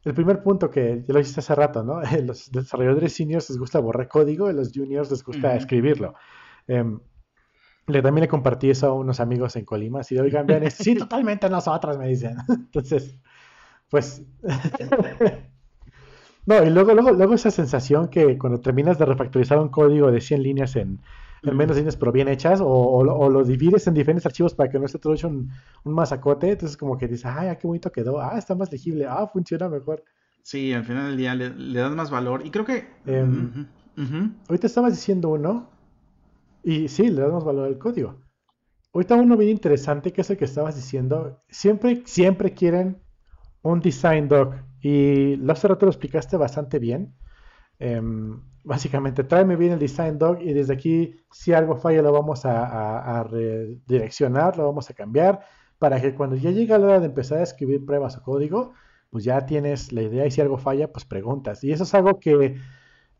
el 0.04 0.14
primer 0.14 0.42
punto 0.42 0.70
que 0.70 1.02
ya 1.06 1.14
lo 1.14 1.20
hiciste 1.20 1.40
hace 1.40 1.54
rato, 1.54 1.82
¿no? 1.82 2.00
Los 2.24 2.50
desarrolladores 2.52 3.14
seniors 3.14 3.50
les 3.50 3.58
gusta 3.58 3.80
borrar 3.80 4.08
código 4.08 4.50
y 4.50 4.54
los 4.54 4.72
juniors 4.72 5.10
les 5.10 5.24
gusta 5.24 5.56
escribirlo. 5.56 6.14
Em, 6.68 7.00
le, 7.88 8.02
también 8.02 8.22
le 8.22 8.28
compartí 8.28 8.70
eso 8.70 8.88
a 8.88 8.92
unos 8.92 9.20
amigos 9.20 9.56
en 9.56 9.64
Colima, 9.64 10.00
así 10.00 10.14
de, 10.14 10.20
oigan, 10.20 10.46
vean, 10.46 10.70
sí, 10.70 10.94
totalmente 10.96 11.48
nosotros, 11.48 11.98
me 11.98 12.08
dicen. 12.08 12.36
Entonces, 12.48 13.18
pues... 13.88 14.22
no, 16.46 16.64
y 16.64 16.70
luego, 16.70 16.94
luego, 16.94 17.10
luego 17.10 17.34
esa 17.34 17.50
sensación 17.50 18.08
que 18.08 18.38
cuando 18.38 18.60
terminas 18.60 18.98
de 18.98 19.04
refactorizar 19.04 19.58
un 19.58 19.68
código 19.68 20.10
de 20.10 20.20
100 20.20 20.42
líneas 20.42 20.76
en, 20.76 21.00
en 21.42 21.56
menos 21.56 21.76
líneas 21.76 21.96
pero 21.96 22.12
bien 22.12 22.28
hechas, 22.28 22.60
o, 22.60 22.66
o, 22.68 23.30
lo 23.30 23.44
divides 23.44 23.86
en 23.86 23.94
diferentes 23.94 24.26
archivos 24.26 24.54
para 24.54 24.70
que 24.70 24.78
no 24.78 24.86
esté 24.86 24.98
todo 24.98 25.14
hecho 25.14 25.28
un, 25.28 25.50
un 25.84 25.92
masacote, 25.92 26.50
entonces 26.50 26.76
como 26.76 26.96
que 26.96 27.08
dices, 27.08 27.26
ay, 27.26 27.56
qué 27.60 27.66
bonito 27.66 27.90
quedó, 27.90 28.20
ah, 28.20 28.38
está 28.38 28.54
más 28.54 28.70
legible, 28.70 29.06
ah, 29.06 29.28
funciona 29.32 29.68
mejor. 29.68 30.04
Sí, 30.42 30.72
al 30.72 30.84
final 30.84 31.08
del 31.08 31.16
día 31.16 31.34
le, 31.34 31.80
das 31.80 31.92
más 31.94 32.10
valor. 32.10 32.46
Y 32.46 32.50
creo 32.50 32.64
que... 32.64 32.86
Em, 33.06 33.66
ahorita 34.48 34.68
estabas 34.68 34.92
diciendo 34.92 35.30
uno, 35.30 35.68
y 36.62 36.86
sí, 36.86 37.10
le 37.10 37.22
das 37.22 37.32
más 37.32 37.44
valor 37.44 37.66
al 37.66 37.78
código. 37.78 38.20
Ahorita 38.92 39.16
uno 39.16 39.36
bien 39.36 39.50
interesante, 39.50 40.12
que 40.12 40.20
es 40.20 40.30
el 40.30 40.36
que 40.36 40.44
estabas 40.44 40.76
diciendo, 40.76 41.42
siempre, 41.48 42.02
siempre 42.06 42.54
quieren 42.54 42.98
un 43.62 43.80
design 43.80 44.28
doc, 44.28 44.54
y 44.86 45.34
lo 45.34 45.52
hace 45.52 45.66
rato 45.66 45.84
lo 45.84 45.90
explicaste 45.90 46.36
bastante 46.36 46.78
bien. 46.78 47.12
Em, 47.80 48.40
básicamente, 48.62 49.24
tráeme 49.24 49.56
bien 49.56 49.72
el 49.72 49.80
design 49.80 50.16
doc 50.16 50.40
y 50.40 50.52
desde 50.52 50.74
aquí, 50.74 51.16
si 51.32 51.52
algo 51.52 51.74
falla, 51.74 52.02
lo 52.02 52.12
vamos 52.12 52.42
a, 52.44 53.24
redireccionar, 53.24 54.56
lo 54.56 54.64
vamos 54.64 54.88
a 54.88 54.94
cambiar, 54.94 55.40
para 55.80 56.00
que 56.00 56.14
cuando 56.14 56.36
ya 56.36 56.52
llegue 56.52 56.78
la 56.78 56.86
hora 56.86 57.00
de 57.00 57.06
empezar 57.06 57.38
a 57.38 57.42
escribir 57.42 57.84
pruebas 57.84 58.16
o 58.16 58.22
código, 58.22 58.74
pues 59.10 59.24
ya 59.24 59.44
tienes 59.44 59.92
la 59.92 60.02
idea 60.02 60.24
y 60.24 60.30
si 60.30 60.40
algo 60.40 60.56
falla, 60.56 60.92
pues 60.92 61.04
preguntas. 61.04 61.64
Y 61.64 61.72
eso 61.72 61.82
es 61.82 61.92
algo 61.92 62.20
que 62.20 62.54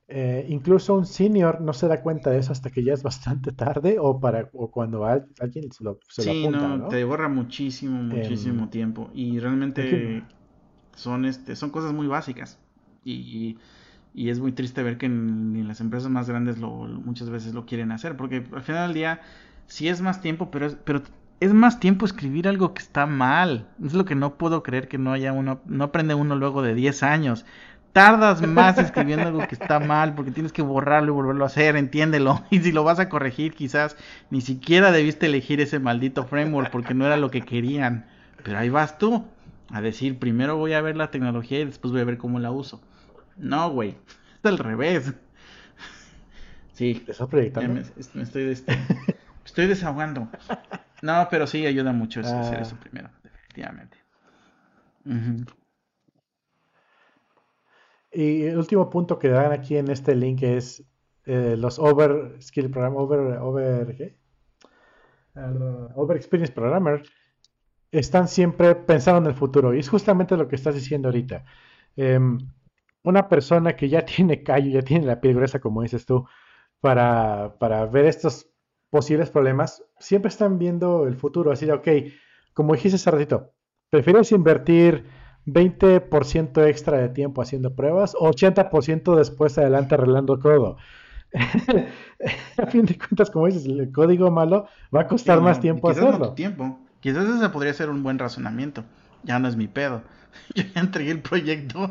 eh, 0.06 0.46
incluso 0.48 0.94
un 0.94 1.04
senior 1.04 1.60
no 1.60 1.72
se 1.72 1.88
da 1.88 2.00
cuenta 2.00 2.30
de 2.30 2.38
eso 2.38 2.52
hasta 2.52 2.70
que 2.70 2.84
ya 2.84 2.92
es 2.92 3.02
bastante 3.02 3.50
tarde 3.50 3.96
o 3.98 4.20
para 4.20 4.50
o 4.52 4.70
cuando 4.70 5.04
alguien 5.04 5.72
se 5.72 5.82
lo, 5.82 5.98
se 6.08 6.22
sí, 6.22 6.46
no, 6.46 6.86
te 6.86 7.02
borra 7.02 7.28
muchísimo, 7.28 8.00
muchísimo 8.04 8.62
em, 8.64 8.70
tiempo 8.70 9.10
y 9.12 9.40
realmente 9.40 10.22
son 10.96 11.24
este 11.24 11.54
son 11.54 11.70
cosas 11.70 11.92
muy 11.92 12.08
básicas 12.08 12.58
y 13.04 13.56
y 14.16 14.30
es 14.30 14.40
muy 14.40 14.52
triste 14.52 14.82
ver 14.82 14.96
que 14.96 15.10
ni 15.10 15.62
las 15.62 15.82
empresas 15.82 16.10
más 16.10 16.26
grandes 16.26 16.56
lo, 16.56 16.70
muchas 16.70 17.28
veces 17.28 17.52
lo 17.52 17.66
quieren 17.66 17.92
hacer, 17.92 18.16
porque 18.16 18.46
al 18.50 18.62
final 18.62 18.88
del 18.88 18.94
día 18.94 19.20
sí 19.66 19.88
es 19.88 20.00
más 20.00 20.22
tiempo, 20.22 20.50
pero 20.50 20.64
es, 20.64 20.74
pero 20.84 21.02
es 21.38 21.52
más 21.52 21.80
tiempo 21.80 22.06
escribir 22.06 22.48
algo 22.48 22.72
que 22.72 22.80
está 22.80 23.04
mal. 23.04 23.68
Es 23.84 23.92
lo 23.92 24.06
que 24.06 24.14
no 24.14 24.38
puedo 24.38 24.62
creer 24.62 24.88
que 24.88 24.96
no 24.96 25.12
haya 25.12 25.34
uno, 25.34 25.60
no 25.66 25.84
aprende 25.84 26.14
uno 26.14 26.34
luego 26.34 26.62
de 26.62 26.74
10 26.74 27.02
años. 27.02 27.44
Tardas 27.92 28.40
más 28.40 28.78
escribiendo 28.78 29.26
algo 29.26 29.46
que 29.46 29.54
está 29.54 29.80
mal 29.80 30.14
porque 30.14 30.30
tienes 30.30 30.52
que 30.52 30.62
borrarlo 30.62 31.12
y 31.12 31.14
volverlo 31.14 31.44
a 31.44 31.48
hacer, 31.48 31.76
entiéndelo. 31.76 32.42
Y 32.50 32.60
si 32.60 32.72
lo 32.72 32.84
vas 32.84 32.98
a 32.98 33.10
corregir, 33.10 33.52
quizás 33.52 33.98
ni 34.30 34.40
siquiera 34.40 34.92
debiste 34.92 35.26
elegir 35.26 35.60
ese 35.60 35.78
maldito 35.78 36.24
framework 36.24 36.70
porque 36.70 36.94
no 36.94 37.04
era 37.04 37.18
lo 37.18 37.30
que 37.30 37.42
querían. 37.42 38.06
Pero 38.42 38.58
ahí 38.58 38.70
vas 38.70 38.96
tú 38.96 39.26
a 39.70 39.80
decir, 39.80 40.18
primero 40.18 40.56
voy 40.56 40.72
a 40.72 40.80
ver 40.80 40.96
la 40.96 41.10
tecnología 41.10 41.60
y 41.60 41.64
después 41.64 41.92
voy 41.92 42.00
a 42.00 42.04
ver 42.04 42.18
cómo 42.18 42.38
la 42.38 42.50
uso. 42.50 42.80
No, 43.36 43.70
güey. 43.70 43.96
Es 44.42 44.44
al 44.44 44.58
revés. 44.58 45.14
Sí. 46.72 47.02
¿Te 47.06 47.12
estás 47.12 47.28
proyectando? 47.28 47.82
Me, 48.12 48.22
estoy, 48.22 48.54
estoy 49.46 49.66
desahogando. 49.66 50.28
No, 51.00 51.26
pero 51.30 51.46
sí 51.46 51.64
ayuda 51.64 51.90
mucho 51.92 52.20
hacer 52.20 52.58
ah. 52.58 52.60
eso 52.60 52.76
primero, 52.76 53.08
definitivamente. 53.22 53.96
Y 58.12 58.42
el 58.42 58.58
último 58.58 58.90
punto 58.90 59.18
que 59.18 59.28
dan 59.28 59.52
aquí 59.52 59.78
en 59.78 59.90
este 59.90 60.14
link 60.14 60.42
es 60.42 60.84
eh, 61.24 61.56
los 61.56 61.78
Over 61.78 62.36
Skill 62.42 62.70
Program, 62.70 62.96
Over, 62.96 63.38
over, 63.38 63.96
¿qué? 63.96 64.16
Uh, 65.34 65.88
over 65.94 66.16
Experience 66.16 66.52
Programmer 66.52 67.02
están 67.90 68.28
siempre 68.28 68.74
pensando 68.74 69.20
en 69.20 69.26
el 69.26 69.34
futuro. 69.34 69.74
Y 69.74 69.80
es 69.80 69.88
justamente 69.88 70.36
lo 70.36 70.48
que 70.48 70.56
estás 70.56 70.74
diciendo 70.74 71.08
ahorita. 71.08 71.44
Um, 71.96 72.38
una 73.02 73.28
persona 73.28 73.76
que 73.76 73.88
ya 73.88 74.04
tiene 74.04 74.42
callo, 74.42 74.70
ya 74.70 74.82
tiene 74.82 75.06
la 75.06 75.20
piel 75.20 75.34
gruesa, 75.34 75.60
como 75.60 75.82
dices 75.82 76.06
tú, 76.06 76.26
para, 76.80 77.86
ver 77.90 78.04
estos 78.04 78.48
posibles 78.90 79.30
problemas, 79.30 79.82
siempre 79.98 80.28
están 80.28 80.58
viendo 80.58 81.06
el 81.06 81.16
futuro. 81.16 81.50
Así 81.50 81.66
de, 81.66 81.72
ok, 81.72 81.88
como 82.52 82.74
dijiste 82.74 82.96
hace 82.96 83.10
ratito, 83.10 83.52
¿prefieres 83.90 84.32
invertir 84.32 85.04
20% 85.46 86.66
extra 86.66 86.98
de 86.98 87.08
tiempo 87.08 87.42
haciendo 87.42 87.74
pruebas 87.74 88.14
o 88.18 88.30
80% 88.30 89.16
después 89.16 89.58
adelante 89.58 89.94
arreglando 89.94 90.38
código? 90.38 90.76
a 92.56 92.66
fin 92.66 92.86
de 92.86 92.96
cuentas, 92.96 93.30
como 93.30 93.46
dices, 93.46 93.66
el 93.66 93.92
código 93.92 94.30
malo 94.30 94.66
va 94.94 95.02
a 95.02 95.06
costar 95.06 95.40
más 95.40 95.60
tiempo 95.60 95.90
hacerlo. 95.90 96.32
tiempo. 96.34 96.85
Quizás 97.06 97.28
ese 97.28 97.48
podría 97.50 97.72
ser 97.72 97.88
un 97.88 98.02
buen 98.02 98.18
razonamiento. 98.18 98.82
Ya 99.22 99.38
no 99.38 99.46
es 99.46 99.54
mi 99.54 99.68
pedo. 99.68 100.02
Yo 100.56 100.64
ya 100.74 100.80
entregué 100.80 101.12
el 101.12 101.20
proyecto 101.20 101.88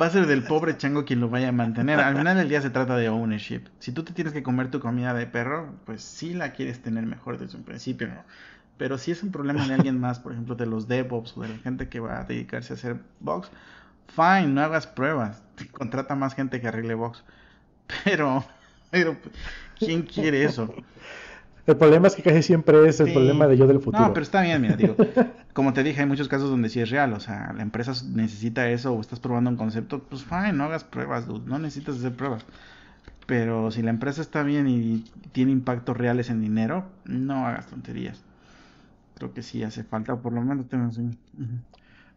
va 0.00 0.06
a 0.06 0.10
ser 0.10 0.26
del 0.26 0.44
pobre 0.44 0.78
chango 0.78 1.04
quien 1.04 1.20
lo 1.20 1.28
vaya 1.28 1.50
a 1.50 1.52
mantener. 1.52 2.00
Al 2.00 2.16
final 2.16 2.38
del 2.38 2.48
día 2.48 2.62
se 2.62 2.70
trata 2.70 2.96
de 2.96 3.10
ownership. 3.10 3.64
Si 3.80 3.92
tú 3.92 4.02
te 4.02 4.14
tienes 4.14 4.32
que 4.32 4.42
comer 4.42 4.70
tu 4.70 4.80
comida 4.80 5.12
de 5.12 5.26
perro, 5.26 5.74
pues 5.84 6.00
sí 6.00 6.32
la 6.32 6.52
quieres 6.52 6.80
tener 6.80 7.04
mejor 7.04 7.36
desde 7.36 7.58
un 7.58 7.64
principio. 7.64 8.08
Pero 8.78 8.96
si 8.96 9.10
es 9.10 9.22
un 9.22 9.30
problema 9.30 9.68
de 9.68 9.74
alguien 9.74 10.00
más, 10.00 10.20
por 10.20 10.32
ejemplo, 10.32 10.54
de 10.54 10.64
los 10.64 10.88
DevOps 10.88 11.36
o 11.36 11.42
de 11.42 11.50
la 11.50 11.58
gente 11.58 11.90
que 11.90 12.00
va 12.00 12.20
a 12.20 12.24
dedicarse 12.24 12.72
a 12.72 12.76
hacer 12.76 12.96
bugs, 13.20 13.50
fine, 14.08 14.46
no 14.46 14.62
hagas 14.62 14.86
pruebas. 14.86 15.42
Contrata 15.72 16.14
más 16.14 16.34
gente 16.34 16.62
que 16.62 16.68
arregle 16.68 16.94
bugs. 16.94 17.24
Pero, 18.04 18.42
pero, 18.90 19.18
¿quién 19.78 20.00
quiere 20.00 20.44
eso? 20.44 20.74
El 21.66 21.76
problema 21.76 22.06
es 22.06 22.14
que 22.14 22.22
casi 22.22 22.42
siempre 22.42 22.88
es 22.88 23.00
el 23.00 23.12
problema 23.12 23.48
de 23.48 23.56
yo 23.56 23.66
del 23.66 23.80
futuro. 23.80 24.04
No, 24.04 24.12
pero 24.12 24.22
está 24.22 24.42
bien, 24.42 24.62
mira, 24.62 24.76
digo, 24.76 24.94
como 25.52 25.72
te 25.72 25.82
dije, 25.82 26.00
hay 26.00 26.06
muchos 26.06 26.28
casos 26.28 26.48
donde 26.48 26.68
sí 26.68 26.80
es 26.80 26.90
real, 26.90 27.12
o 27.12 27.20
sea, 27.20 27.52
la 27.56 27.62
empresa 27.62 27.92
necesita 28.08 28.70
eso 28.70 28.92
o 28.92 29.00
estás 29.00 29.18
probando 29.18 29.50
un 29.50 29.56
concepto, 29.56 29.98
pues 29.98 30.22
fine, 30.22 30.52
no 30.52 30.64
hagas 30.64 30.84
pruebas, 30.84 31.26
dude, 31.26 31.44
no 31.46 31.58
necesitas 31.58 31.96
hacer 31.96 32.12
pruebas. 32.12 32.46
Pero 33.26 33.72
si 33.72 33.82
la 33.82 33.90
empresa 33.90 34.22
está 34.22 34.44
bien 34.44 34.68
y 34.68 35.04
tiene 35.32 35.50
impactos 35.50 35.96
reales 35.96 36.30
en 36.30 36.40
dinero, 36.40 36.84
no 37.04 37.46
hagas 37.46 37.66
tonterías. 37.66 38.22
Creo 39.16 39.32
que 39.32 39.42
sí 39.42 39.64
hace 39.64 39.82
falta, 39.82 40.16
por 40.16 40.32
lo 40.32 40.42
menos 40.42 40.68
tenemos 40.68 40.98
un... 40.98 41.18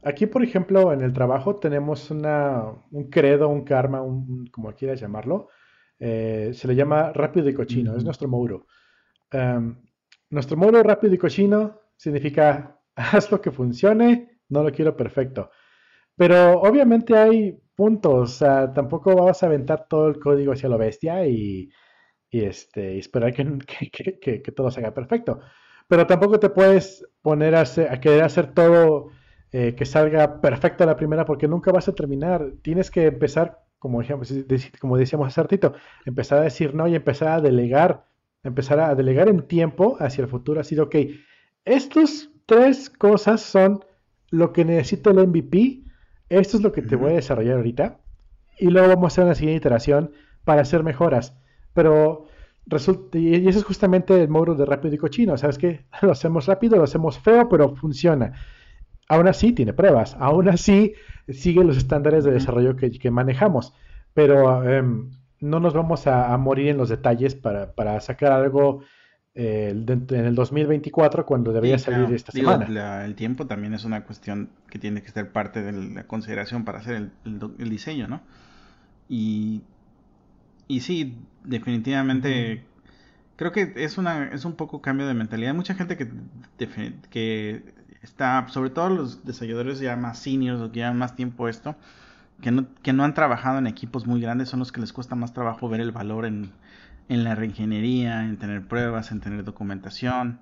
Aquí, 0.03 0.27
por 0.27 0.43
ejemplo, 0.43 0.93
en 0.93 1.01
el 1.01 1.11
trabajo 1.11 1.55
tenemos 1.55 2.11
una, 2.11 2.63
un 2.91 3.09
credo, 3.09 3.49
un 3.49 3.63
karma, 3.63 4.01
un, 4.01 4.47
como 4.47 4.71
quieras 4.73 5.01
llamarlo. 5.01 5.49
Eh, 5.99 6.51
se 6.53 6.67
le 6.67 6.75
llama 6.75 7.11
rápido 7.11 7.49
y 7.49 7.53
cochino, 7.53 7.97
es 7.97 8.05
nuestro 8.05 8.27
muro. 8.27 8.67
Em, 9.31 9.75
nuestro 10.29 10.57
modo 10.57 10.81
rápido 10.83 11.13
y 11.13 11.17
cochino 11.17 11.79
significa 11.95 12.79
haz 12.95 13.31
lo 13.31 13.41
que 13.41 13.51
funcione, 13.51 14.39
no 14.49 14.63
lo 14.63 14.71
quiero 14.71 14.95
perfecto. 14.95 15.51
Pero 16.15 16.61
obviamente 16.61 17.17
hay 17.17 17.57
puntos, 17.75 18.39
tampoco 18.39 19.15
vas 19.15 19.41
a 19.41 19.45
aventar 19.45 19.87
todo 19.87 20.09
el 20.09 20.19
código 20.19 20.51
hacia 20.53 20.69
lo 20.69 20.77
bestia 20.77 21.25
y, 21.27 21.69
este, 22.29 22.97
esperar 22.99 23.33
que, 23.33 24.51
todo 24.55 24.71
se 24.71 24.81
haga 24.81 24.93
perfecto. 24.93 25.39
Pero 25.87 26.05
tampoco 26.05 26.39
te 26.39 26.49
puedes 26.49 27.07
poner 27.21 27.55
a, 27.55 27.63
querer 28.01 28.23
hacer 28.23 28.53
todo 28.53 29.11
eh, 29.51 29.75
que 29.75 29.85
salga 29.85 30.41
perfecto 30.41 30.83
a 30.83 30.87
la 30.87 30.97
primera 30.97 31.25
porque 31.25 31.47
nunca 31.47 31.71
vas 31.71 31.87
a 31.87 31.95
terminar. 31.95 32.51
Tienes 32.61 32.91
que 32.91 33.07
empezar, 33.07 33.59
como, 33.79 34.01
como 34.79 34.97
decíamos 34.97 35.27
hace 35.29 35.41
ratito, 35.41 35.73
empezar 36.05 36.39
a 36.39 36.43
decir 36.43 36.75
no 36.75 36.87
y 36.87 36.95
empezar 36.95 37.29
a 37.29 37.41
delegar 37.41 38.05
empezar 38.43 38.79
a 38.79 38.95
delegar 38.95 39.27
en 39.29 39.41
tiempo 39.47 39.97
hacia 39.99 40.23
el 40.23 40.27
futuro, 40.27 40.59
ha 40.59 40.63
sido, 40.63 40.85
ok, 40.85 40.95
estas 41.65 42.29
tres 42.45 42.89
cosas 42.89 43.41
son 43.41 43.83
lo 44.31 44.53
que 44.53 44.65
necesito 44.65 45.11
el 45.11 45.27
MVP, 45.27 45.83
esto 46.29 46.57
es 46.57 46.63
lo 46.63 46.71
que 46.71 46.81
te 46.81 46.95
voy 46.95 47.11
a 47.11 47.15
desarrollar 47.15 47.57
ahorita, 47.57 47.99
y 48.57 48.67
luego 48.67 48.89
vamos 48.89 49.05
a 49.05 49.07
hacer 49.07 49.23
una 49.25 49.35
siguiente 49.35 49.57
iteración 49.57 50.11
para 50.43 50.61
hacer 50.61 50.83
mejoras. 50.83 51.33
Pero 51.73 52.25
resulta, 52.65 53.17
y 53.17 53.47
eso 53.47 53.59
es 53.59 53.65
justamente 53.65 54.21
el 54.21 54.29
módulo 54.29 54.55
de 54.55 54.65
rápido 54.65 54.95
y 54.95 54.97
cochino, 54.97 55.37
¿sabes 55.37 55.57
qué? 55.57 55.85
Lo 56.01 56.11
hacemos 56.11 56.45
rápido, 56.45 56.77
lo 56.77 56.83
hacemos 56.83 57.19
feo, 57.19 57.47
pero 57.49 57.75
funciona. 57.75 58.33
Aún 59.07 59.27
así 59.27 59.53
tiene 59.53 59.73
pruebas, 59.73 60.15
aún 60.19 60.49
así 60.49 60.93
sigue 61.29 61.63
los 61.63 61.77
estándares 61.77 62.23
de 62.23 62.31
desarrollo 62.31 62.75
que, 62.75 63.11
manejamos, 63.11 63.73
pero 64.13 64.63
em, 64.69 65.09
no 65.41 65.59
nos 65.59 65.73
vamos 65.73 66.07
a, 66.07 66.35
morir 66.37 66.67
en 66.69 66.77
los 66.77 66.89
detalles 66.89 67.35
para, 67.35 68.01
sacar 68.01 68.31
algo 68.31 68.83
eh, 69.35 69.69
en 69.69 70.25
el 70.25 70.35
2024 70.35 71.25
cuando 71.25 71.53
debería 71.53 71.77
salir 71.79 72.13
esta 72.13 72.31
semana. 72.31 73.05
el 73.05 73.15
tiempo 73.15 73.47
también 73.47 73.73
es 73.73 73.85
una 73.85 74.03
cuestión 74.03 74.49
que 74.69 74.79
tiene 74.79 75.01
que 75.01 75.09
ser 75.09 75.31
parte 75.31 75.61
de 75.61 75.71
la 75.71 76.03
consideración 76.05 76.65
para 76.65 76.79
hacer 76.79 77.11
el, 77.25 77.69
diseño, 77.69 78.07
¿no? 78.07 78.21
Y, 79.07 79.61
y 80.67 80.81
sí, 80.81 81.17
definitivamente 81.43 82.63
Creo 83.39 83.53
que 83.53 83.71
es 83.77 83.97
una 83.97 84.25
es 84.33 84.43
un 84.43 84.57
poco 84.57 84.81
cambio 84.81 85.07
de 85.07 85.13
mentalidad. 85.13 85.51
Hay 85.51 85.55
mucha 85.55 85.73
gente 85.73 85.95
que, 85.95 86.09
que 87.09 87.73
está, 88.01 88.45
sobre 88.49 88.69
todo 88.69 88.89
los 88.89 89.23
desarrolladores 89.23 89.79
ya 89.79 89.95
más 89.95 90.19
seniors 90.19 90.59
o 90.59 90.69
que 90.69 90.79
llevan 90.79 90.97
más 90.97 91.15
tiempo 91.15 91.47
esto, 91.47 91.77
que 92.41 92.51
no, 92.51 92.67
que 92.81 92.93
no 92.93 93.03
han 93.03 93.13
trabajado 93.13 93.57
en 93.57 93.67
equipos 93.67 94.07
muy 94.07 94.21
grandes, 94.21 94.49
son 94.49 94.59
los 94.59 94.71
que 94.71 94.81
les 94.81 94.93
cuesta 94.93 95.15
más 95.15 95.33
trabajo 95.33 95.69
ver 95.69 95.81
el 95.81 95.91
valor 95.91 96.25
en, 96.25 96.51
en 97.09 97.23
la 97.23 97.35
reingeniería, 97.35 98.25
en 98.25 98.37
tener 98.37 98.65
pruebas, 98.65 99.11
en 99.11 99.19
tener 99.19 99.43
documentación. 99.43 100.39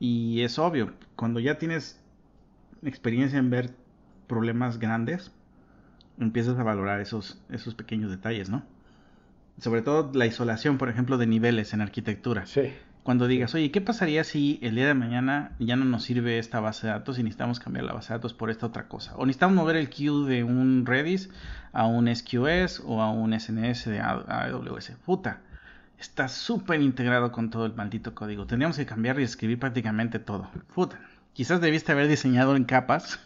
Y 0.00 0.40
es 0.42 0.58
obvio, 0.58 0.92
cuando 1.16 1.38
ya 1.38 1.58
tienes 1.58 2.00
experiencia 2.82 3.38
en 3.38 3.50
ver 3.50 3.74
problemas 4.26 4.78
grandes, 4.78 5.30
empiezas 6.18 6.58
a 6.58 6.62
valorar 6.62 7.00
esos, 7.00 7.40
esos 7.50 7.74
pequeños 7.74 8.10
detalles, 8.10 8.50
¿no? 8.50 8.64
Sobre 9.58 9.82
todo 9.82 10.10
la 10.14 10.26
isolación, 10.26 10.78
por 10.78 10.88
ejemplo, 10.88 11.18
de 11.18 11.26
niveles 11.26 11.74
en 11.74 11.82
arquitectura. 11.82 12.46
Sí. 12.46 12.72
Cuando 13.02 13.26
digas, 13.26 13.52
oye, 13.56 13.72
¿qué 13.72 13.80
pasaría 13.80 14.22
si 14.22 14.60
el 14.62 14.76
día 14.76 14.86
de 14.86 14.94
mañana 14.94 15.52
ya 15.58 15.74
no 15.74 15.84
nos 15.84 16.04
sirve 16.04 16.38
esta 16.38 16.60
base 16.60 16.86
de 16.86 16.92
datos 16.92 17.18
y 17.18 17.24
necesitamos 17.24 17.58
cambiar 17.58 17.84
la 17.84 17.92
base 17.92 18.12
de 18.12 18.18
datos 18.18 18.32
por 18.32 18.48
esta 18.48 18.66
otra 18.66 18.86
cosa? 18.86 19.16
O 19.16 19.26
necesitamos 19.26 19.56
mover 19.56 19.74
el 19.74 19.90
queue 19.90 20.28
de 20.28 20.44
un 20.44 20.86
Redis 20.86 21.28
a 21.72 21.86
un 21.86 22.06
SQS 22.14 22.82
o 22.84 23.02
a 23.02 23.10
un 23.10 23.38
SNS 23.38 23.86
de 23.86 24.00
AWS. 24.00 24.92
Puta, 25.04 25.40
está 25.98 26.28
súper 26.28 26.80
integrado 26.80 27.32
con 27.32 27.50
todo 27.50 27.66
el 27.66 27.74
maldito 27.74 28.14
código. 28.14 28.46
Tendríamos 28.46 28.76
que 28.76 28.86
cambiar 28.86 29.18
y 29.18 29.24
escribir 29.24 29.58
prácticamente 29.58 30.20
todo. 30.20 30.48
Puta, 30.72 31.00
quizás 31.32 31.60
debiste 31.60 31.90
haber 31.90 32.06
diseñado 32.06 32.54
en 32.54 32.64
capas 32.64 33.18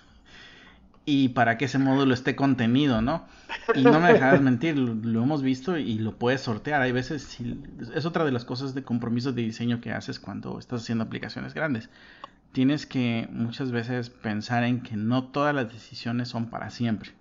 y 1.08 1.28
para 1.28 1.56
que 1.56 1.66
ese 1.66 1.78
módulo 1.78 2.12
esté 2.12 2.34
contenido, 2.34 3.00
¿no? 3.00 3.24
Y 3.76 3.84
no 3.84 4.00
me 4.00 4.12
dejarás 4.12 4.40
mentir, 4.42 4.76
lo, 4.76 5.22
hemos 5.22 5.40
visto 5.40 5.78
y 5.78 6.00
lo 6.00 6.18
puedes 6.18 6.40
sortear. 6.40 6.82
Hay 6.82 6.90
veces, 6.90 7.38
es 7.94 8.04
otra 8.04 8.24
de 8.24 8.32
las 8.32 8.44
cosas 8.44 8.74
de 8.74 8.82
compromiso 8.82 9.32
de 9.32 9.42
diseño 9.42 9.80
que 9.80 9.92
haces 9.92 10.18
cuando 10.18 10.58
estás 10.58 10.82
haciendo 10.82 11.04
aplicaciones 11.04 11.54
grandes. 11.54 11.90
Tienes 12.50 12.86
que 12.86 13.28
muchas 13.30 13.70
veces 13.70 14.10
pensar 14.10 14.64
en 14.64 14.80
que 14.80 14.96
no 14.96 15.28
todas 15.28 15.54
las 15.54 15.72
decisiones 15.72 16.28
son 16.28 16.50
para 16.50 16.70
siempre. 16.70 17.12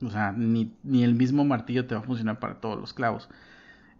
O 0.00 0.10
sea, 0.10 0.32
ni, 0.32 0.72
ni 0.82 1.04
el 1.04 1.14
mismo 1.14 1.44
martillo 1.44 1.86
te 1.86 1.94
va 1.94 2.00
a 2.00 2.04
funcionar 2.04 2.38
para 2.38 2.54
todos 2.54 2.80
los 2.80 2.94
clavos. 2.94 3.28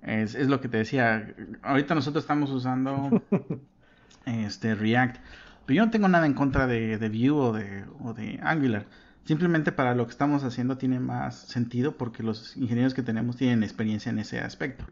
Es, 0.00 0.34
es 0.34 0.48
lo 0.48 0.62
que 0.62 0.68
te 0.68 0.78
decía. 0.78 1.34
Ahorita 1.62 1.94
nosotros 1.94 2.24
estamos 2.24 2.50
usando 2.50 3.22
este 4.24 4.74
React. 4.74 5.18
Pero 5.66 5.76
yo 5.76 5.84
no 5.84 5.90
tengo 5.90 6.08
nada 6.08 6.24
en 6.24 6.32
contra 6.32 6.66
de, 6.66 6.96
de 6.96 7.08
Vue 7.10 7.30
o 7.32 7.52
de, 7.52 7.84
o 8.00 8.14
de 8.14 8.40
Angular 8.42 8.86
Simplemente 9.26 9.72
para 9.72 9.96
lo 9.96 10.06
que 10.06 10.12
estamos 10.12 10.44
haciendo 10.44 10.78
tiene 10.78 11.00
más 11.00 11.34
sentido 11.34 11.96
porque 11.96 12.22
los 12.22 12.56
ingenieros 12.56 12.94
que 12.94 13.02
tenemos 13.02 13.36
tienen 13.36 13.64
experiencia 13.64 14.10
en 14.10 14.20
ese 14.20 14.38
aspecto. 14.38 14.84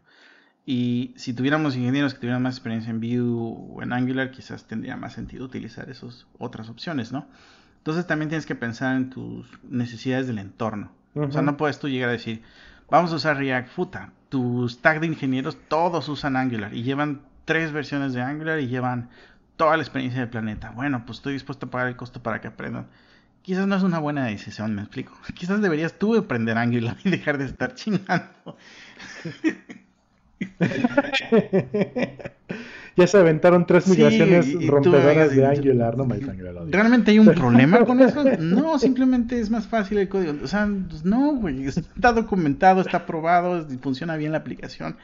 Y 0.65 1.13
si 1.15 1.33
tuviéramos 1.33 1.77
ingenieros 1.77 2.13
que 2.13 2.19
tuvieran 2.19 2.41
más 2.41 2.55
experiencia 2.55 2.89
en 2.89 2.99
Vue 2.99 3.21
o 3.21 3.81
en 3.81 3.93
Angular, 3.93 4.31
quizás 4.31 4.65
tendría 4.65 4.97
más 4.97 5.13
sentido 5.13 5.45
utilizar 5.45 5.89
esas 5.89 6.27
otras 6.37 6.69
opciones, 6.69 7.13
¿no? 7.13 7.27
Entonces 7.77 8.07
también 8.07 8.27
tienes 8.27 8.45
que 8.45 8.55
pensar 8.55 8.97
en 8.97 9.09
tus 9.09 9.47
necesidades 9.63 10.27
del 10.27 10.39
entorno. 10.39 10.91
O 11.13 11.31
sea, 11.31 11.41
no 11.41 11.55
puedes 11.55 11.79
tú 11.79 11.87
llegar 11.87 12.09
a 12.09 12.13
decir, 12.13 12.41
vamos 12.89 13.13
a 13.13 13.15
usar 13.15 13.37
React, 13.37 13.69
puta. 13.73 14.11
Tu 14.27 14.67
stack 14.67 14.99
de 14.99 15.07
ingenieros 15.07 15.57
todos 15.69 16.09
usan 16.09 16.35
Angular 16.35 16.73
y 16.73 16.83
llevan 16.83 17.21
tres 17.45 17.71
versiones 17.71 18.11
de 18.11 18.21
Angular 18.21 18.59
y 18.59 18.67
llevan 18.67 19.09
toda 19.55 19.77
la 19.77 19.83
experiencia 19.83 20.19
del 20.19 20.29
planeta. 20.29 20.71
Bueno, 20.71 21.05
pues 21.05 21.19
estoy 21.19 21.33
dispuesto 21.33 21.67
a 21.67 21.69
pagar 21.69 21.87
el 21.87 21.95
costo 21.95 22.21
para 22.21 22.41
que 22.41 22.49
aprendan 22.49 22.87
quizás 23.45 23.67
no 23.67 23.75
es 23.75 23.83
una 23.83 23.99
buena 23.99 24.25
decisión, 24.25 24.73
me 24.73 24.81
explico. 24.81 25.13
Quizás 25.35 25.61
deberías 25.61 25.93
tú 25.99 26.15
aprender 26.15 26.57
Angular 26.57 26.97
y 27.03 27.11
dejar 27.11 27.37
de 27.37 27.45
estar 27.45 27.75
chingando. 27.75 28.57
ya 32.97 33.07
se 33.07 33.17
aventaron 33.17 33.67
tres 33.67 33.87
migraciones 33.87 34.51
rompedoras 34.65 35.35
de 35.35 35.45
Angular, 35.45 35.95
no 35.97 36.07
¿Realmente 36.69 37.11
hay 37.11 37.19
un 37.19 37.27
problema 37.33 37.85
con 37.85 38.01
eso? 38.01 38.23
No, 38.39 38.79
simplemente 38.79 39.39
es 39.39 39.51
más 39.51 39.67
fácil 39.67 39.99
el 39.99 40.09
código. 40.09 40.33
O 40.43 40.47
sea, 40.47 40.67
pues 40.89 41.05
no, 41.05 41.35
güey, 41.35 41.67
está 41.67 42.13
documentado, 42.13 42.81
está 42.81 43.05
probado, 43.05 43.67
funciona 43.79 44.17
bien 44.17 44.31
la 44.31 44.39
aplicación. 44.39 44.97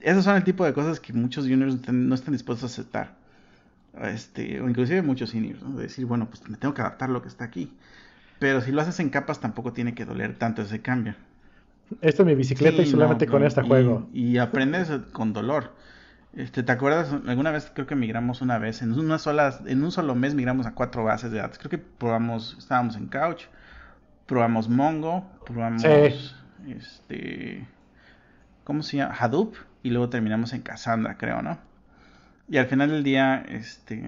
Esos 0.00 0.24
son 0.24 0.34
el 0.34 0.42
tipo 0.42 0.64
de 0.64 0.72
cosas 0.72 0.98
que 0.98 1.12
muchos 1.12 1.46
juniors 1.46 1.88
no 1.88 2.14
están 2.16 2.32
dispuestos 2.32 2.70
a 2.70 2.72
aceptar 2.72 3.25
este, 4.02 4.60
o 4.60 4.68
inclusive 4.68 5.02
muchos 5.02 5.30
seniors, 5.30 5.62
¿no? 5.62 5.76
decir, 5.76 6.06
bueno, 6.06 6.28
pues 6.28 6.48
me 6.48 6.56
tengo 6.56 6.74
que 6.74 6.82
adaptar 6.82 7.10
a 7.10 7.12
lo 7.12 7.22
que 7.22 7.28
está 7.28 7.44
aquí. 7.44 7.72
Pero 8.38 8.60
si 8.60 8.72
lo 8.72 8.82
haces 8.82 9.00
en 9.00 9.10
capas 9.10 9.40
tampoco 9.40 9.72
tiene 9.72 9.94
que 9.94 10.04
doler 10.04 10.36
tanto 10.38 10.62
ese 10.62 10.82
cambio. 10.82 11.14
Esto 12.00 12.22
es 12.22 12.26
mi 12.26 12.34
bicicleta 12.34 12.82
y 12.82 12.86
solamente 12.86 13.26
con 13.26 13.44
este 13.44 13.62
juego. 13.62 14.08
Y 14.12 14.38
aprendes 14.38 14.90
con 15.12 15.32
dolor. 15.32 15.72
Este, 16.34 16.62
¿Te 16.62 16.72
acuerdas? 16.72 17.14
Alguna 17.26 17.50
vez 17.50 17.70
creo 17.72 17.86
que 17.86 17.94
migramos 17.94 18.42
una 18.42 18.58
vez, 18.58 18.82
en 18.82 18.92
una 18.92 19.18
sola, 19.18 19.58
en 19.64 19.82
un 19.82 19.90
solo 19.90 20.14
mes 20.14 20.34
migramos 20.34 20.66
a 20.66 20.74
cuatro 20.74 21.02
bases 21.02 21.30
de 21.30 21.38
datos. 21.38 21.58
Creo 21.58 21.70
que 21.70 21.78
probamos, 21.78 22.56
estábamos 22.58 22.96
en 22.96 23.06
Couch, 23.06 23.44
probamos 24.26 24.68
Mongo, 24.68 25.30
probamos 25.46 25.84
este, 26.68 27.66
¿cómo 28.64 28.82
se 28.82 28.98
llama? 28.98 29.14
Hadoop 29.18 29.54
y 29.82 29.90
luego 29.90 30.10
terminamos 30.10 30.52
en 30.52 30.62
Cassandra, 30.62 31.16
creo, 31.16 31.40
¿no? 31.40 31.58
Y 32.48 32.58
al 32.58 32.66
final 32.66 32.90
del 32.90 33.02
día, 33.02 33.44
este... 33.48 34.04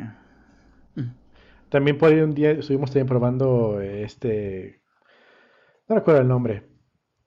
También 1.69 1.99
por 1.99 2.11
ahí 2.11 2.21
un 2.21 2.35
día 2.35 2.53
estuvimos 2.53 2.91
también 2.91 3.07
probando 3.07 3.81
este... 3.81 4.81
No 5.89 5.97
recuerdo 5.97 6.21
el 6.21 6.29
nombre. 6.29 6.65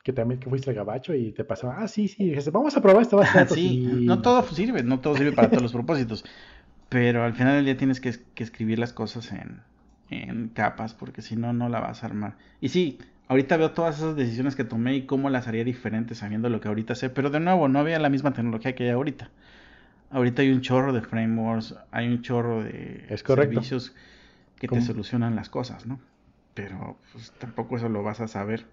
Que 0.03 0.13
también 0.13 0.39
que 0.39 0.49
fuiste 0.49 0.69
al 0.71 0.75
gabacho 0.75 1.13
y 1.13 1.31
te 1.31 1.43
pasaba, 1.43 1.75
ah, 1.77 1.87
sí, 1.87 2.07
sí, 2.07 2.33
vamos 2.51 2.75
a 2.75 2.81
probar 2.81 3.03
esta 3.03 3.17
base 3.17 3.45
Sí, 3.53 4.03
no 4.03 4.21
todo 4.21 4.41
sirve, 4.43 4.81
no 4.81 4.99
todo 4.99 5.15
sirve 5.15 5.31
para 5.31 5.49
todos 5.49 5.61
los 5.61 5.73
propósitos. 5.73 6.25
Pero 6.89 7.23
al 7.23 7.33
final 7.33 7.55
del 7.55 7.65
día 7.65 7.77
tienes 7.77 8.01
que, 8.01 8.13
que 8.33 8.43
escribir 8.43 8.79
las 8.79 8.93
cosas 8.93 9.31
en, 9.31 9.61
en 10.09 10.49
capas, 10.49 10.93
porque 10.93 11.21
si 11.21 11.35
no, 11.35 11.53
no 11.53 11.69
la 11.69 11.79
vas 11.79 12.03
a 12.03 12.07
armar. 12.07 12.35
Y 12.59 12.69
sí, 12.69 12.99
ahorita 13.27 13.57
veo 13.57 13.71
todas 13.71 13.97
esas 13.97 14.15
decisiones 14.15 14.55
que 14.55 14.63
tomé 14.63 14.95
y 14.95 15.05
cómo 15.05 15.29
las 15.29 15.47
haría 15.47 15.63
diferentes 15.63 16.19
sabiendo 16.19 16.49
lo 16.49 16.59
que 16.61 16.67
ahorita 16.67 16.95
sé, 16.95 17.09
pero 17.09 17.29
de 17.29 17.39
nuevo, 17.39 17.67
no 17.67 17.79
había 17.79 17.99
la 17.99 18.09
misma 18.09 18.33
tecnología 18.33 18.75
que 18.75 18.83
hay 18.83 18.89
ahorita. 18.89 19.31
Ahorita 20.11 20.41
hay 20.41 20.51
un 20.51 20.61
chorro 20.61 20.93
de 20.93 21.01
frameworks, 21.01 21.75
hay 21.91 22.07
un 22.07 22.21
chorro 22.21 22.63
de 22.63 23.05
servicios 23.17 23.95
que 24.59 24.67
te 24.67 24.81
solucionan 24.81 25.35
las 25.35 25.49
cosas, 25.49 25.85
¿no? 25.85 25.99
Pero 26.53 26.97
pues, 27.13 27.31
tampoco 27.39 27.77
eso 27.77 27.89
lo 27.89 28.03
vas 28.03 28.19
a 28.19 28.27
saber. 28.27 28.65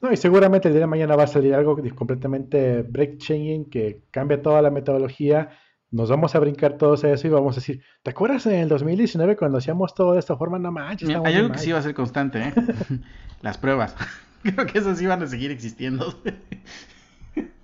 No, 0.00 0.12
y 0.12 0.16
seguramente 0.16 0.68
el 0.68 0.74
día 0.74 0.82
de 0.82 0.86
mañana 0.86 1.16
va 1.16 1.24
a 1.24 1.28
salir 1.28 1.54
algo 1.54 1.76
completamente 1.94 2.82
break 2.82 3.18
changing 3.18 3.68
que 3.68 4.02
cambia 4.10 4.40
toda 4.40 4.62
la 4.62 4.70
metodología. 4.70 5.50
Nos 5.90 6.08
vamos 6.10 6.34
a 6.34 6.38
brincar 6.38 6.76
todos 6.76 7.02
a 7.04 7.10
eso 7.10 7.26
y 7.26 7.30
vamos 7.30 7.56
a 7.56 7.60
decir, 7.60 7.82
¿te 8.02 8.10
acuerdas 8.10 8.46
en 8.46 8.54
el 8.54 8.68
2019 8.68 9.36
cuando 9.36 9.58
hacíamos 9.58 9.94
todo 9.94 10.12
de 10.12 10.20
esta 10.20 10.36
forma? 10.36 10.58
No 10.58 10.70
manches. 10.70 11.08
hay 11.08 11.34
algo 11.34 11.52
que 11.52 11.58
sí 11.58 11.72
va 11.72 11.78
a 11.78 11.82
ser 11.82 11.94
constante, 11.94 12.40
¿eh? 12.40 12.54
Las 13.42 13.58
pruebas. 13.58 13.96
Creo 14.42 14.66
que 14.66 14.78
esas 14.78 14.98
sí 14.98 15.06
van 15.06 15.22
a 15.22 15.26
seguir 15.26 15.50
existiendo. 15.50 16.14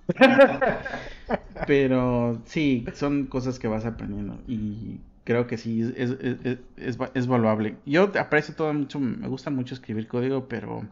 Pero 1.67 2.41
sí, 2.45 2.85
son 2.93 3.25
cosas 3.25 3.59
que 3.59 3.67
vas 3.67 3.85
aprendiendo 3.85 4.39
y 4.47 4.99
creo 5.23 5.47
que 5.47 5.57
sí, 5.57 5.81
es, 5.81 6.15
es, 6.19 6.59
es, 6.77 6.97
es, 7.13 7.27
valuable. 7.27 7.75
Yo 7.85 8.11
aprecio 8.19 8.55
todo 8.55 8.73
mucho, 8.73 8.99
me 8.99 9.27
gusta 9.27 9.49
mucho 9.49 9.73
escribir 9.73 10.07
código, 10.07 10.47
pero, 10.47 10.83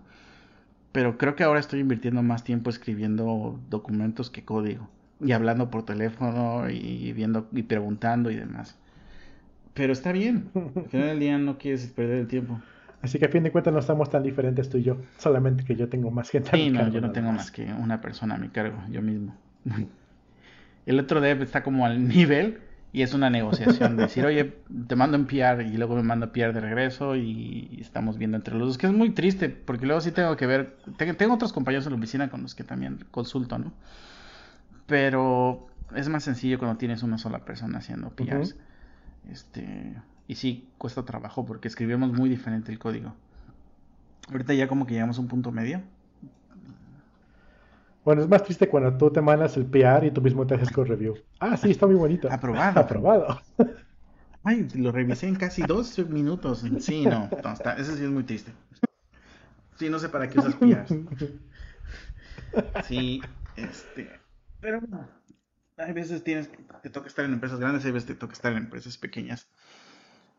pero 0.92 1.18
creo 1.18 1.36
que 1.36 1.44
ahora 1.44 1.60
estoy 1.60 1.80
invirtiendo 1.80 2.24
más 2.24 2.44
tiempo 2.44 2.70
escribiendo 2.70 3.60
documentos 3.70 4.30
que 4.30 4.44
código. 4.44 4.90
Y 5.22 5.32
hablando 5.32 5.70
por 5.70 5.86
teléfono 5.86 6.70
y 6.70 7.14
viendo 7.14 7.48
y 7.54 7.64
preguntando 7.64 8.30
y 8.32 8.36
demás. 8.36 8.78
Pero 9.74 9.94
está 9.94 10.12
bien. 10.12 10.50
Al 10.56 10.90
final 10.90 11.08
del 11.08 11.20
día 11.20 11.38
no 11.38 11.58
quieres 11.58 11.88
perder 11.88 12.20
el 12.20 12.28
tiempo. 12.28 12.60
Así 13.04 13.20
que 13.20 13.26
a 13.26 13.30
fin 13.30 13.44
de 13.44 13.52
cuentas 13.52 13.74
no 13.74 13.82
estamos 13.82 14.10
tan 14.10 14.24
diferentes 14.24 14.70
tú 14.70 14.78
y 14.78 14.84
yo. 14.84 14.98
Solamente 15.18 15.66
que 15.66 15.76
yo 15.76 15.90
tengo 15.90 16.10
más 16.10 16.30
gente 16.30 16.52
sí, 16.54 16.70
no, 16.70 16.88
yo 16.88 17.02
no 17.02 17.12
tengo 17.12 17.34
más 17.34 17.52
que 17.52 17.66
una 17.66 18.00
persona 18.00 18.36
a 18.36 18.38
mi 18.38 18.48
cargo, 18.48 18.82
yo 18.90 19.02
mismo. 19.02 19.36
El 20.86 21.00
otro 21.00 21.20
dev 21.20 21.42
está 21.42 21.64
como 21.64 21.86
al 21.86 22.08
nivel 22.08 22.62
y 22.94 23.02
es 23.02 23.14
una 23.14 23.30
negociación. 23.30 23.98
decir, 23.98 24.26
oye, 24.26 24.54
te 24.88 24.96
mando 24.96 25.18
en 25.18 25.26
PR 25.26 25.64
y 25.64 25.76
luego 25.76 25.96
me 25.98 26.04
mando 26.04 26.32
PR 26.32 26.54
de 26.54 26.62
regreso 26.62 27.18
y 27.18 27.78
estamos 27.82 28.18
viendo 28.18 28.38
entre 28.38 28.56
los 28.56 28.70
dos. 28.70 28.78
Que 28.78 28.88
es 28.88 28.94
muy 28.94 29.10
triste 29.10 29.50
porque 29.50 29.86
luego 29.86 30.00
sí 30.00 30.12
tengo 30.12 30.38
que 30.38 30.48
ver. 30.48 30.78
Tengo 31.18 31.34
otros 31.34 31.52
compañeros 31.52 31.86
en 31.86 31.92
la 31.92 31.98
oficina 31.98 32.30
con 32.30 32.42
los 32.42 32.56
que 32.56 32.64
también 32.64 33.00
consulto, 33.12 33.60
¿no? 33.60 33.74
Pero 34.88 35.68
es 35.94 36.08
más 36.08 36.24
sencillo 36.24 36.58
cuando 36.58 36.78
tienes 36.78 37.04
una 37.04 37.18
sola 37.18 37.40
persona 37.40 37.80
haciendo 37.80 38.12
PRs. 38.12 38.56
Este 39.30 39.94
y 40.28 40.36
sí, 40.36 40.70
cuesta 40.78 41.04
trabajo 41.04 41.46
porque 41.46 41.68
escribimos 41.68 42.12
muy 42.12 42.30
diferente 42.30 42.72
el 42.72 42.80
código. 42.80 43.14
Ahorita 44.32 44.54
ya 44.54 44.68
como 44.68 44.86
que 44.86 44.94
llegamos 44.94 45.18
a 45.18 45.22
un 45.22 45.28
punto 45.28 45.52
medio. 45.52 45.82
Bueno, 48.06 48.22
es 48.22 48.28
más 48.28 48.44
triste 48.44 48.68
cuando 48.68 48.98
tú 48.98 49.12
te 49.12 49.22
mandas 49.22 49.56
el 49.56 49.66
PR 49.66 50.06
y 50.06 50.12
tú 50.12 50.22
mismo 50.22 50.46
te 50.46 50.56
haces 50.56 50.72
con 50.72 50.86
review. 50.86 51.16
Ah, 51.40 51.56
sí, 51.56 51.72
está 51.72 51.86
muy 51.86 51.96
bonito. 51.96 52.30
Aprobado. 52.32 52.80
Aprobado. 52.80 53.42
Ay, 54.44 54.68
lo 54.76 54.92
revisé 54.92 55.28
en 55.28 55.36
casi 55.36 55.62
dos 55.64 55.98
minutos. 56.10 56.66
Sí, 56.80 57.06
no, 57.06 57.30
está, 57.32 57.74
eso 57.78 57.96
sí 57.96 58.04
es 58.04 58.10
muy 58.10 58.24
triste. 58.24 58.52
Sí, 59.78 59.90
no 59.90 60.00
sé 60.00 60.10
para 60.10 60.30
qué 60.30 60.40
usas 60.40 60.56
PRs. 60.56 60.94
Sí, 62.86 63.22
este. 63.56 64.10
Pero 64.60 64.82
hay 65.78 65.94
veces 65.94 66.24
tienes, 66.24 66.50
te 66.82 66.90
toca 66.90 67.08
estar 67.08 67.26
en 67.26 67.34
empresas 67.34 67.60
grandes, 67.60 67.86
hay 67.86 67.92
veces 67.92 68.08
te 68.08 68.16
toca 68.16 68.34
estar 68.34 68.52
en 68.52 68.60
empresas 68.60 68.98
pequeñas. 68.98 69.48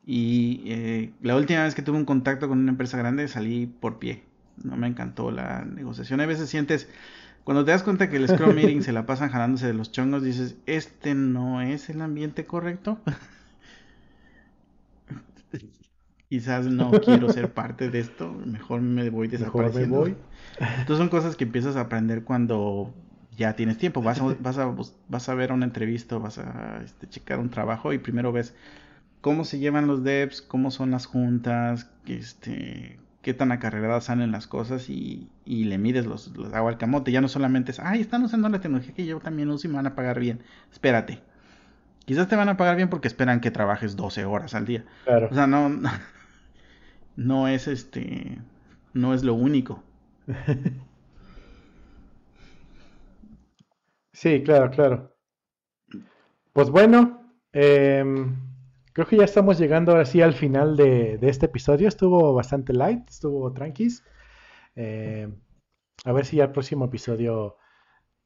Y 0.06 0.62
eh, 0.66 1.12
la 1.22 1.36
última 1.36 1.64
vez 1.64 1.74
que 1.74 1.82
tuve 1.82 1.96
un 1.96 2.04
contacto 2.04 2.48
con 2.48 2.58
una 2.58 2.70
empresa 2.70 2.98
grande 2.98 3.26
salí 3.28 3.66
por 3.66 3.98
pie. 3.98 4.22
No 4.62 4.76
me 4.76 4.86
encantó 4.86 5.30
la 5.30 5.64
negociación. 5.64 6.20
A 6.20 6.26
veces 6.26 6.50
sientes, 6.50 6.88
cuando 7.42 7.64
te 7.64 7.70
das 7.70 7.82
cuenta 7.82 8.10
que 8.10 8.16
el 8.16 8.28
Scrum 8.28 8.54
Meeting 8.54 8.82
se 8.82 8.92
la 8.92 9.06
pasan 9.06 9.30
jalándose 9.30 9.66
de 9.66 9.74
los 9.74 9.92
chongos, 9.92 10.22
dices, 10.22 10.56
este 10.66 11.14
no 11.14 11.62
es 11.62 11.88
el 11.88 12.02
ambiente 12.02 12.44
correcto. 12.44 12.98
Quizás 16.28 16.66
no 16.66 16.90
quiero 16.90 17.30
ser 17.30 17.52
parte 17.52 17.90
de 17.90 18.00
esto, 18.00 18.32
mejor 18.44 18.80
me 18.80 19.08
voy 19.08 19.28
desapareciendo. 19.28 19.98
voy. 19.98 20.16
Entonces 20.58 20.98
son 20.98 21.08
cosas 21.08 21.36
que 21.36 21.44
empiezas 21.44 21.76
a 21.76 21.82
aprender 21.82 22.24
cuando 22.24 22.92
ya 23.36 23.54
tienes 23.54 23.78
tiempo. 23.78 24.02
Vas 24.02 24.20
a, 24.20 24.34
vas 24.40 24.58
a, 24.58 24.74
vas 25.08 25.28
a 25.28 25.34
ver 25.34 25.52
una 25.52 25.64
entrevista, 25.64 26.18
vas 26.18 26.38
a 26.38 26.80
este, 26.84 27.08
checar 27.08 27.38
un 27.38 27.50
trabajo 27.50 27.92
y 27.92 27.98
primero 27.98 28.32
ves 28.32 28.54
cómo 29.24 29.46
se 29.46 29.58
llevan 29.58 29.86
los 29.86 30.04
devs, 30.04 30.42
cómo 30.42 30.70
son 30.70 30.90
las 30.90 31.06
juntas, 31.06 31.90
este, 32.06 32.98
qué 33.22 33.32
tan 33.32 33.52
acarreadas 33.52 34.04
salen 34.04 34.32
las 34.32 34.46
cosas 34.46 34.90
y, 34.90 35.30
y 35.46 35.64
le 35.64 35.78
mides 35.78 36.04
los, 36.04 36.36
los 36.36 36.52
agua 36.52 36.70
al 36.70 36.76
camote. 36.76 37.10
Ya 37.10 37.22
no 37.22 37.28
solamente 37.28 37.70
es, 37.70 37.80
ay, 37.80 38.02
están 38.02 38.22
usando 38.22 38.50
la 38.50 38.60
tecnología 38.60 38.92
que 38.92 39.06
yo 39.06 39.18
también 39.20 39.48
uso 39.48 39.66
y 39.66 39.70
me 39.70 39.76
van 39.76 39.86
a 39.86 39.94
pagar 39.94 40.20
bien. 40.20 40.42
Espérate. 40.70 41.22
Quizás 42.04 42.28
te 42.28 42.36
van 42.36 42.50
a 42.50 42.58
pagar 42.58 42.76
bien 42.76 42.90
porque 42.90 43.08
esperan 43.08 43.40
que 43.40 43.50
trabajes 43.50 43.96
12 43.96 44.26
horas 44.26 44.54
al 44.54 44.66
día. 44.66 44.84
Claro. 45.04 45.28
O 45.30 45.34
sea, 45.34 45.46
no, 45.46 45.70
no, 47.16 47.48
es 47.48 47.66
este, 47.66 48.36
no 48.92 49.14
es 49.14 49.24
lo 49.24 49.32
único. 49.32 49.82
sí, 54.12 54.42
claro, 54.42 54.70
claro. 54.70 55.16
Pues 56.52 56.68
bueno, 56.68 57.22
eh, 57.54 58.04
Creo 58.94 59.08
que 59.08 59.16
ya 59.16 59.24
estamos 59.24 59.58
llegando 59.58 59.90
ahora 59.90 60.04
sí 60.04 60.22
al 60.22 60.34
final 60.34 60.76
de, 60.76 61.18
este 61.20 61.46
episodio. 61.46 61.88
Estuvo 61.88 62.32
bastante 62.32 62.72
light, 62.72 63.10
estuvo 63.10 63.52
tranquis. 63.52 64.04
Eh, 64.76 65.28
a 66.04 66.12
ver 66.12 66.24
si 66.24 66.40
al 66.40 66.52
próximo 66.52 66.84
episodio 66.84 67.56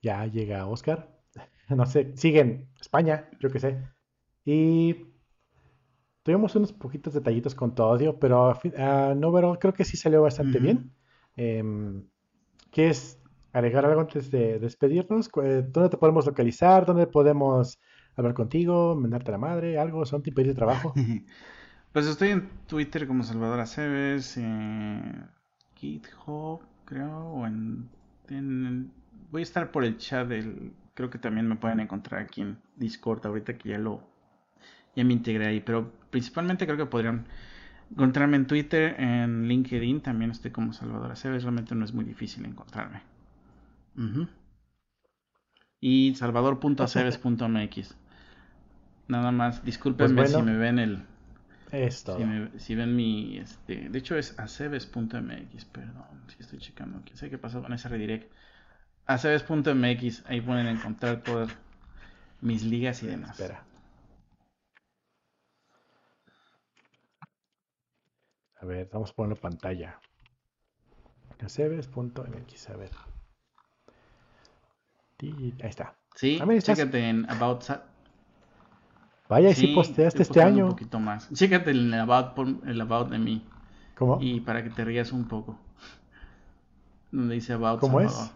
ya 0.02 0.26
llega 0.26 0.66
Oscar. 0.66 1.18
No 1.70 1.84
sé, 1.84 2.16
siguen 2.16 2.68
España, 2.80 3.30
yo 3.40 3.50
qué 3.50 3.60
sé. 3.60 3.78
Y 4.44 5.06
tuvimos 6.22 6.54
unos 6.56 6.72
poquitos 6.72 7.14
detallitos 7.14 7.54
con 7.54 7.74
tu 7.74 7.82
audio, 7.82 8.18
pero 8.18 8.50
uh, 8.50 9.14
no, 9.14 9.32
pero 9.32 9.58
creo 9.58 9.72
que 9.74 9.84
sí 9.84 9.96
salió 9.96 10.22
bastante 10.22 10.58
bien. 10.58 10.92
Eh, 11.36 11.62
¿Quieres 12.70 13.18
agregar 13.52 13.86
algo 13.86 14.02
antes 14.02 14.30
de 14.30 14.58
despedirnos? 14.58 15.30
¿Dónde 15.32 15.88
te 15.88 15.96
podemos 15.96 16.26
localizar? 16.26 16.84
¿Dónde 16.84 17.06
podemos 17.06 17.78
hablar 18.18 18.34
contigo, 18.34 18.96
mandarte 18.96 19.30
la 19.30 19.38
madre, 19.38 19.78
algo, 19.78 20.04
son 20.04 20.22
tipo 20.22 20.42
de 20.42 20.54
trabajo. 20.54 20.92
pues 21.92 22.06
estoy 22.06 22.30
en 22.30 22.48
Twitter 22.66 23.06
como 23.06 23.22
Salvador 23.22 23.60
Aceves, 23.60 24.36
eh, 24.36 25.14
GitHub, 25.76 26.60
creo, 26.84 27.18
o 27.18 27.46
en, 27.46 27.88
voy 29.30 29.40
a 29.40 29.42
estar 29.42 29.70
por 29.70 29.84
el 29.84 29.96
chat 29.98 30.28
del, 30.28 30.72
creo 30.94 31.10
que 31.10 31.18
también 31.18 31.46
me 31.46 31.56
pueden 31.56 31.80
encontrar 31.80 32.22
aquí 32.22 32.42
en 32.42 32.58
Discord 32.76 33.24
ahorita 33.24 33.56
que 33.56 33.70
ya 33.70 33.78
lo, 33.78 34.02
ya 34.96 35.04
me 35.04 35.12
integré 35.12 35.46
ahí, 35.46 35.60
pero 35.60 35.92
principalmente 36.10 36.66
creo 36.66 36.76
que 36.76 36.86
podrían 36.86 37.26
encontrarme 37.90 38.36
en 38.36 38.46
Twitter, 38.46 39.00
en 39.00 39.46
LinkedIn, 39.46 40.00
también 40.00 40.32
estoy 40.32 40.50
como 40.50 40.72
Salvador 40.72 41.12
Aceves, 41.12 41.44
realmente 41.44 41.74
no 41.74 41.84
es 41.84 41.94
muy 41.94 42.04
difícil 42.04 42.44
encontrarme. 42.44 43.02
Y 45.80 46.14
salvador.aceves.mx. 46.16 47.96
Nada 49.08 49.32
más, 49.32 49.64
discúlpenme 49.64 50.22
pues 50.22 50.32
si 50.32 50.42
me 50.42 50.56
ven 50.56 50.78
el. 50.78 51.02
Esto. 51.72 52.18
Si, 52.58 52.74
ven 52.74 52.94
mi. 52.94 53.38
Este, 53.38 53.88
de 53.88 53.98
hecho 53.98 54.16
es 54.16 54.38
aceves.mx, 54.38 55.64
perdón, 55.66 56.22
si 56.28 56.42
estoy 56.42 56.58
checando 56.58 56.98
aquí. 56.98 57.16
Sé 57.16 57.30
qué 57.30 57.38
pasó 57.38 57.62
con 57.62 57.72
ese 57.72 57.88
redirect. 57.88 58.30
Aceves.mx, 59.06 60.26
ahí 60.26 60.42
pueden 60.42 60.66
encontrar 60.66 61.22
todas 61.22 61.50
mis 62.42 62.62
ligas 62.62 63.02
y 63.02 63.06
demás. 63.06 63.40
Espera. 63.40 63.64
A 68.60 68.66
ver, 68.66 68.88
vamos 68.92 69.10
a 69.10 69.14
ponerlo 69.14 69.36
en 69.36 69.40
pantalla. 69.40 70.00
Aceves.mx, 71.40 72.70
a 72.70 72.76
ver. 72.76 72.90
Ahí 75.20 75.54
está. 75.62 75.96
Sí, 76.14 76.38
chécate 76.60 77.08
en 77.08 77.28
About 77.30 77.62
Vaya, 79.28 79.54
sí, 79.54 79.74
posteaste 79.74 80.22
este 80.22 80.42
año. 80.42 80.64
Un 80.64 80.70
poquito 80.70 80.98
más. 80.98 81.30
Chécate 81.32 81.70
el 81.70 81.92
about, 81.94 82.38
el 82.66 82.80
about 82.80 83.10
de 83.10 83.18
mí. 83.18 83.44
¿Cómo? 83.94 84.18
Y 84.20 84.40
para 84.40 84.64
que 84.64 84.70
te 84.70 84.84
rías 84.84 85.12
un 85.12 85.28
poco. 85.28 85.58
Donde 87.12 87.34
dice 87.34 87.52
about. 87.52 87.80
¿Cómo 87.80 88.00
es? 88.00 88.32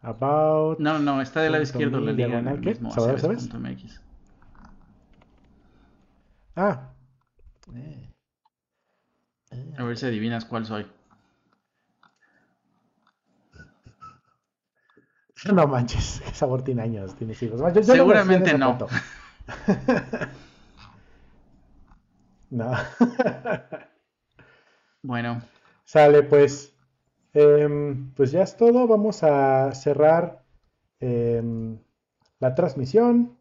About. 0.00 0.78
No, 0.78 0.98
no, 0.98 1.20
está 1.20 1.42
del 1.42 1.52
lado 1.52 1.64
izquierdo 1.64 2.00
la 2.00 2.12
liga 2.12 2.38
en 2.38 2.48
el 2.48 2.60
mismo. 2.60 2.90
¿Sabes? 2.90 3.20
¿sabes? 3.20 3.50
Ah. 6.54 6.92
A 9.78 9.84
ver 9.84 9.96
si 9.98 10.06
adivinas 10.06 10.46
cuál 10.46 10.64
soy. 10.64 10.86
No 15.54 15.66
manches, 15.66 16.22
qué 16.24 16.34
sabor 16.34 16.62
tiene 16.62 16.82
años, 16.82 17.14
tienes 17.14 17.42
hijos. 17.42 17.60
Seguramente 17.84 18.56
no. 18.58 18.78
no. 22.50 22.72
bueno. 25.02 25.42
Sale, 25.84 26.22
pues. 26.22 26.72
Em, 27.32 28.12
pues 28.14 28.32
ya 28.32 28.42
es 28.42 28.56
todo. 28.56 28.86
Vamos 28.86 29.22
a 29.22 29.72
cerrar 29.72 30.44
em, 31.00 31.78
la 32.40 32.54
transmisión. 32.54 33.38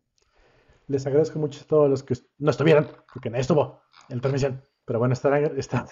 Les 0.88 1.06
agradezco 1.08 1.39
mucho 1.39 1.64
a 1.64 1.68
todos 1.68 1.89
los 1.89 2.03
que 2.03 2.16
no 2.38 2.51
estuvieron, 2.51 2.88
porque 3.12 3.30
nadie 3.30 3.41
estuvo 3.41 3.82
en 4.10 4.18
la 4.18 4.22
transmisión. 4.22 4.62
Pero 4.86 4.99
bueno, 4.99 5.14
estarán, 5.14 5.58
está 5.58 5.88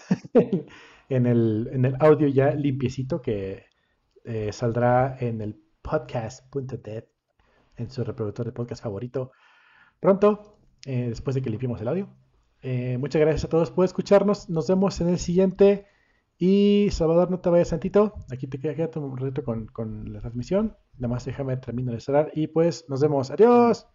en, 1.10 1.26
el, 1.26 1.70
en 1.72 1.86
el 1.86 1.96
audio 2.00 2.28
ya 2.28 2.52
limpiecito 2.52 3.22
que 3.22 3.66
eh, 4.24 4.52
saldrá 4.52 5.18
en 5.20 5.42
el 5.42 5.63
podcast.dev 5.84 7.08
en 7.78 7.92
su 7.92 8.04
reproductor 8.04 8.46
de 8.46 8.52
podcast 8.52 8.82
favorito 8.82 9.32
pronto, 10.00 10.58
eh, 10.86 11.10
después 11.10 11.36
de 11.36 11.42
que 11.42 11.50
limpiemos 11.50 11.80
el 11.82 11.88
audio. 11.88 12.10
Eh, 12.62 12.98
muchas 12.98 13.20
gracias 13.20 13.44
a 13.46 13.50
todos 13.50 13.72
por 13.72 13.86
escucharnos. 13.86 14.50
Nos 14.50 14.68
vemos 14.68 15.00
en 15.02 15.10
el 15.10 15.20
siguiente. 15.20 15.86
Y 16.38 16.90
Salvador, 16.92 17.30
no 17.30 17.40
te 17.40 17.50
vayas 17.50 17.70
tantito. 17.70 18.14
Aquí 18.32 18.48
te 18.48 18.58
queda, 18.58 18.90
un 19.00 19.18
rato 19.18 19.44
con, 19.44 19.68
con 19.68 20.12
la 20.12 20.20
transmisión. 20.20 20.76
Nada 20.98 21.14
más 21.14 21.26
déjame 21.26 21.58
terminar 21.58 21.94
de 21.94 22.02
cerrar. 22.02 22.32
Y 22.34 22.48
pues 22.48 22.86
nos 22.90 23.02
vemos. 23.02 23.32
Adiós. 23.32 23.88